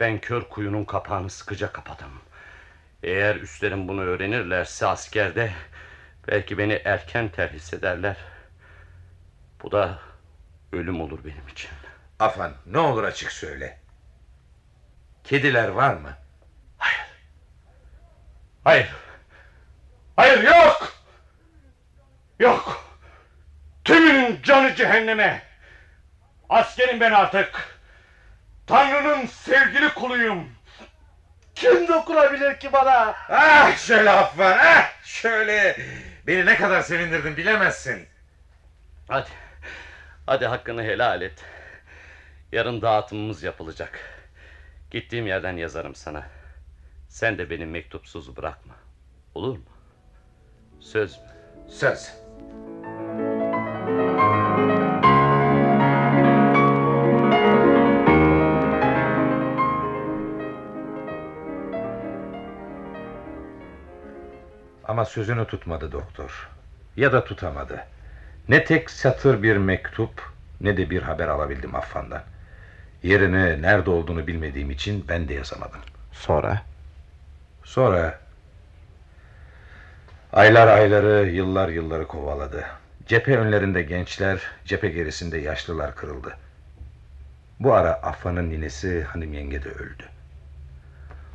Ben 0.00 0.18
kör 0.18 0.42
kuyunun 0.42 0.84
kapağını 0.84 1.30
sıkıca 1.30 1.72
kapadım. 1.72 2.20
Eğer 3.02 3.36
üstlerim 3.36 3.88
bunu 3.88 4.00
öğrenirlerse 4.02 4.86
askerde... 4.86 5.52
...belki 6.28 6.58
beni 6.58 6.72
erken 6.84 7.28
terhis 7.28 7.74
ederler. 7.74 8.16
Bu 9.62 9.72
da 9.72 9.98
ölüm 10.72 11.00
olur 11.00 11.24
benim 11.24 11.48
için. 11.48 11.70
Afan 12.18 12.52
ne 12.66 12.78
olur 12.78 13.04
açık 13.04 13.32
söyle. 13.32 13.78
Kediler 15.24 15.68
var 15.68 15.94
mı? 15.94 16.16
Hayır. 18.64 18.88
Hayır 20.16 20.42
yok. 20.42 20.92
Yok. 22.38 22.84
Tümünün 23.84 24.42
canı 24.42 24.74
cehenneme. 24.74 25.42
Askerim 26.48 27.00
ben 27.00 27.12
artık. 27.12 27.78
Tanrı'nın 28.66 29.26
sevgili 29.26 29.94
kuluyum. 29.94 30.48
Kim 31.54 31.88
dokunabilir 31.88 32.60
ki 32.60 32.72
bana? 32.72 33.14
Ah 33.28 33.76
şöyle 33.76 34.10
Affan 34.10 34.58
ah 34.60 35.04
şöyle. 35.04 35.76
Beni 36.26 36.46
ne 36.46 36.56
kadar 36.56 36.80
sevindirdin 36.82 37.36
bilemezsin. 37.36 38.08
Hadi. 39.08 39.30
Hadi 40.26 40.46
hakkını 40.46 40.82
helal 40.82 41.22
et. 41.22 41.44
Yarın 42.52 42.82
dağıtımımız 42.82 43.42
yapılacak. 43.42 44.00
Gittiğim 44.90 45.26
yerden 45.26 45.56
yazarım 45.56 45.94
sana. 45.94 46.26
Sen 47.08 47.38
de 47.38 47.50
beni 47.50 47.66
mektupsuz 47.66 48.36
bırakma. 48.36 48.74
Olur 49.34 49.56
mu? 49.56 49.64
Söz 50.80 51.18
mü? 51.18 51.24
Söz. 51.68 52.12
Ama 64.84 65.04
sözünü 65.04 65.46
tutmadı 65.46 65.92
doktor. 65.92 66.50
Ya 66.96 67.12
da 67.12 67.24
tutamadı. 67.24 67.95
Ne 68.48 68.64
tek 68.64 68.90
satır 68.90 69.42
bir 69.42 69.56
mektup 69.56 70.32
ne 70.60 70.76
de 70.76 70.90
bir 70.90 71.02
haber 71.02 71.28
alabildim 71.28 71.74
Affan'dan. 71.74 72.22
Yerini 73.02 73.62
nerede 73.62 73.90
olduğunu 73.90 74.26
bilmediğim 74.26 74.70
için 74.70 75.04
ben 75.08 75.28
de 75.28 75.34
yazamadım. 75.34 75.80
Sonra? 76.12 76.62
Sonra 77.64 78.20
aylar 80.32 80.68
ayları, 80.68 81.30
yıllar 81.30 81.68
yılları 81.68 82.06
kovaladı. 82.06 82.64
Cephe 83.06 83.36
önlerinde 83.38 83.82
gençler, 83.82 84.40
cephe 84.64 84.88
gerisinde 84.88 85.38
yaşlılar 85.38 85.94
kırıldı. 85.94 86.36
Bu 87.60 87.74
ara 87.74 87.92
Affan'ın 87.92 88.50
ninesi 88.50 89.02
hanım 89.02 89.32
yenge 89.32 89.64
de 89.64 89.68
öldü. 89.68 90.04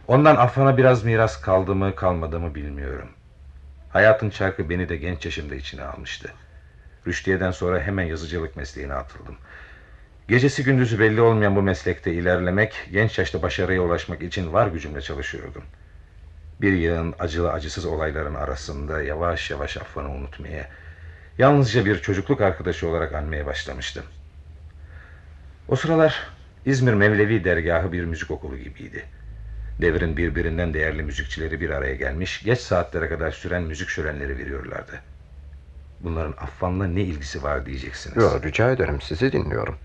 Ondan 0.07 0.35
Affan'a 0.35 0.77
biraz 0.77 1.03
miras 1.03 1.41
kaldı 1.41 1.75
mı 1.75 1.95
kalmadı 1.95 2.39
mı 2.39 2.55
bilmiyorum. 2.55 3.09
Hayatın 3.89 4.29
çarkı 4.29 4.69
beni 4.69 4.89
de 4.89 4.97
genç 4.97 5.25
yaşımda 5.25 5.55
içine 5.55 5.83
almıştı. 5.83 6.33
Rüştiye'den 7.07 7.51
sonra 7.51 7.79
hemen 7.79 8.03
yazıcılık 8.03 8.55
mesleğine 8.55 8.93
atıldım. 8.93 9.37
Gecesi 10.27 10.63
gündüzü 10.63 10.99
belli 10.99 11.21
olmayan 11.21 11.55
bu 11.55 11.61
meslekte 11.61 12.13
ilerlemek, 12.13 12.73
genç 12.91 13.19
yaşta 13.19 13.41
başarıya 13.41 13.81
ulaşmak 13.81 14.21
için 14.21 14.53
var 14.53 14.67
gücümle 14.67 15.01
çalışıyordum. 15.01 15.63
Bir 16.61 16.73
yığın 16.73 17.15
acılı 17.19 17.51
acısız 17.51 17.85
olayların 17.85 18.35
arasında 18.35 19.01
yavaş 19.01 19.51
yavaş 19.51 19.77
Affan'ı 19.77 20.09
unutmaya, 20.11 20.69
yalnızca 21.37 21.85
bir 21.85 21.99
çocukluk 21.99 22.41
arkadaşı 22.41 22.89
olarak 22.89 23.13
anmaya 23.13 23.45
başlamıştım. 23.45 24.03
O 25.67 25.75
sıralar 25.75 26.27
İzmir 26.65 26.93
Mevlevi 26.93 27.43
dergahı 27.43 27.91
bir 27.91 28.03
müzik 28.05 28.31
okulu 28.31 28.57
gibiydi. 28.57 29.05
Devrin 29.81 30.17
birbirinden 30.17 30.73
değerli 30.73 31.03
müzikçileri 31.03 31.61
bir 31.61 31.69
araya 31.69 31.95
gelmiş, 31.95 32.43
geç 32.43 32.59
saatlere 32.59 33.09
kadar 33.09 33.31
süren 33.31 33.63
müzik 33.63 33.89
şölenleri 33.89 34.37
veriyorlardı. 34.37 35.10
Bunların 36.03 36.31
Affan'la 36.31 36.87
ne 36.87 37.01
ilgisi 37.01 37.43
var 37.43 37.65
diyeceksiniz. 37.65 38.17
Yok 38.17 38.45
rica 38.45 38.71
ederim 38.71 39.01
sizi 39.01 39.31
dinliyorum. 39.31 39.75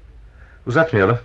Uzatmayalım. 0.67 1.19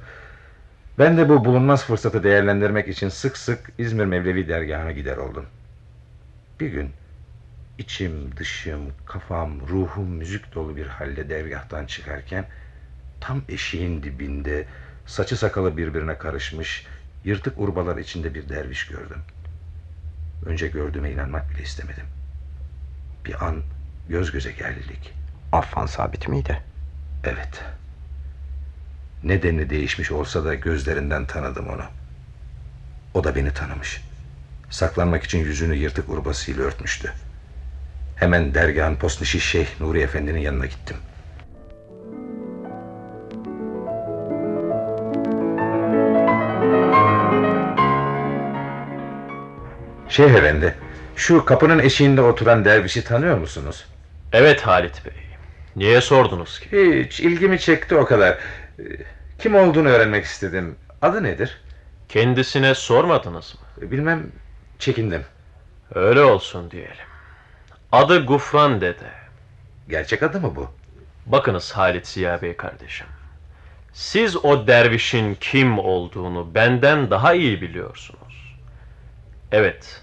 Ben 0.99 1.17
de 1.17 1.29
bu 1.29 1.45
bulunmaz 1.45 1.85
fırsatı 1.85 2.23
değerlendirmek 2.23 2.87
için 2.87 3.09
sık 3.09 3.37
sık 3.37 3.71
İzmir 3.77 4.05
Mevlevi 4.05 4.47
dergahına 4.47 4.91
gider 4.91 5.17
oldum. 5.17 5.45
Bir 6.59 6.67
gün 6.67 6.89
içim, 7.77 8.37
dışım, 8.37 8.81
kafam, 9.05 9.67
ruhum 9.67 10.07
müzik 10.07 10.55
dolu 10.55 10.75
bir 10.75 10.87
halde 10.87 11.29
dergahtan 11.29 11.85
çıkarken 11.85 12.45
tam 13.21 13.41
eşiğin 13.49 14.03
dibinde 14.03 14.65
saçı 15.05 15.37
sakalı 15.37 15.77
birbirine 15.77 16.17
karışmış 16.17 16.85
yırtık 17.23 17.59
urbalar 17.59 17.97
içinde 17.97 18.33
bir 18.33 18.49
derviş 18.49 18.87
gördüm. 18.87 19.17
Önce 20.45 20.67
gördüğüme 20.67 21.11
inanmak 21.11 21.49
bile 21.49 21.63
istemedim. 21.63 22.05
Bir 23.25 23.45
an 23.45 23.55
göz 24.09 24.31
göze 24.31 24.51
geldik. 24.51 25.13
Affan 25.51 25.85
sabit 25.85 26.27
miydi? 26.27 26.61
Evet. 27.23 27.63
Nedeni 29.23 29.69
değişmiş 29.69 30.11
olsa 30.11 30.45
da 30.45 30.55
gözlerinden 30.55 31.25
tanıdım 31.25 31.69
onu. 31.69 31.83
O 33.13 33.23
da 33.23 33.35
beni 33.35 33.51
tanımış. 33.51 34.03
Saklanmak 34.69 35.23
için 35.23 35.39
yüzünü 35.39 35.75
yırtık 35.75 36.09
urbasıyla 36.09 36.63
örtmüştü. 36.63 37.13
Hemen 38.15 38.53
dergahın 38.53 38.95
postnişi 38.95 39.39
Şeyh 39.39 39.67
Nuri 39.79 40.01
Efendi'nin 40.01 40.39
yanına 40.39 40.65
gittim. 40.65 40.97
Şeyh 50.09 50.31
Efendi, 50.33 50.75
şu 51.15 51.45
kapının 51.45 51.79
eşiğinde 51.79 52.21
oturan 52.21 52.65
dervişi 52.65 53.03
tanıyor 53.03 53.37
musunuz? 53.37 53.85
Evet 54.33 54.61
Halit 54.61 55.05
Bey. 55.05 55.13
Niye 55.75 56.01
sordunuz 56.01 56.59
ki? 56.59 57.03
Hiç 57.05 57.19
ilgimi 57.19 57.59
çekti 57.59 57.95
o 57.95 58.05
kadar. 58.05 58.31
Ee, 58.79 58.83
Kim 59.39 59.55
olduğunu 59.55 59.89
öğrenmek 59.89 60.25
istedim. 60.25 60.75
Adı 61.01 61.23
nedir? 61.23 61.61
Kendisine 62.09 62.75
sormadınız 62.75 63.55
mı? 63.55 63.91
Bilmem, 63.91 64.31
çekindim. 64.79 65.23
Öyle 65.95 66.21
olsun 66.21 66.71
diyelim. 66.71 67.05
Adı 67.91 68.25
Gufran 68.25 68.81
Dede. 68.81 69.11
Gerçek 69.89 70.23
adı 70.23 70.39
mı 70.39 70.55
bu? 70.55 70.71
Bakınız 71.25 71.71
Halit 71.71 72.07
Ziya 72.07 72.41
Bey 72.41 72.57
kardeşim. 72.57 73.07
Siz 73.93 74.45
o 74.45 74.67
dervişin 74.67 75.35
kim 75.35 75.79
olduğunu 75.79 76.55
benden 76.55 77.09
daha 77.11 77.33
iyi 77.33 77.61
biliyorsunuz. 77.61 78.57
Evet, 79.51 80.01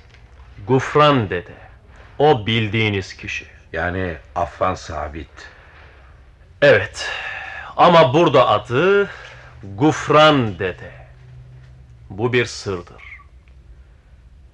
Gufran 0.67 1.31
Dede. 1.31 1.55
O 2.19 2.47
bildiğiniz 2.47 3.17
kişi. 3.17 3.47
Yani 3.73 4.17
Affan 4.35 4.75
Sabit. 4.75 5.49
Evet, 6.63 7.11
ama 7.77 8.15
burada 8.15 8.49
adı 8.49 9.11
Gufran 9.63 10.59
Dede. 10.59 10.93
Bu 12.11 12.33
bir 12.33 12.45
sırdır. 12.47 13.03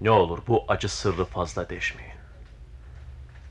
Ne 0.00 0.10
olur 0.10 0.38
bu 0.48 0.64
acı 0.68 0.88
sırrı 0.88 1.24
fazla 1.24 1.70
deşmeyin. 1.70 2.14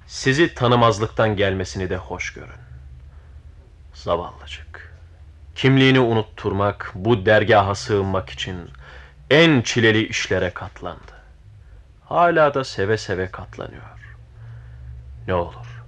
Sizi 0.07 0.53
tanımazlıktan 0.53 1.35
gelmesini 1.35 1.89
de 1.89 1.97
hoş 1.97 2.33
görün. 2.33 2.63
Zavallıcık. 3.93 4.93
Kimliğini 5.55 5.99
unutturmak, 5.99 6.91
bu 6.95 7.25
dergaha 7.25 7.75
sığınmak 7.75 8.29
için 8.29 8.69
en 9.29 9.61
çileli 9.61 10.07
işlere 10.07 10.49
katlandı. 10.49 11.22
Hala 12.13 12.53
da 12.53 12.63
seve 12.63 12.97
seve 12.97 13.27
katlanıyor. 13.27 13.83
Ne 15.27 15.33
olur, 15.33 15.83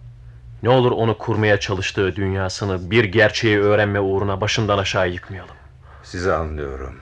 ne 0.64 0.70
olur 0.70 0.92
onu 0.92 1.18
kurmaya 1.18 1.60
çalıştığı 1.60 2.16
dünyasını 2.16 2.92
bir 2.92 3.04
gerçeği 3.04 3.60
öğrenme 3.60 4.00
uğruna 4.00 4.42
başından 4.42 4.78
aşağı 4.78 5.10
yıkmayalım. 5.10 5.56
Sizi 6.04 6.34
anlıyorum. 6.34 7.00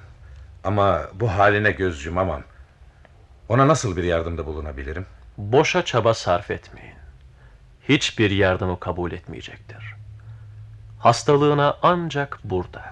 Ama 0.64 1.02
bu 1.14 1.32
haline 1.32 1.72
göz 1.72 2.06
yumamam. 2.06 2.42
Ona 3.50 3.68
nasıl 3.68 3.98
bir 3.98 4.04
yardımda 4.04 4.46
bulunabilirim? 4.46 5.06
Boşa 5.38 5.86
çaba 5.86 6.14
sarf 6.14 6.52
etmeyin. 6.52 6.96
Hiçbir 7.90 8.32
yardımı 8.32 8.80
kabul 8.80 9.12
etmeyecektir. 9.12 9.96
Hastalığına 11.00 11.78
ancak 11.82 12.40
burada, 12.44 12.84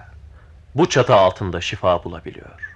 bu 0.74 0.88
çatı 0.88 1.14
altında 1.14 1.60
şifa 1.60 2.04
bulabiliyor. 2.04 2.71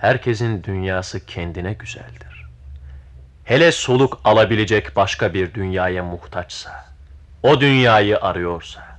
Herkesin 0.00 0.64
dünyası 0.64 1.26
kendine 1.26 1.72
güzeldir. 1.72 2.46
Hele 3.44 3.72
soluk 3.72 4.20
alabilecek 4.24 4.96
başka 4.96 5.34
bir 5.34 5.54
dünyaya 5.54 6.04
muhtaçsa, 6.04 6.84
o 7.42 7.60
dünyayı 7.60 8.20
arıyorsa, 8.20 8.98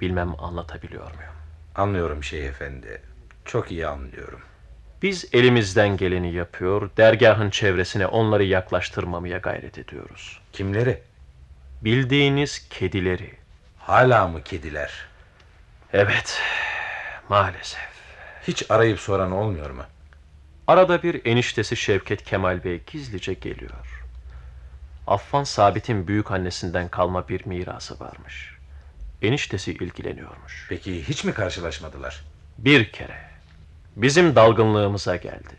bilmem 0.00 0.34
anlatabiliyor 0.38 1.04
muyum? 1.04 1.32
Anlıyorum 1.74 2.24
şey 2.24 2.46
efendi. 2.46 3.02
Çok 3.44 3.70
iyi 3.70 3.86
anlıyorum. 3.86 4.40
Biz 5.02 5.28
elimizden 5.32 5.96
geleni 5.96 6.32
yapıyor, 6.32 6.90
dergahın 6.96 7.50
çevresine 7.50 8.06
onları 8.06 8.44
yaklaştırmamaya 8.44 9.38
gayret 9.38 9.78
ediyoruz. 9.78 10.40
Kimleri? 10.52 11.02
Bildiğiniz 11.82 12.68
kedileri. 12.68 13.34
Hala 13.78 14.28
mı 14.28 14.42
kediler? 14.42 14.92
Evet, 15.92 16.40
maalesef. 17.28 17.93
Hiç 18.48 18.70
arayıp 18.70 19.00
soran 19.00 19.32
olmuyor 19.32 19.70
mu? 19.70 19.82
Arada 20.66 21.02
bir 21.02 21.26
eniştesi 21.26 21.76
Şevket 21.76 22.24
Kemal 22.24 22.64
Bey 22.64 22.82
gizlice 22.86 23.34
geliyor. 23.34 24.04
Affan 25.06 25.44
Sabit'in 25.44 26.08
büyük 26.08 26.30
annesinden 26.30 26.88
kalma 26.88 27.28
bir 27.28 27.46
mirası 27.46 28.00
varmış. 28.00 28.54
Eniştesi 29.22 29.72
ilgileniyormuş. 29.72 30.66
Peki 30.68 31.08
hiç 31.08 31.24
mi 31.24 31.34
karşılaşmadılar? 31.34 32.24
Bir 32.58 32.92
kere 32.92 33.30
bizim 33.96 34.36
dalgınlığımıza 34.36 35.16
geldi. 35.16 35.56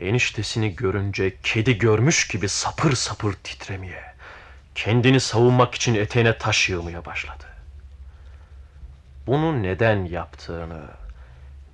Eniştesini 0.00 0.76
görünce 0.76 1.36
kedi 1.42 1.78
görmüş 1.78 2.28
gibi 2.28 2.48
sapır 2.48 2.92
sapır 2.92 3.32
titremeye, 3.32 4.14
kendini 4.74 5.20
savunmak 5.20 5.74
için 5.74 5.94
eteğine 5.94 6.38
taş 6.38 6.68
yığmaya 6.68 7.04
başladı. 7.04 7.44
Bunu 9.26 9.62
neden 9.62 10.04
yaptığını 10.04 10.80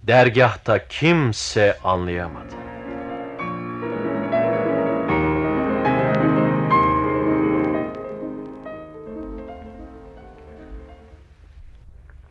dergahta 0.07 0.89
kimse 0.89 1.79
anlayamadı. 1.85 2.55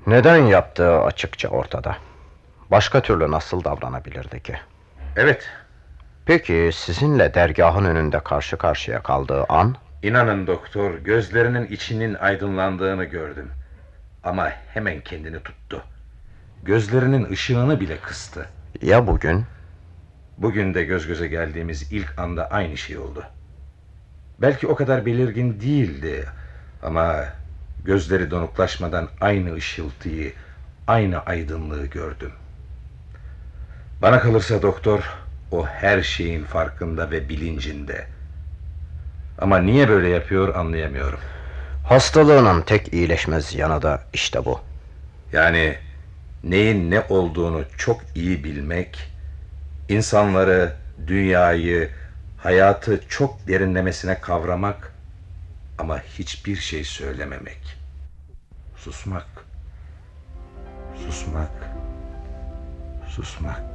Neden 0.08 0.38
yaptığı 0.38 1.00
açıkça 1.02 1.48
ortada. 1.48 1.98
Başka 2.72 3.02
türlü 3.02 3.32
nasıl 3.32 3.64
davranabilirdi 3.64 4.44
ki? 4.44 4.56
Evet. 5.16 5.50
Peki 6.26 6.70
sizinle 6.74 7.34
dergahın 7.34 7.86
önünde 7.86 8.20
karşı 8.20 8.58
karşıya 8.58 9.04
kaldığı 9.04 9.44
an? 9.44 9.76
İnanın 10.04 10.48
doktor, 10.48 10.94
gözlerinin 10.94 11.68
içinin 11.68 12.14
aydınlandığını 12.14 13.04
gördüm. 13.04 13.52
Ama 14.24 14.50
hemen 14.74 15.02
kendini 15.02 15.40
tuttu. 15.44 15.84
Gözlerinin 16.66 17.32
ışığını 17.32 17.80
bile 17.80 17.97
kıstı. 17.97 18.45
Ya 18.82 19.07
bugün? 19.07 19.45
Bugün 20.38 20.74
de 20.74 20.84
göz 20.84 21.07
göze 21.07 21.28
geldiğimiz 21.28 21.91
ilk 21.91 22.20
anda 22.20 22.47
aynı 22.51 22.78
şey 22.78 22.97
oldu. 22.97 23.24
Belki 24.41 24.68
o 24.68 24.76
kadar 24.76 25.05
belirgin 25.05 25.61
değildi 25.61 26.26
ama 26.84 27.26
gözleri 27.86 28.32
donuklaşmadan 28.32 29.09
aynı 29.22 29.53
ışıltıyı, 29.53 30.34
aynı 30.88 31.20
aydınlığı 31.20 31.86
gördüm. 31.86 32.32
Bana 34.01 34.20
kalırsa 34.20 34.61
doktor, 34.61 35.14
o 35.51 35.66
her 35.66 36.01
şeyin 36.01 36.43
farkında 36.43 37.11
ve 37.11 37.30
bilincinde. 37.30 38.07
Ama 39.39 39.57
niye 39.57 39.89
böyle 39.89 40.09
yapıyor 40.09 40.55
anlayamıyorum. 40.55 41.20
Hastalığının 41.88 42.61
tek 42.61 42.93
iyileşmez 42.93 43.55
yanı 43.55 43.82
da 43.82 44.01
işte 44.14 44.45
bu. 44.45 44.59
Yani 45.34 45.78
neyin 46.44 46.91
ne 46.91 47.02
olduğunu 47.10 47.66
çok 47.78 48.02
iyi 48.16 48.44
bilmek, 48.44 49.12
insanları, 49.89 50.76
dünyayı, 51.08 51.89
hayatı 52.38 53.02
çok 53.10 53.48
derinlemesine 53.48 54.22
kavramak 54.22 54.94
ama 55.78 56.00
hiçbir 56.00 56.56
şey 56.56 56.84
söylememek. 56.84 57.78
Susmak. 58.78 59.28
Susmak. 61.06 61.52
Susmak. 63.08 63.73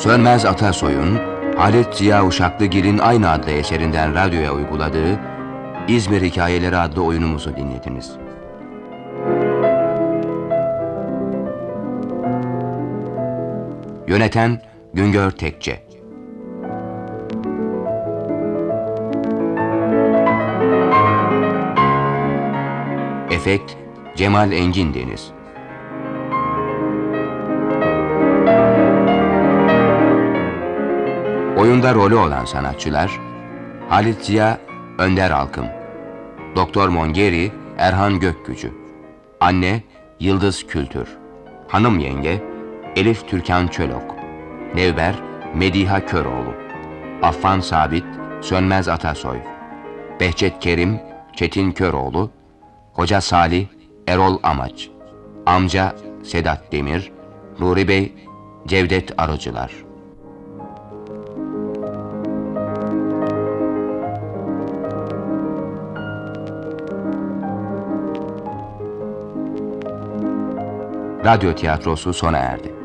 Sönmez 0.00 0.44
Atasoy'un 0.44 1.18
Halit 1.56 1.94
Ziya 1.94 2.26
Uşaklıgil'in 2.26 2.98
aynı 2.98 3.30
adlı 3.30 3.50
eserinden 3.50 4.14
radyoya 4.14 4.54
uyguladığı 4.54 5.18
İzmir 5.88 6.22
Hikayeleri 6.22 6.76
adlı 6.76 7.04
oyunumuzu 7.04 7.56
dinlediniz. 7.56 8.12
Yöneten 14.06 14.62
Güngör 14.94 15.30
Tekçe 15.30 15.82
Efekt 23.30 23.72
Cemal 24.16 24.52
Engin 24.52 24.94
Deniz 24.94 25.39
Oyunda 31.60 31.94
rolü 31.94 32.14
olan 32.14 32.44
sanatçılar 32.44 33.20
Halit 33.88 34.24
Ziya 34.24 34.58
Önder 34.98 35.30
Alkım 35.30 35.66
Doktor 36.56 36.88
Mongeri 36.88 37.52
Erhan 37.78 38.20
Gökgücü 38.20 38.72
Anne 39.40 39.82
Yıldız 40.20 40.66
Kültür 40.66 41.08
Hanım 41.68 41.98
Yenge 41.98 42.42
Elif 42.96 43.28
Türkan 43.28 43.66
Çölok 43.66 44.16
Nevber 44.74 45.14
Mediha 45.54 46.06
Köroğlu 46.06 46.54
Affan 47.22 47.60
Sabit 47.60 48.04
Sönmez 48.40 48.88
Atasoy 48.88 49.38
Behçet 50.20 50.60
Kerim 50.60 51.00
Çetin 51.36 51.72
Köroğlu 51.72 52.30
Hoca 52.92 53.20
Salih 53.20 53.66
Erol 54.08 54.38
Amaç 54.42 54.90
Amca 55.46 55.96
Sedat 56.22 56.72
Demir 56.72 57.12
Nuri 57.58 57.88
Bey 57.88 58.12
Cevdet 58.66 59.20
Arıcılar 59.20 59.89
Radyo 71.24 71.52
tiyatrosu 71.52 72.12
sona 72.12 72.38
erdi. 72.38 72.79